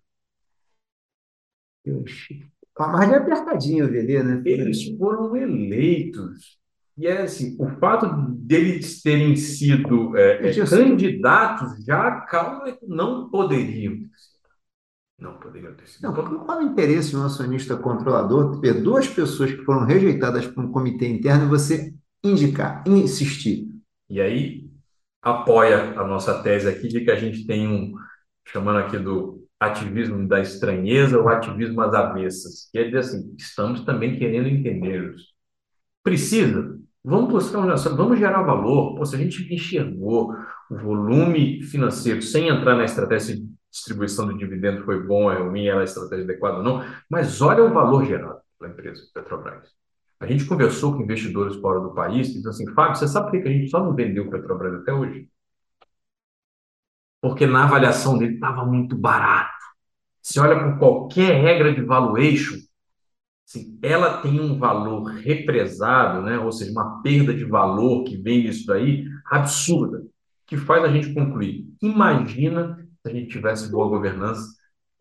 Com 2.74 2.84
a 2.84 2.88
margem 2.88 3.16
apertadinha, 3.16 3.86
o 3.86 3.90
VD, 3.90 4.24
né? 4.24 4.42
Eles 4.46 4.96
foram 4.98 5.36
eleitos 5.36 6.61
e 7.02 7.08
é 7.08 7.24
assim, 7.24 7.58
o 7.60 7.68
fato 7.80 8.06
deles 8.38 9.02
terem 9.02 9.36
sido 9.36 10.16
é, 10.16 10.50
é, 10.50 10.66
candidatos 10.66 11.84
já 11.84 12.22
calma 12.22 12.78
não 12.88 13.28
poderiam 13.28 13.94
ter 13.94 14.10
sido. 14.18 14.40
Não 15.18 15.40
poderiam 15.40 15.74
ter 15.74 15.88
sido. 15.88 16.04
Não, 16.04 16.14
qual 16.14 16.62
é 16.62 16.64
o 16.64 16.68
interesse 16.68 17.10
de 17.10 17.18
um 17.18 17.26
acionista 17.26 17.76
controlador 17.76 18.62
ter 18.62 18.84
duas 18.84 19.08
pessoas 19.08 19.52
que 19.52 19.64
foram 19.64 19.84
rejeitadas 19.84 20.46
por 20.46 20.64
um 20.64 20.72
comitê 20.72 21.08
interno 21.08 21.46
e 21.46 21.50
você 21.50 21.92
indicar, 22.24 22.84
insistir? 22.88 23.68
E 24.08 24.22
aí 24.22 24.70
apoia 25.24 26.00
a 26.00 26.06
nossa 26.06 26.44
tese 26.44 26.70
aqui 26.70 26.88
de 26.88 27.02
que 27.02 27.10
a 27.10 27.16
gente 27.16 27.48
tem 27.48 27.68
um, 27.68 27.96
chamando 28.48 28.78
aqui 28.78 29.00
do 29.00 29.44
ativismo 29.60 30.28
da 30.28 30.40
estranheza 30.40 31.20
ou 31.20 31.30
ativismo 31.30 31.82
às 31.82 31.96
avessas. 31.96 32.70
Quer 32.72 32.86
dizer 32.86 33.00
assim, 33.00 33.36
estamos 33.40 33.82
também 33.82 34.20
querendo 34.20 34.48
entender-os 34.48 35.32
Precisa? 36.04 36.81
Vamos 37.04 37.32
buscar 37.32 37.60
um 37.60 37.96
vamos 37.96 38.20
gerar 38.20 38.44
valor. 38.44 38.96
Pô, 38.96 39.06
se 39.06 39.16
a 39.16 39.18
gente 39.18 39.54
enxergou 39.54 40.36
o 40.70 40.78
volume 40.78 41.64
financeiro 41.64 42.22
sem 42.22 42.48
entrar 42.48 42.76
na 42.76 42.86
estratégia 42.86 43.36
de 43.36 43.50
distribuição 43.72 44.28
do 44.28 44.38
dividendo 44.38 44.84
foi 44.84 45.02
bom, 45.02 45.32
é 45.32 45.42
ruim, 45.42 45.66
era 45.68 45.82
a 45.82 45.84
estratégia 45.84 46.26
adequada 46.26 46.58
ou 46.58 46.64
não, 46.64 46.84
mas 47.10 47.42
olha 47.42 47.64
o 47.64 47.74
valor 47.74 48.06
gerado 48.06 48.40
pela 48.60 48.72
empresa 48.72 49.02
Petrobras. 49.14 49.70
A 50.20 50.28
gente 50.28 50.46
conversou 50.46 50.94
com 50.94 51.02
investidores 51.02 51.56
fora 51.56 51.80
do 51.80 51.94
país 51.96 52.30
e 52.30 52.34
disse 52.36 52.48
assim, 52.48 52.68
Fábio, 52.74 52.96
você 52.96 53.08
sabe 53.08 53.32
por 53.32 53.42
que 53.42 53.50
a 53.50 53.52
gente 53.52 53.70
só 53.70 53.84
não 53.84 53.96
vendeu 53.96 54.30
Petrobras 54.30 54.76
até 54.76 54.94
hoje? 54.94 55.28
Porque 57.20 57.48
na 57.48 57.64
avaliação 57.64 58.18
dele 58.18 58.36
estava 58.36 58.66
muito 58.66 58.96
barato. 58.96 59.52
Se 60.22 60.40
olha 60.40 60.60
por 60.60 60.78
qualquer 60.78 61.42
regra 61.42 61.74
de 61.74 61.82
valuation, 61.82 62.58
assim, 63.52 63.78
ela 63.82 64.18
tem 64.18 64.40
um 64.40 64.58
valor 64.58 65.04
represado, 65.04 66.22
né? 66.22 66.40
ou 66.40 66.52
seja, 66.52 66.72
uma 66.72 67.02
perda 67.02 67.34
de 67.34 67.44
valor 67.44 68.04
que 68.04 68.18
vem 68.18 68.44
disso 68.44 68.66
daí, 68.66 69.06
absurda, 69.30 70.04
que 70.48 70.56
faz 70.56 70.84
a 70.84 70.88
gente 70.88 71.14
concluir. 71.14 71.66
Imagina 71.82 72.78
se 73.02 73.12
a 73.12 73.14
gente 73.14 73.30
tivesse 73.30 73.70
boa 73.70 73.90
governança, 73.90 74.42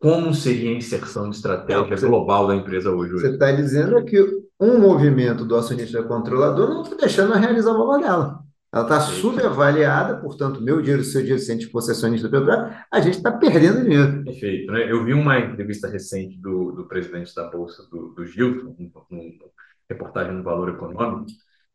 como 0.00 0.34
seria 0.34 0.70
a 0.70 0.74
inserção 0.74 1.28
de 1.28 1.36
estratégia 1.36 1.96
você, 1.96 2.06
global 2.06 2.46
da 2.46 2.56
empresa 2.56 2.90
hoje? 2.90 3.12
Você 3.12 3.30
está 3.30 3.52
dizendo 3.52 4.02
que 4.04 4.18
um 4.58 4.78
movimento 4.78 5.44
do 5.44 5.56
acionista 5.56 6.02
controlador 6.02 6.70
não 6.70 6.82
está 6.82 6.96
deixando 6.96 7.34
a 7.34 7.36
realizar 7.36 7.72
o 7.72 7.78
valor 7.78 8.00
dela. 8.00 8.40
Ela 8.72 8.84
está 8.84 9.00
subavaliada, 9.00 10.20
portanto, 10.20 10.62
meu 10.62 10.80
dinheiro, 10.80 11.02
seu 11.02 11.20
dinheiro, 11.20 11.42
se 11.42 11.50
a 11.50 11.54
gente 11.54 11.66
fosse 11.70 11.90
acionista 11.90 12.28
do 12.28 12.30
Petrobras, 12.30 12.76
a 12.90 13.00
gente 13.00 13.16
está 13.16 13.32
perdendo 13.32 13.82
dinheiro. 13.82 14.22
Perfeito. 14.22 14.70
Né? 14.70 14.90
Eu 14.90 15.04
vi 15.04 15.12
uma 15.12 15.40
entrevista 15.40 15.88
recente 15.88 16.38
do, 16.38 16.70
do 16.70 16.86
presidente 16.86 17.34
da 17.34 17.50
Bolsa, 17.50 17.82
do, 17.90 18.10
do 18.10 18.24
Gilson, 18.24 18.76
um, 19.10 19.32
reportagem 19.90 20.32
no 20.34 20.44
Valor 20.44 20.68
Econômico, 20.68 21.26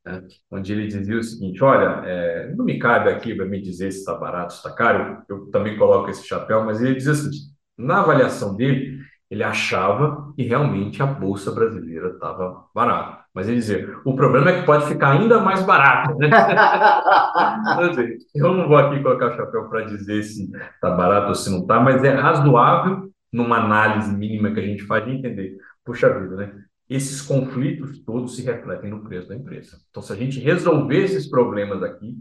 né? 0.06 0.24
onde 0.50 0.72
ele 0.72 0.88
dizia 0.88 1.18
o 1.18 1.24
seguinte: 1.24 1.62
olha, 1.62 2.02
é, 2.06 2.56
não 2.56 2.64
me 2.64 2.80
cabe 2.80 3.10
aqui 3.10 3.36
para 3.36 3.46
me 3.46 3.62
dizer 3.62 3.92
se 3.92 4.00
está 4.00 4.14
barato, 4.14 4.54
se 4.54 4.60
está 4.60 4.72
caro, 4.72 5.22
eu 5.28 5.48
também 5.48 5.78
coloco 5.78 6.10
esse 6.10 6.26
chapéu, 6.26 6.64
mas 6.64 6.82
ele 6.82 6.96
dizia 6.96 7.14
seguinte: 7.14 7.54
na 7.78 8.00
avaliação 8.00 8.56
dele, 8.56 9.00
ele 9.30 9.44
achava 9.44 10.34
que 10.34 10.44
realmente 10.44 11.04
a 11.04 11.06
Bolsa 11.06 11.52
brasileira 11.52 12.12
estava 12.12 12.68
barata. 12.74 13.25
Mas 13.36 13.50
ele 13.50 13.58
dizia, 13.58 13.94
o 14.06 14.16
problema 14.16 14.50
é 14.50 14.62
que 14.62 14.66
pode 14.66 14.88
ficar 14.88 15.12
ainda 15.12 15.40
mais 15.42 15.62
barato. 15.64 16.18
Né? 16.18 16.30
eu 18.34 18.54
não 18.54 18.70
vou 18.70 18.78
aqui 18.78 19.04
colocar 19.04 19.34
o 19.34 19.36
chapéu 19.36 19.68
para 19.68 19.82
dizer 19.82 20.24
se 20.24 20.50
está 20.56 20.92
barato 20.92 21.28
ou 21.28 21.36
se 21.36 21.50
não 21.52 21.60
está, 21.60 21.82
mas 21.82 22.02
é 22.02 22.12
razoável, 22.16 23.12
numa 23.34 23.58
análise 23.58 24.16
mínima 24.16 24.54
que 24.54 24.62
a 24.62 24.66
gente 24.66 24.84
faz, 24.84 25.04
de 25.04 25.12
entender. 25.12 25.58
Puxa 25.84 26.18
vida, 26.18 26.38
né? 26.38 26.54
Esses 26.90 27.22
conflitos 27.22 28.00
todos 28.06 28.38
se 28.38 28.42
refletem 28.42 28.90
no 28.90 29.04
preço 29.04 29.28
da 29.28 29.36
empresa. 29.36 29.80
Então, 29.90 30.02
se 30.02 30.14
a 30.14 30.16
gente 30.16 30.40
resolver 30.40 31.04
esses 31.04 31.30
problemas 31.30 31.84
aqui, 31.84 32.16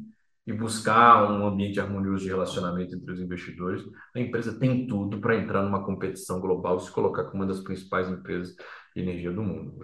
e 0.46 0.52
buscar 0.52 1.30
um 1.30 1.46
ambiente 1.46 1.80
harmonioso 1.80 2.24
de 2.24 2.28
relacionamento 2.28 2.94
entre 2.94 3.10
os 3.12 3.20
investidores, 3.20 3.82
a 4.14 4.20
empresa 4.20 4.58
tem 4.58 4.86
tudo 4.86 5.18
para 5.18 5.36
entrar 5.36 5.62
numa 5.62 5.82
competição 5.84 6.38
global 6.38 6.76
e 6.76 6.80
se 6.80 6.90
colocar 6.90 7.24
como 7.24 7.42
uma 7.42 7.46
das 7.46 7.60
principais 7.60 8.10
empresas 8.10 8.54
de 8.94 9.02
energia 9.02 9.32
do 9.32 9.42
mundo. 9.42 9.78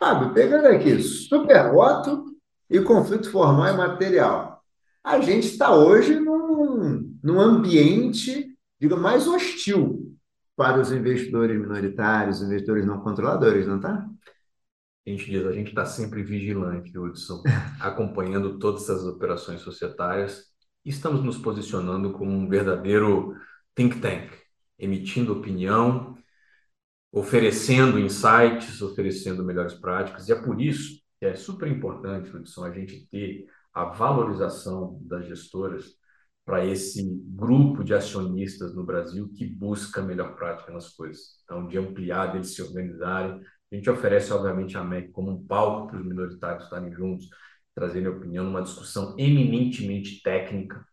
Fábio, 0.00 0.32
pegando 0.32 0.66
aqui, 0.66 0.98
supervoto 1.02 2.24
e 2.70 2.80
conflito 2.80 3.30
formal 3.30 3.68
e 3.68 3.76
material. 3.76 4.64
A 5.04 5.20
gente 5.20 5.46
está 5.46 5.74
hoje 5.74 6.18
num, 6.18 7.18
num 7.22 7.38
ambiente, 7.38 8.56
diga, 8.80 8.96
mais 8.96 9.28
hostil 9.28 10.16
para 10.56 10.80
os 10.80 10.90
investidores 10.90 11.60
minoritários, 11.60 12.40
investidores 12.40 12.86
não 12.86 13.00
controladores, 13.00 13.66
não 13.66 13.76
está? 13.76 14.08
A 15.06 15.10
gente 15.10 15.30
diz, 15.30 15.46
a 15.46 15.52
gente 15.52 15.68
está 15.68 15.84
sempre 15.84 16.22
vigilante, 16.22 16.98
Hudson, 16.98 17.42
acompanhando 17.78 18.58
todas 18.58 18.84
essas 18.84 19.04
operações 19.04 19.60
societárias 19.60 20.50
estamos 20.82 21.22
nos 21.22 21.36
posicionando 21.36 22.12
como 22.12 22.30
um 22.30 22.48
verdadeiro 22.48 23.36
think 23.74 24.00
tank, 24.00 24.30
emitindo 24.78 25.32
opinião, 25.32 26.16
oferecendo 27.12 27.98
insights, 27.98 28.80
oferecendo 28.82 29.44
melhores 29.44 29.74
práticas, 29.74 30.28
e 30.28 30.32
é 30.32 30.40
por 30.40 30.60
isso 30.60 31.00
que 31.18 31.26
é 31.26 31.34
super 31.34 31.68
importante, 31.68 32.34
Hudson, 32.34 32.64
a 32.64 32.72
gente 32.72 33.06
ter 33.10 33.46
a 33.72 33.84
valorização 33.84 34.98
das 35.02 35.26
gestoras 35.26 36.00
para 36.44 36.64
esse 36.64 37.04
grupo 37.28 37.84
de 37.84 37.94
acionistas 37.94 38.74
no 38.74 38.84
Brasil 38.84 39.30
que 39.36 39.46
busca 39.46 40.02
melhor 40.02 40.34
prática 40.34 40.72
nas 40.72 40.88
coisas. 40.88 41.40
Então, 41.44 41.66
de 41.68 41.78
ampliar, 41.78 42.32
deles 42.32 42.54
se 42.54 42.62
organizarem. 42.62 43.40
A 43.70 43.74
gente 43.74 43.88
oferece, 43.88 44.32
obviamente, 44.32 44.76
a 44.76 44.82
MEC 44.82 45.10
como 45.12 45.30
um 45.30 45.46
palco 45.46 45.88
para 45.88 46.00
os 46.00 46.06
minoritários 46.06 46.64
estarem 46.64 46.92
juntos, 46.92 47.28
trazerem 47.74 48.08
opinião 48.08 48.44
numa 48.44 48.62
discussão 48.62 49.14
eminentemente 49.16 50.22
técnica, 50.22 50.84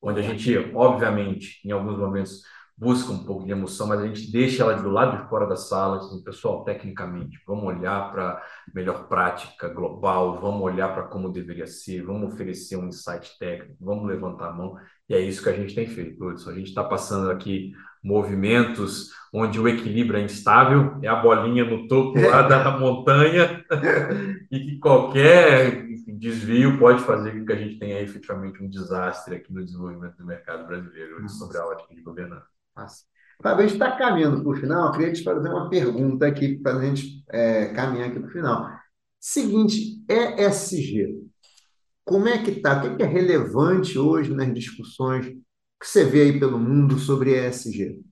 onde 0.00 0.20
a 0.20 0.22
gente, 0.22 0.56
obviamente, 0.74 1.60
em 1.66 1.70
alguns 1.70 1.98
momentos 1.98 2.42
busca 2.76 3.12
um 3.12 3.24
pouco 3.24 3.44
de 3.44 3.52
emoção, 3.52 3.86
mas 3.86 4.00
a 4.00 4.06
gente 4.06 4.30
deixa 4.32 4.62
ela 4.62 4.74
do 4.74 4.90
lado 4.90 5.22
de 5.22 5.28
fora 5.28 5.46
da 5.46 5.56
sala, 5.56 5.98
assim, 5.98 6.22
pessoal, 6.22 6.64
tecnicamente, 6.64 7.38
vamos 7.46 7.64
olhar 7.64 8.10
para 8.10 8.42
melhor 8.74 9.06
prática 9.06 9.68
global, 9.68 10.40
vamos 10.40 10.60
olhar 10.62 10.92
para 10.92 11.04
como 11.04 11.30
deveria 11.30 11.66
ser, 11.66 12.02
vamos 12.02 12.32
oferecer 12.32 12.76
um 12.76 12.88
insight 12.88 13.38
técnico, 13.38 13.76
vamos 13.80 14.06
levantar 14.08 14.48
a 14.48 14.52
mão, 14.52 14.76
e 15.08 15.14
é 15.14 15.20
isso 15.20 15.42
que 15.42 15.50
a 15.50 15.52
gente 15.52 15.74
tem 15.74 15.86
feito, 15.86 16.24
Hudson. 16.24 16.50
A 16.50 16.54
gente 16.54 16.68
está 16.68 16.82
passando 16.82 17.30
aqui 17.30 17.72
movimentos 18.02 19.10
onde 19.32 19.58
o 19.60 19.68
equilíbrio 19.68 20.18
é 20.18 20.22
instável, 20.22 20.98
é 21.02 21.08
a 21.08 21.16
bolinha 21.16 21.64
no 21.64 21.86
topo 21.86 22.20
lá 22.20 22.42
da 22.42 22.70
montanha, 22.76 23.64
e 24.50 24.58
que 24.58 24.78
qualquer 24.78 25.86
desvio 26.06 26.78
pode 26.78 27.02
fazer 27.02 27.32
com 27.32 27.44
que 27.44 27.52
a 27.52 27.56
gente 27.56 27.78
tenha 27.78 28.00
efetivamente 28.00 28.62
um 28.62 28.68
desastre 28.68 29.36
aqui 29.36 29.52
no 29.52 29.64
desenvolvimento 29.64 30.16
do 30.16 30.26
mercado 30.26 30.66
brasileiro 30.66 31.28
sobre 31.28 31.58
a 31.58 31.66
ótica 31.66 31.94
de 31.94 32.02
governança. 32.02 32.53
Massa. 32.76 33.04
A 33.42 33.60
gente 33.60 33.74
está 33.74 33.96
caminhando 33.96 34.42
para 34.42 34.52
o 34.52 34.56
final. 34.56 34.86
Eu 34.86 34.92
queria 34.92 35.12
te 35.12 35.22
fazer 35.22 35.48
uma 35.48 35.68
pergunta 35.68 36.26
aqui 36.26 36.56
para 36.58 36.76
a 36.78 36.84
gente 36.84 37.24
é, 37.30 37.66
caminhar 37.74 38.08
aqui 38.08 38.18
para 38.18 38.28
o 38.28 38.32
final. 38.32 38.70
Seguinte, 39.20 40.02
ESG. 40.08 41.24
Como 42.04 42.28
é 42.28 42.42
que 42.42 42.50
está? 42.50 42.84
O 42.84 42.96
que 42.96 43.02
é 43.02 43.06
relevante 43.06 43.98
hoje 43.98 44.32
nas 44.32 44.52
discussões 44.52 45.26
que 45.26 45.86
você 45.86 46.04
vê 46.04 46.22
aí 46.22 46.38
pelo 46.38 46.58
mundo 46.58 46.98
sobre 46.98 47.34
ESG? 47.34 48.02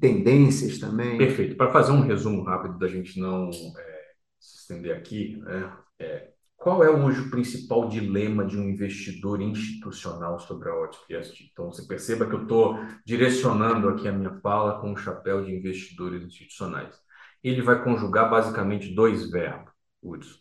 Tendências 0.00 0.78
também? 0.78 1.18
Perfeito. 1.18 1.56
Para 1.56 1.72
fazer 1.72 1.92
um 1.92 2.00
resumo 2.00 2.42
rápido 2.42 2.78
da 2.78 2.88
gente 2.88 3.20
não 3.20 3.50
é, 3.50 4.12
se 4.40 4.58
estender 4.58 4.96
aqui, 4.96 5.36
né? 5.36 5.76
É, 5.98 6.31
qual 6.62 6.84
é 6.84 6.88
hoje 6.88 7.20
o 7.20 7.30
principal 7.30 7.88
dilema 7.88 8.46
de 8.46 8.56
um 8.56 8.68
investidor 8.68 9.40
institucional 9.40 10.38
sobre 10.38 10.68
a 10.68 10.74
ótica? 10.74 11.04
Então, 11.50 11.72
você 11.72 11.86
perceba 11.86 12.24
que 12.24 12.34
eu 12.34 12.42
estou 12.42 12.78
direcionando 13.04 13.88
aqui 13.88 14.06
a 14.06 14.12
minha 14.12 14.38
fala 14.40 14.80
com 14.80 14.92
o 14.92 14.96
chapéu 14.96 15.44
de 15.44 15.52
investidores 15.52 16.22
institucionais. 16.22 16.96
Ele 17.42 17.60
vai 17.62 17.82
conjugar 17.82 18.30
basicamente 18.30 18.94
dois 18.94 19.28
verbos. 19.28 20.40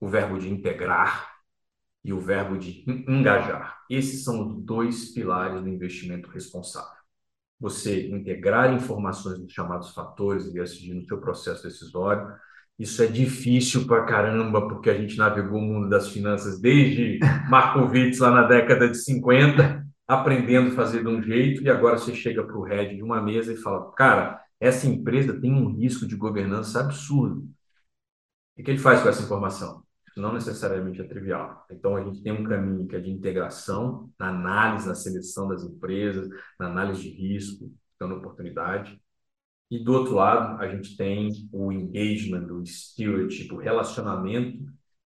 O 0.00 0.08
verbo 0.08 0.38
de 0.38 0.50
integrar 0.50 1.32
e 2.04 2.12
o 2.12 2.18
verbo 2.18 2.58
de 2.58 2.84
engajar. 3.08 3.82
Esses 3.88 4.24
são 4.24 4.46
os 4.46 4.64
dois 4.64 5.12
pilares 5.12 5.62
do 5.62 5.68
investimento 5.68 6.28
responsável. 6.28 7.04
Você 7.60 8.08
integrar 8.08 8.74
informações 8.74 9.38
dos 9.38 9.52
chamados 9.52 9.94
fatores 9.94 10.52
ESG 10.52 10.92
no 10.92 11.06
seu 11.06 11.20
processo 11.20 11.62
decisório, 11.62 12.36
isso 12.78 13.02
é 13.02 13.06
difícil 13.06 13.86
pra 13.86 14.04
caramba, 14.04 14.66
porque 14.68 14.90
a 14.90 14.94
gente 14.94 15.16
navegou 15.16 15.58
o 15.58 15.62
mundo 15.62 15.88
das 15.88 16.08
finanças 16.08 16.60
desde 16.60 17.18
Markowitz 17.48 18.18
lá 18.18 18.30
na 18.30 18.42
década 18.42 18.88
de 18.88 18.96
50, 18.98 19.86
aprendendo 20.06 20.68
a 20.72 20.74
fazer 20.74 21.02
de 21.02 21.08
um 21.08 21.22
jeito, 21.22 21.62
e 21.62 21.70
agora 21.70 21.98
você 21.98 22.14
chega 22.14 22.44
para 22.44 22.56
o 22.56 22.62
head 22.62 22.96
de 22.96 23.02
uma 23.02 23.22
mesa 23.22 23.52
e 23.52 23.56
fala: 23.56 23.92
cara, 23.92 24.40
essa 24.60 24.86
empresa 24.86 25.38
tem 25.40 25.52
um 25.52 25.72
risco 25.74 26.06
de 26.06 26.16
governança 26.16 26.80
absurdo. 26.80 27.48
O 28.56 28.62
que 28.62 28.70
ele 28.70 28.78
faz 28.78 29.02
com 29.02 29.08
essa 29.08 29.22
informação? 29.22 29.84
Isso 30.08 30.20
não 30.20 30.32
necessariamente 30.32 31.00
é 31.00 31.04
trivial. 31.04 31.66
Então, 31.70 31.96
a 31.96 32.04
gente 32.04 32.22
tem 32.22 32.32
um 32.32 32.44
caminho 32.44 32.86
que 32.86 32.94
é 32.94 33.00
de 33.00 33.10
integração, 33.10 34.10
na 34.18 34.28
análise, 34.28 34.86
na 34.86 34.94
seleção 34.94 35.48
das 35.48 35.64
empresas, 35.64 36.28
na 36.58 36.66
análise 36.66 37.02
de 37.02 37.10
risco, 37.10 37.72
dando 37.98 38.16
oportunidade. 38.16 39.00
E 39.70 39.82
do 39.82 39.92
outro 39.92 40.14
lado, 40.14 40.60
a 40.62 40.68
gente 40.68 40.96
tem 40.96 41.30
o 41.52 41.72
engagement, 41.72 42.46
o 42.52 42.64
stewardship, 42.64 43.52
o 43.52 43.58
relacionamento 43.58 44.58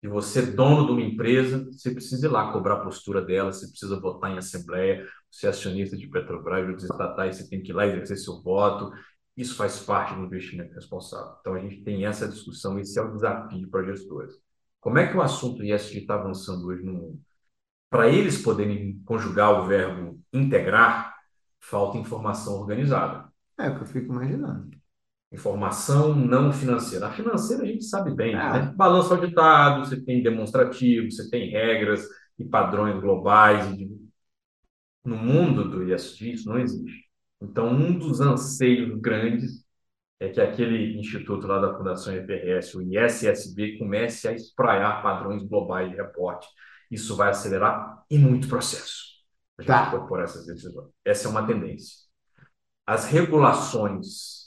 de 0.02 0.10
você, 0.10 0.42
dono 0.42 0.86
de 0.86 0.92
uma 0.92 1.02
empresa, 1.02 1.66
você 1.72 1.92
precisa 1.92 2.28
ir 2.28 2.30
lá 2.30 2.52
cobrar 2.52 2.76
a 2.76 2.84
postura 2.84 3.22
dela, 3.22 3.52
você 3.52 3.68
precisa 3.68 4.00
votar 4.00 4.32
em 4.32 4.38
assembleia, 4.38 5.08
você 5.32 5.48
é 5.48 5.50
acionista 5.50 5.98
de 5.98 6.08
Petrobras, 6.08 6.74
dos 6.74 6.84
estatais, 6.84 7.38
você 7.38 7.50
tem 7.50 7.62
que 7.62 7.72
ir 7.72 7.74
lá 7.74 7.88
exercer 7.88 8.18
seu 8.18 8.42
voto. 8.42 8.92
Isso 9.36 9.56
faz 9.56 9.80
parte 9.80 10.16
do 10.16 10.26
investimento 10.26 10.74
responsável. 10.74 11.36
Então, 11.42 11.54
a 11.56 11.60
gente 11.60 11.84
tem 11.84 12.06
essa 12.06 12.28
discussão, 12.28 12.80
esse 12.80 12.98
é 12.98 13.02
o 13.02 13.14
desafio 13.14 13.70
para 13.70 13.84
gestores. 13.86 14.34
Como 14.80 14.98
é 15.00 15.08
que 15.08 15.18
o 15.18 15.22
assunto 15.22 15.64
ESG 15.64 16.00
está 16.00 16.16
avançando 16.16 16.68
hoje 16.68 16.84
no 16.84 16.94
mundo? 16.94 17.20
Para 17.90 18.10
eles 18.10 18.42
poderem 18.42 19.00
conjugar 19.06 19.62
o 19.62 19.68
verbo 19.68 20.22
integrar, 20.34 21.16
falta 21.60 21.98
informação 21.98 22.62
organizada. 22.62 23.32
É 23.58 23.70
o 23.70 23.76
que 23.76 23.84
eu 23.84 23.88
fico 23.88 24.12
imaginando. 24.12 24.70
Informação 25.32 26.16
não 26.16 26.52
financeira. 26.52 27.08
A 27.08 27.12
financeira 27.12 27.64
a 27.64 27.66
gente 27.66 27.84
sabe 27.84 28.14
bem, 28.14 28.36
ah. 28.36 28.54
né? 28.54 28.74
Balanço 28.76 29.14
auditado, 29.14 29.86
você 29.86 30.02
tem 30.02 30.22
demonstrativo, 30.22 31.12
você 31.12 31.30
tem 31.30 31.50
regras 31.50 32.06
e 32.38 32.46
padrões 32.46 33.00
globais. 33.02 33.66
No 35.04 35.18
mundo 35.18 35.70
do 35.70 35.84
ISG, 35.84 36.32
isso 36.32 36.50
não 36.50 36.60
existe. 36.60 37.06
Então, 37.42 37.70
um 37.70 37.98
dos 37.98 38.22
anseios 38.22 39.00
grandes 39.00 39.66
é 40.20 40.30
que 40.30 40.42
aquele 40.42 40.98
instituto 40.98 41.46
lá 41.46 41.60
da 41.60 41.78
Fundação 41.78 42.14
FRS, 42.14 42.76
o 42.76 42.82
ISSB, 42.82 43.78
comece 43.78 44.28
a 44.28 44.34
espraiar 44.34 45.02
padrões 45.04 45.44
globais 45.44 45.90
de 45.92 45.98
reporte. 45.98 46.48
Isso 46.90 47.16
vai 47.16 47.30
acelerar 47.30 48.04
e 48.10 48.18
muito 48.18 48.48
processo. 48.48 49.16
A 49.58 49.62
gente 49.62 49.68
tá. 49.68 49.88
incorporar 49.88 50.26
essas 50.26 50.46
decisões. 50.46 50.90
Essa 51.04 51.28
é 51.28 51.32
uma 51.32 51.46
tendência 51.46 52.05
as 52.86 53.06
regulações 53.06 54.46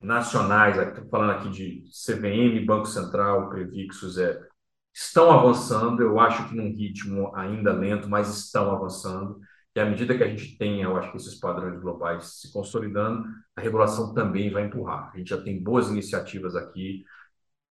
nacionais, 0.00 0.76
estou 0.76 1.08
falando 1.08 1.32
aqui 1.32 1.50
de 1.50 1.84
CVM, 1.90 2.64
Banco 2.64 2.86
Central, 2.86 3.50
Previc, 3.50 3.94
SUSEP, 3.94 4.46
estão 4.94 5.30
avançando, 5.30 6.02
eu 6.02 6.18
acho 6.18 6.48
que 6.48 6.56
num 6.56 6.74
ritmo 6.74 7.34
ainda 7.34 7.72
lento, 7.72 8.08
mas 8.08 8.28
estão 8.36 8.70
avançando. 8.70 9.38
E 9.74 9.80
à 9.80 9.84
medida 9.84 10.16
que 10.16 10.24
a 10.24 10.28
gente 10.28 10.56
tenha, 10.56 10.84
eu 10.84 10.96
acho 10.96 11.10
que 11.10 11.18
esses 11.18 11.36
padrões 11.36 11.80
globais 11.80 12.40
se 12.40 12.52
consolidando, 12.52 13.24
a 13.54 13.60
regulação 13.60 14.12
também 14.12 14.50
vai 14.50 14.64
empurrar. 14.64 15.12
A 15.14 15.18
gente 15.18 15.30
já 15.30 15.40
tem 15.40 15.62
boas 15.62 15.88
iniciativas 15.88 16.56
aqui. 16.56 17.04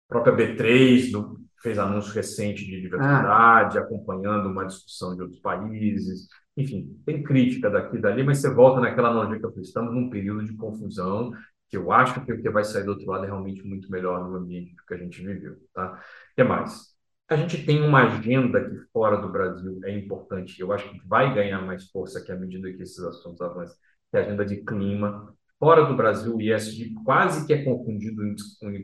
A 0.09 0.13
própria 0.13 0.35
B3 0.35 1.11
no, 1.11 1.39
fez 1.61 1.79
anúncio 1.79 2.13
recente 2.13 2.65
de 2.65 2.81
diversidade, 2.81 3.77
ah. 3.77 3.81
acompanhando 3.81 4.49
uma 4.49 4.65
discussão 4.65 5.15
de 5.15 5.21
outros 5.21 5.39
países. 5.39 6.27
Enfim, 6.55 7.01
tem 7.05 7.23
crítica 7.23 7.69
daqui 7.69 7.97
e 7.97 8.01
dali, 8.01 8.23
mas 8.23 8.39
você 8.39 8.53
volta 8.53 8.79
naquela 8.79 9.09
analogia 9.09 9.39
que 9.39 9.45
eu 9.45 9.53
fiz. 9.53 9.67
Estamos 9.67 9.93
num 9.93 10.09
período 10.09 10.45
de 10.45 10.55
confusão, 10.55 11.31
que 11.69 11.77
eu 11.77 11.91
acho 11.91 12.23
que 12.23 12.31
o 12.31 12.41
que 12.41 12.49
vai 12.49 12.63
sair 12.63 12.83
do 12.83 12.91
outro 12.91 13.07
lado 13.07 13.23
é 13.23 13.27
realmente 13.27 13.65
muito 13.65 13.89
melhor 13.91 14.29
no 14.29 14.37
ambiente 14.37 14.75
que 14.87 14.93
a 14.93 14.97
gente 14.97 15.25
viveu. 15.25 15.57
Tá? 15.73 15.93
O 15.93 16.35
que 16.35 16.43
mais? 16.43 16.93
A 17.27 17.35
gente 17.35 17.65
tem 17.65 17.81
uma 17.81 18.03
agenda 18.03 18.63
que 18.63 18.77
fora 18.91 19.17
do 19.17 19.31
Brasil 19.31 19.79
é 19.83 19.97
importante, 19.97 20.59
eu 20.59 20.71
acho 20.71 20.87
que 20.91 21.07
vai 21.07 21.33
ganhar 21.33 21.61
mais 21.61 21.89
força 21.89 22.21
que 22.21 22.31
à 22.31 22.35
medida 22.35 22.71
que 22.71 22.83
esses 22.83 22.99
assuntos 22.99 23.41
avançam, 23.41 23.75
que 24.11 24.17
é 24.17 24.19
a 24.19 24.23
agenda 24.23 24.45
de 24.45 24.57
clima. 24.57 25.33
Fora 25.57 25.85
do 25.85 25.95
Brasil, 25.95 26.35
o 26.35 26.41
ISG 26.41 26.93
quase 27.03 27.47
que 27.47 27.53
é 27.53 27.63
confundido 27.63 28.21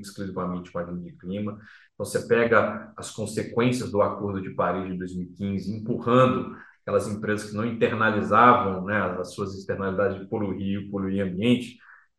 exclusivamente 0.01 0.71
com 0.71 0.79
a 0.79 0.81
agenda 0.81 1.01
de 1.01 1.11
clima. 1.11 1.59
Então, 1.93 2.05
você 2.05 2.25
pega 2.25 2.91
as 2.97 3.11
consequências 3.11 3.91
do 3.91 4.01
Acordo 4.01 4.41
de 4.41 4.51
Paris 4.51 4.89
de 4.89 4.97
2015, 4.97 5.75
empurrando 5.75 6.55
aquelas 6.89 7.07
empresas 7.07 7.49
que 7.49 7.55
não 7.55 7.65
internalizavam 7.65 8.83
né, 8.83 8.99
as 9.19 9.33
suas 9.33 9.53
externalidades 9.53 10.19
de 10.19 10.25
poluir, 10.25 10.89
poluir 10.89 11.23
ambiente, 11.23 11.77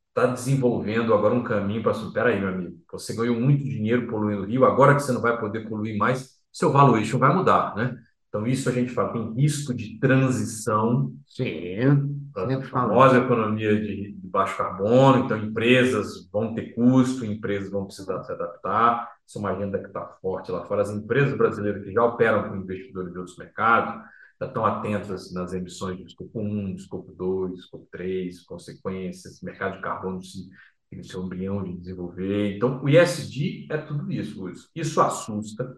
está 0.08 0.26
desenvolvendo 0.26 1.12
agora 1.12 1.34
um 1.34 1.42
caminho 1.42 1.82
para 1.82 1.94
superar 1.94 2.28
aí, 2.28 2.40
meu 2.40 2.48
amigo. 2.48 2.76
Você 2.92 3.14
ganhou 3.14 3.38
muito 3.38 3.64
dinheiro 3.64 4.06
poluindo 4.06 4.42
o 4.42 4.46
rio, 4.46 4.64
agora 4.64 4.94
que 4.94 5.02
você 5.02 5.12
não 5.12 5.20
vai 5.20 5.38
poder 5.38 5.68
poluir 5.68 5.98
mais, 5.98 6.38
seu 6.52 6.70
valuation 6.70 7.18
vai 7.18 7.34
mudar, 7.34 7.74
né? 7.76 7.96
Então, 8.28 8.46
isso 8.46 8.68
a 8.68 8.72
gente 8.72 8.92
fala, 8.92 9.12
tem 9.12 9.34
risco 9.34 9.74
de 9.74 9.98
transição. 9.98 11.12
Sim. 11.26 12.20
A 12.36 12.62
famosa 12.62 13.18
economia 13.18 13.74
de, 13.74 14.12
de, 14.12 14.28
baixo 14.28 14.56
carbono, 14.56 15.24
então 15.24 15.36
empresas 15.36 16.30
vão 16.32 16.54
ter 16.54 16.72
custo, 16.72 17.24
empresas 17.24 17.72
vão 17.72 17.86
precisar 17.86 18.22
se 18.22 18.30
adaptar. 18.30 19.10
Isso 19.26 19.38
é 19.38 19.40
uma 19.40 19.50
agenda 19.50 19.80
que 19.80 19.88
está 19.88 20.06
forte 20.22 20.52
lá 20.52 20.64
fora. 20.64 20.82
As 20.82 20.90
empresas 20.90 21.36
brasileiras 21.36 21.82
que 21.82 21.92
já 21.92 22.04
operam 22.04 22.48
com 22.48 22.56
investidores 22.56 23.12
de 23.12 23.18
outros 23.18 23.36
mercados, 23.36 24.00
já 24.40 24.46
estão 24.46 24.64
atentas 24.64 25.32
nas 25.32 25.52
emissões 25.52 25.98
de 25.98 26.04
escopo 26.04 26.40
1, 26.40 26.74
escopo 26.74 27.12
2, 27.12 27.58
escopo 27.60 27.86
3, 27.92 28.40
consequências, 28.44 29.42
mercado 29.42 29.76
de 29.76 29.82
carbono 29.82 30.22
se 30.22 30.48
tem 30.90 31.02
seu 31.02 31.22
embrião 31.24 31.62
de 31.62 31.76
desenvolver. 31.76 32.56
Então, 32.56 32.82
o 32.82 32.88
ISD 32.88 33.66
é 33.70 33.78
tudo 33.78 34.10
isso, 34.10 34.50
Isso 34.74 35.00
assusta, 35.00 35.76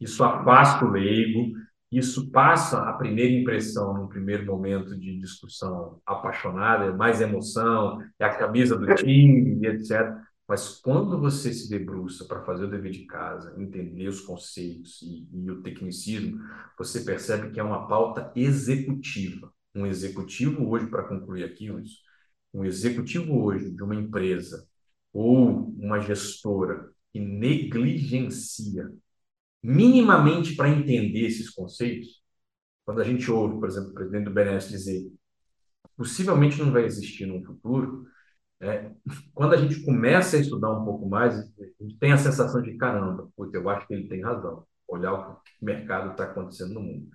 isso 0.00 0.24
afasta 0.24 0.84
o 0.84 0.90
leigo, 0.90 1.52
Isso 1.92 2.30
passa 2.32 2.80
a 2.88 2.92
primeira 2.94 3.32
impressão, 3.32 3.94
no 3.94 4.08
primeiro 4.08 4.44
momento 4.46 4.98
de 4.98 5.16
discussão 5.20 6.00
apaixonada, 6.04 6.86
é 6.86 6.92
mais 6.92 7.20
emoção, 7.20 8.00
é 8.18 8.24
a 8.24 8.36
camisa 8.36 8.76
do 8.76 8.92
time, 8.96 9.64
etc. 9.66 10.16
Mas 10.46 10.78
quando 10.80 11.18
você 11.18 11.52
se 11.52 11.70
debruça 11.70 12.26
para 12.26 12.44
fazer 12.44 12.64
o 12.64 12.70
dever 12.70 12.92
de 12.92 13.06
casa, 13.06 13.54
entender 13.58 14.08
os 14.08 14.20
conceitos 14.20 15.00
e, 15.02 15.26
e 15.32 15.50
o 15.50 15.62
tecnicismo, 15.62 16.38
você 16.78 17.00
percebe 17.00 17.50
que 17.50 17.58
é 17.58 17.62
uma 17.62 17.86
pauta 17.88 18.30
executiva. 18.36 19.52
Um 19.74 19.86
executivo 19.86 20.68
hoje, 20.68 20.86
para 20.86 21.08
concluir 21.08 21.44
aqui, 21.44 21.70
um 22.52 22.64
executivo 22.64 23.42
hoje 23.42 23.70
de 23.70 23.82
uma 23.82 23.94
empresa 23.94 24.68
ou 25.12 25.70
uma 25.78 25.98
gestora 26.00 26.92
que 27.12 27.18
negligencia 27.18 28.92
minimamente 29.62 30.54
para 30.54 30.68
entender 30.68 31.26
esses 31.26 31.48
conceitos, 31.48 32.22
quando 32.84 33.00
a 33.00 33.04
gente 33.04 33.30
ouve, 33.30 33.58
por 33.58 33.68
exemplo, 33.68 33.90
o 33.90 33.94
presidente 33.94 34.24
do 34.24 34.30
BNS 34.30 34.68
dizer 34.68 35.10
possivelmente 35.96 36.58
não 36.58 36.72
vai 36.72 36.84
existir 36.84 37.26
no 37.26 37.42
futuro, 37.42 38.06
é, 38.64 38.90
quando 39.34 39.54
a 39.54 39.56
gente 39.56 39.84
começa 39.84 40.36
a 40.36 40.40
estudar 40.40 40.70
um 40.70 40.84
pouco 40.84 41.08
mais, 41.08 41.38
a 41.38 41.84
gente 41.84 41.98
tem 41.98 42.12
a 42.12 42.16
sensação 42.16 42.62
de 42.62 42.76
caramba, 42.76 43.28
porque 43.36 43.56
eu 43.56 43.68
acho 43.68 43.86
que 43.86 43.94
ele 43.94 44.08
tem 44.08 44.22
razão, 44.22 44.64
olhar 44.88 45.12
o 45.12 45.34
que 45.36 45.50
o 45.60 45.64
mercado 45.64 46.12
está 46.12 46.24
acontecendo 46.24 46.74
no 46.74 46.80
mundo. 46.80 47.08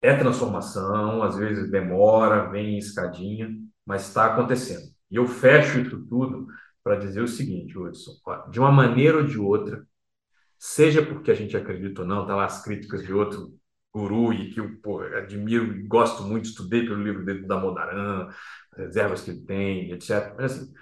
É 0.00 0.16
transformação, 0.16 1.22
às 1.22 1.36
vezes 1.36 1.70
demora, 1.70 2.50
vem 2.50 2.78
escadinha, 2.78 3.50
mas 3.86 4.08
está 4.08 4.26
acontecendo. 4.26 4.92
E 5.10 5.16
eu 5.16 5.26
fecho 5.26 5.80
isso 5.80 6.04
tudo 6.06 6.46
para 6.82 6.96
dizer 6.96 7.22
o 7.22 7.28
seguinte, 7.28 7.78
Hudson, 7.78 8.12
de 8.50 8.58
uma 8.58 8.72
maneira 8.72 9.18
ou 9.18 9.26
de 9.26 9.38
outra, 9.38 9.86
seja 10.58 11.04
porque 11.04 11.30
a 11.30 11.34
gente 11.34 11.56
acredita 11.56 12.02
ou 12.02 12.08
não, 12.08 12.26
tá 12.26 12.34
lá 12.34 12.46
as 12.46 12.64
críticas 12.64 13.04
de 13.04 13.12
outro 13.12 13.52
guru 13.92 14.32
e 14.32 14.50
que 14.50 14.60
eu 14.60 14.76
pô, 14.80 15.00
admiro 15.00 15.76
e 15.76 15.82
gosto 15.82 16.22
muito, 16.22 16.46
estudei 16.46 16.82
pelo 16.82 17.02
livro 17.02 17.24
dele 17.24 17.46
da 17.46 17.58
Modaran, 17.58 18.28
as 18.72 18.78
reservas 18.86 19.22
que 19.22 19.30
ele 19.30 19.42
tem, 19.42 19.92
etc. 19.92 20.34
Mas 20.36 20.52
assim, 20.52 20.72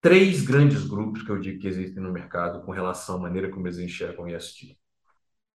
três 0.00 0.42
grandes 0.42 0.86
grupos 0.86 1.22
que 1.22 1.30
eu 1.30 1.38
digo 1.40 1.60
que 1.60 1.68
existem 1.68 2.02
no 2.02 2.12
mercado 2.12 2.64
com 2.64 2.72
relação 2.72 3.16
à 3.16 3.18
maneira 3.20 3.50
como 3.50 3.66
eles 3.66 3.78
enxergam 3.78 4.28
ESG. 4.28 4.78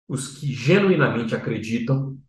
Os 0.07 0.37
que 0.39 0.53
genuinamente 0.53 1.35
acreditam 1.35 2.19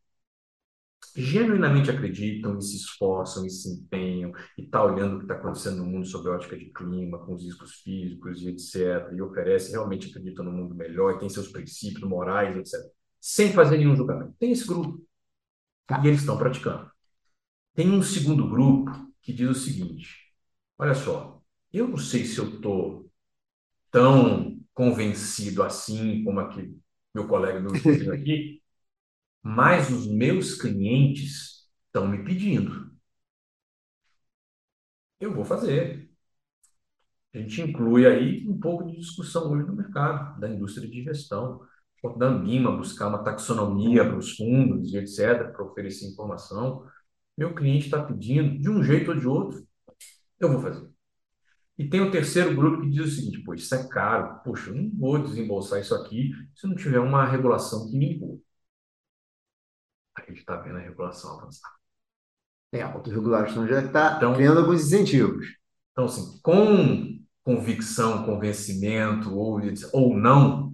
genuinamente 1.16 1.90
acreditam 1.90 2.58
e 2.58 2.62
se 2.62 2.76
esforçam 2.76 3.46
e 3.46 3.50
se 3.50 3.70
empenham 3.70 4.32
e 4.58 4.62
está 4.64 4.84
olhando 4.84 5.14
o 5.14 5.18
que 5.18 5.24
está 5.24 5.34
acontecendo 5.34 5.78
no 5.78 5.86
mundo 5.86 6.06
sob 6.06 6.28
a 6.28 6.32
ótica 6.32 6.56
de 6.56 6.66
clima, 6.66 7.18
com 7.18 7.34
os 7.34 7.42
riscos 7.42 7.76
físicos 7.76 8.42
e 8.42 8.48
etc., 8.48 9.12
e 9.14 9.22
oferece, 9.22 9.72
realmente 9.72 10.10
acreditam 10.10 10.44
no 10.44 10.52
mundo 10.52 10.74
melhor 10.74 11.14
e 11.14 11.18
tem 11.18 11.28
seus 11.28 11.48
princípios 11.48 12.06
morais, 12.06 12.56
etc., 12.56 12.80
sem 13.26 13.52
fazer 13.52 13.78
nenhum 13.78 13.96
julgamento. 13.96 14.36
Tem 14.38 14.52
esse 14.52 14.64
grupo. 14.64 15.04
Tá. 15.84 16.00
E 16.04 16.06
eles 16.06 16.20
estão 16.20 16.38
praticando. 16.38 16.88
Tem 17.74 17.90
um 17.90 18.00
segundo 18.00 18.48
grupo 18.48 18.92
que 19.20 19.32
diz 19.32 19.50
o 19.50 19.54
seguinte: 19.54 20.32
olha 20.78 20.94
só, 20.94 21.42
eu 21.72 21.88
não 21.88 21.96
sei 21.96 22.24
se 22.24 22.38
eu 22.38 22.54
estou 22.54 23.10
tão 23.90 24.60
convencido 24.72 25.64
assim 25.64 26.22
como 26.22 26.38
aqui 26.38 26.78
meu 27.12 27.26
colega 27.26 27.58
meu 27.60 27.72
aqui, 28.12 28.62
mas 29.42 29.90
os 29.90 30.06
meus 30.06 30.54
clientes 30.54 31.68
estão 31.86 32.06
me 32.06 32.24
pedindo. 32.24 32.94
Eu 35.18 35.34
vou 35.34 35.44
fazer. 35.44 36.08
A 37.34 37.38
gente 37.38 37.60
inclui 37.60 38.06
aí 38.06 38.46
um 38.48 38.58
pouco 38.58 38.84
de 38.84 38.96
discussão 38.96 39.50
hoje 39.50 39.66
no 39.66 39.74
mercado, 39.74 40.38
da 40.38 40.48
indústria 40.48 40.88
de 40.88 41.02
gestão, 41.02 41.66
da 42.18 42.26
Ambima 42.26 42.76
buscar 42.76 43.08
uma 43.08 43.22
taxonomia 43.24 44.04
para 44.04 44.16
os 44.16 44.36
fundos 44.36 44.92
e 44.92 44.98
etc., 44.98 45.52
para 45.52 45.64
oferecer 45.64 46.06
informação. 46.06 46.84
Meu 47.36 47.54
cliente 47.54 47.86
está 47.86 48.02
pedindo, 48.02 48.58
de 48.58 48.70
um 48.70 48.82
jeito 48.82 49.10
ou 49.10 49.18
de 49.18 49.26
outro, 49.26 49.66
eu 50.40 50.52
vou 50.52 50.60
fazer. 50.60 50.88
E 51.78 51.88
tem 51.88 52.00
o 52.00 52.10
terceiro 52.10 52.54
grupo 52.54 52.82
que 52.82 52.90
diz 52.90 53.06
o 53.06 53.10
seguinte: 53.10 53.42
pô, 53.42 53.54
isso 53.54 53.74
é 53.74 53.88
caro, 53.88 54.40
poxa, 54.44 54.70
eu 54.70 54.76
não 54.76 54.90
vou 54.98 55.18
desembolsar 55.22 55.80
isso 55.80 55.94
aqui 55.94 56.32
se 56.54 56.66
não 56.66 56.74
tiver 56.74 57.00
uma 57.00 57.26
regulação 57.26 57.88
que 57.90 57.98
me 57.98 58.14
inclua 58.14 58.38
a 60.16 60.22
gente 60.22 60.40
está 60.40 60.56
vendo 60.56 60.78
a 60.78 60.80
regulação 60.80 61.38
avançar. 61.38 61.70
É, 62.72 62.82
a 62.82 62.92
autorregulação 62.92 63.66
já 63.66 63.84
está 63.84 64.16
então, 64.16 64.34
criando 64.34 64.60
alguns 64.60 64.84
incentivos. 64.86 65.46
Então, 65.92 66.06
assim, 66.06 66.40
com 66.42 67.20
convicção, 67.44 68.24
convencimento 68.24 69.34
ou, 69.34 69.60
ou 69.92 70.16
não, 70.16 70.65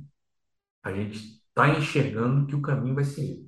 a 0.83 0.93
gente 0.93 1.18
está 1.49 1.68
enxergando 1.68 2.47
que 2.47 2.55
o 2.57 2.62
caminho 2.62 2.95
vai 2.95 3.05
ser 3.05 3.39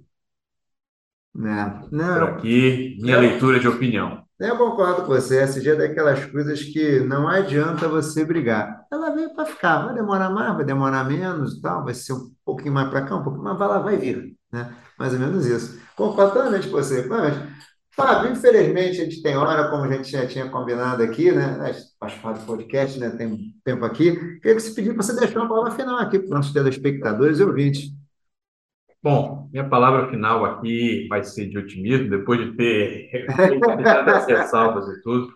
É, 1.37 1.89
não, 1.91 2.15
Por 2.15 2.23
aqui, 2.23 2.97
minha 3.01 3.19
leitura 3.19 3.59
de 3.59 3.67
opinião. 3.69 4.25
Eu 4.39 4.57
concordo 4.59 5.03
com 5.03 5.09
você. 5.09 5.39
Essa 5.39 5.61
é 5.69 5.77
daquelas 5.77 6.25
coisas 6.27 6.63
que 6.63 7.01
não 7.01 7.29
adianta 7.29 7.89
você 7.89 8.25
brigar. 8.25 8.85
Ela 8.93 9.11
veio 9.15 9.35
para 9.35 9.47
ficar. 9.47 9.85
Vai 9.87 9.95
demorar 9.95 10.31
mais, 10.31 10.55
vai 10.57 10.65
demorar 10.65 11.05
menos, 11.05 11.61
tal, 11.61 11.85
vai 11.85 11.95
ser 11.95 12.13
um 12.15 12.31
pouquinho 12.45 12.75
mais 12.75 12.89
para 12.91 13.03
cá, 13.07 13.17
um 13.17 13.23
pouquinho 13.23 13.45
mais, 13.45 13.59
vai 13.59 13.69
lá, 13.69 13.79
vai 13.79 13.97
vir. 13.97 14.37
Né? 14.53 14.75
Mais 14.99 15.13
ou 15.13 15.21
menos 15.21 15.47
isso. 15.47 15.81
Concordo 15.97 16.33
plenamente 16.33 16.69
com 16.69 16.77
você. 16.77 17.03
Plenamente. 17.05 17.55
Fábio, 17.97 18.33
infelizmente 18.33 19.01
a 19.01 19.05
gente 19.05 19.23
tem 19.23 19.37
hora, 19.37 19.71
como 19.71 19.85
a 19.85 19.93
gente 19.93 20.11
já 20.11 20.27
tinha 20.27 20.49
combinado 20.49 21.03
aqui, 21.03 21.31
né? 21.31 21.57
Faz 21.99 22.15
parte 22.15 22.41
do 22.41 22.47
podcast, 22.47 22.99
né? 22.99 23.11
Tem 23.11 23.55
tempo 23.65 23.85
aqui. 23.85 24.13
Queria 24.41 24.57
que 24.57 24.61
você 24.61 24.75
pedir 24.75 24.95
para 24.95 25.03
você 25.03 25.15
deixar 25.15 25.41
uma 25.41 25.49
palavra 25.49 25.71
final 25.71 25.99
aqui 25.99 26.19
para 26.19 26.25
os 26.25 26.31
nossos 26.31 26.53
telespectadores 26.53 27.39
e 27.39 27.45
ouvintes. 27.45 27.93
Bom, 29.01 29.49
minha 29.53 29.69
palavra 29.69 30.11
final 30.11 30.45
aqui 30.45 31.07
vai 31.09 31.23
ser 31.23 31.49
de 31.49 31.57
otimismo, 31.57 32.11
depois 32.11 32.41
de 32.41 32.57
ter 32.57 33.27
deixado 33.77 34.09
as 34.09 34.27
ressalvas 34.27 34.89
e 34.89 35.03
tudo. 35.03 35.33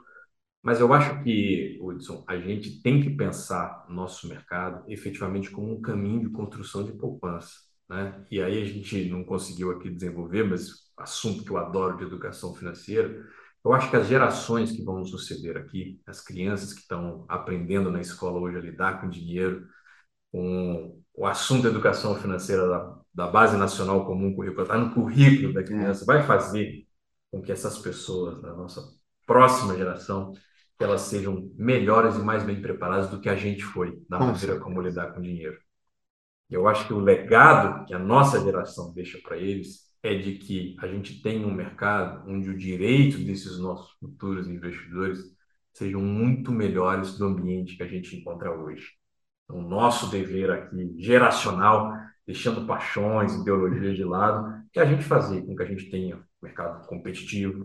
Mas 0.61 0.80
eu 0.80 0.92
acho 0.92 1.22
que, 1.22 1.78
Hudson, 1.80 2.24
a 2.26 2.36
gente 2.38 2.82
tem 2.82 3.00
que 3.00 3.11
pensar 3.11 3.86
nosso 3.88 4.26
mercado 4.26 4.82
efetivamente 4.88 5.50
como 5.50 5.72
um 5.72 5.80
caminho 5.80 6.20
de 6.20 6.30
construção 6.30 6.82
de 6.82 6.92
poupança 6.92 7.68
né? 7.89 8.24
E 8.30 8.41
aí 8.43 8.62
a 8.62 8.64
gente 8.66 9.09
não 9.11 9.24
conseguiu 9.24 9.70
aqui 9.72 9.91
desenvolver, 9.91 10.45
mas 10.45 10.89
assunto 10.97 11.45
que 11.45 11.51
eu 11.51 11.57
adoro 11.57 11.97
de 11.97 12.05
educação 12.05 12.55
financeira, 12.55 13.24
eu 13.64 13.72
acho 13.72 13.91
que 13.91 13.97
as 13.97 14.07
gerações 14.07 14.72
que 14.72 14.82
vão 14.82 15.05
suceder 15.05 15.57
aqui, 15.57 16.01
as 16.07 16.20
crianças 16.20 16.72
que 16.72 16.80
estão 16.80 17.24
aprendendo 17.28 17.91
na 17.91 18.01
escola 18.01 18.39
hoje 18.41 18.57
a 18.59 18.61
lidar 18.61 19.01
com 19.01 19.09
dinheiro, 19.09 19.66
com 20.32 21.03
o 21.14 21.26
assunto 21.26 21.66
educação 21.66 22.14
financeira 22.16 22.68
da, 22.68 23.01
da 23.14 23.26
Base 23.26 23.57
Nacional 23.57 24.07
Comum 24.07 24.34
Curricular, 24.34 24.64
está 24.66 24.78
no 24.78 24.95
currículo 24.95 25.53
da 25.53 25.62
criança, 25.62 26.05
vai 26.05 26.22
fazer 26.22 26.86
com 27.30 27.43
que 27.43 27.53
essas 27.53 27.78
pessoas, 27.78 28.41
da 28.41 28.55
nossa 28.55 28.82
próxima 29.26 29.76
geração, 29.76 30.32
que 30.78 30.84
elas 30.84 31.03
sejam 31.03 31.51
melhores 31.57 32.16
e 32.16 32.20
mais 32.20 32.45
bem 32.45 32.62
preparadas 32.62 33.11
do 33.11 33.20
que 33.20 33.28
a 33.28 33.36
gente 33.36 33.64
foi 33.64 34.01
na 34.09 34.20
maneira 34.20 34.59
como 34.61 34.80
lidar 34.80 35.12
com 35.12 35.20
dinheiro. 35.20 35.59
Eu 36.51 36.66
acho 36.66 36.86
que 36.86 36.92
o 36.92 37.01
legado 37.01 37.84
que 37.86 37.94
a 37.94 37.99
nossa 37.99 38.40
geração 38.42 38.92
deixa 38.94 39.18
para 39.22 39.36
eles 39.36 39.88
é 40.03 40.14
de 40.14 40.34
que 40.34 40.76
a 40.80 40.86
gente 40.86 41.20
tem 41.22 41.44
um 41.44 41.53
mercado 41.53 42.28
onde 42.30 42.49
o 42.49 42.57
direito 42.57 43.18
desses 43.18 43.59
nossos 43.59 43.92
futuros 43.99 44.49
investidores 44.49 45.18
sejam 45.72 46.01
muito 46.01 46.51
melhores 46.51 47.18
do 47.18 47.26
ambiente 47.26 47.76
que 47.76 47.82
a 47.82 47.88
gente 47.88 48.16
encontra 48.16 48.51
hoje. 48.51 48.86
Então, 49.44 49.62
nosso 49.62 50.11
dever 50.11 50.51
aqui, 50.51 50.94
geracional, 50.99 51.92
deixando 52.26 52.66
paixões, 52.66 53.34
ideologias 53.34 53.96
de 53.96 54.05
lado, 54.05 54.62
é 54.74 54.80
a 54.80 54.84
gente 54.84 55.05
fazer 55.05 55.44
com 55.44 55.57
que 55.57 55.62
a 55.62 55.66
gente 55.66 55.90
tenha 55.90 56.18
mercado 56.40 56.86
competitivo, 56.86 57.64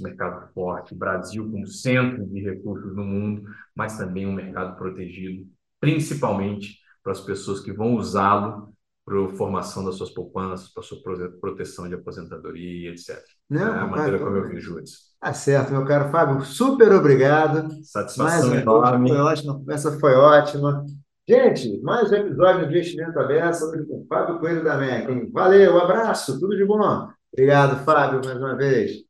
mercado 0.00 0.52
forte, 0.52 0.94
Brasil 0.94 1.50
como 1.50 1.66
centro 1.66 2.24
de 2.26 2.40
recursos 2.40 2.94
no 2.96 3.04
mundo, 3.04 3.44
mas 3.74 3.98
também 3.98 4.26
um 4.26 4.32
mercado 4.32 4.76
protegido, 4.76 5.46
principalmente 5.78 6.78
para 7.04 7.12
as 7.12 7.20
pessoas 7.20 7.60
que 7.60 7.72
vão 7.72 7.94
usá-lo 7.94 8.74
para 9.04 9.22
a 9.22 9.28
formação 9.36 9.84
das 9.84 9.96
suas 9.96 10.10
poupanças, 10.10 10.72
para 10.72 10.82
a 10.82 10.86
sua 10.86 10.98
proteção 11.38 11.86
de 11.86 11.94
aposentadoria, 11.94 12.90
etc. 12.90 13.22
Não, 13.50 13.74
é 13.74 13.78
a 13.80 13.86
maneira 13.86 14.18
como 14.18 14.34
eu 14.34 14.48
vejo 14.48 14.80
isso. 14.80 14.96
Tá 15.20 15.34
certo, 15.34 15.72
meu 15.72 15.84
caro 15.84 16.10
Fábio. 16.10 16.42
Super 16.42 16.90
obrigado. 16.92 17.68
Satisfação 17.84 18.48
mais 18.48 18.62
enorme. 18.62 19.10
Foi 19.10 19.18
ótima, 19.18 19.52
a 19.52 19.56
conversa 19.56 20.00
foi 20.00 20.14
ótima. 20.14 20.86
Gente, 21.28 21.80
mais 21.82 22.10
um 22.10 22.16
episódio 22.16 22.60
do 22.62 22.70
Investimento 22.70 23.18
Aberto 23.18 23.86
com 23.86 24.06
Fábio 24.08 24.38
Coelho 24.38 24.64
da 24.64 24.78
MEC. 24.78 25.30
Valeu, 25.32 25.74
um 25.74 25.78
abraço, 25.78 26.40
tudo 26.40 26.56
de 26.56 26.64
bom. 26.64 27.08
Obrigado, 27.30 27.84
Fábio, 27.84 28.22
mais 28.24 28.38
uma 28.38 28.56
vez. 28.56 29.04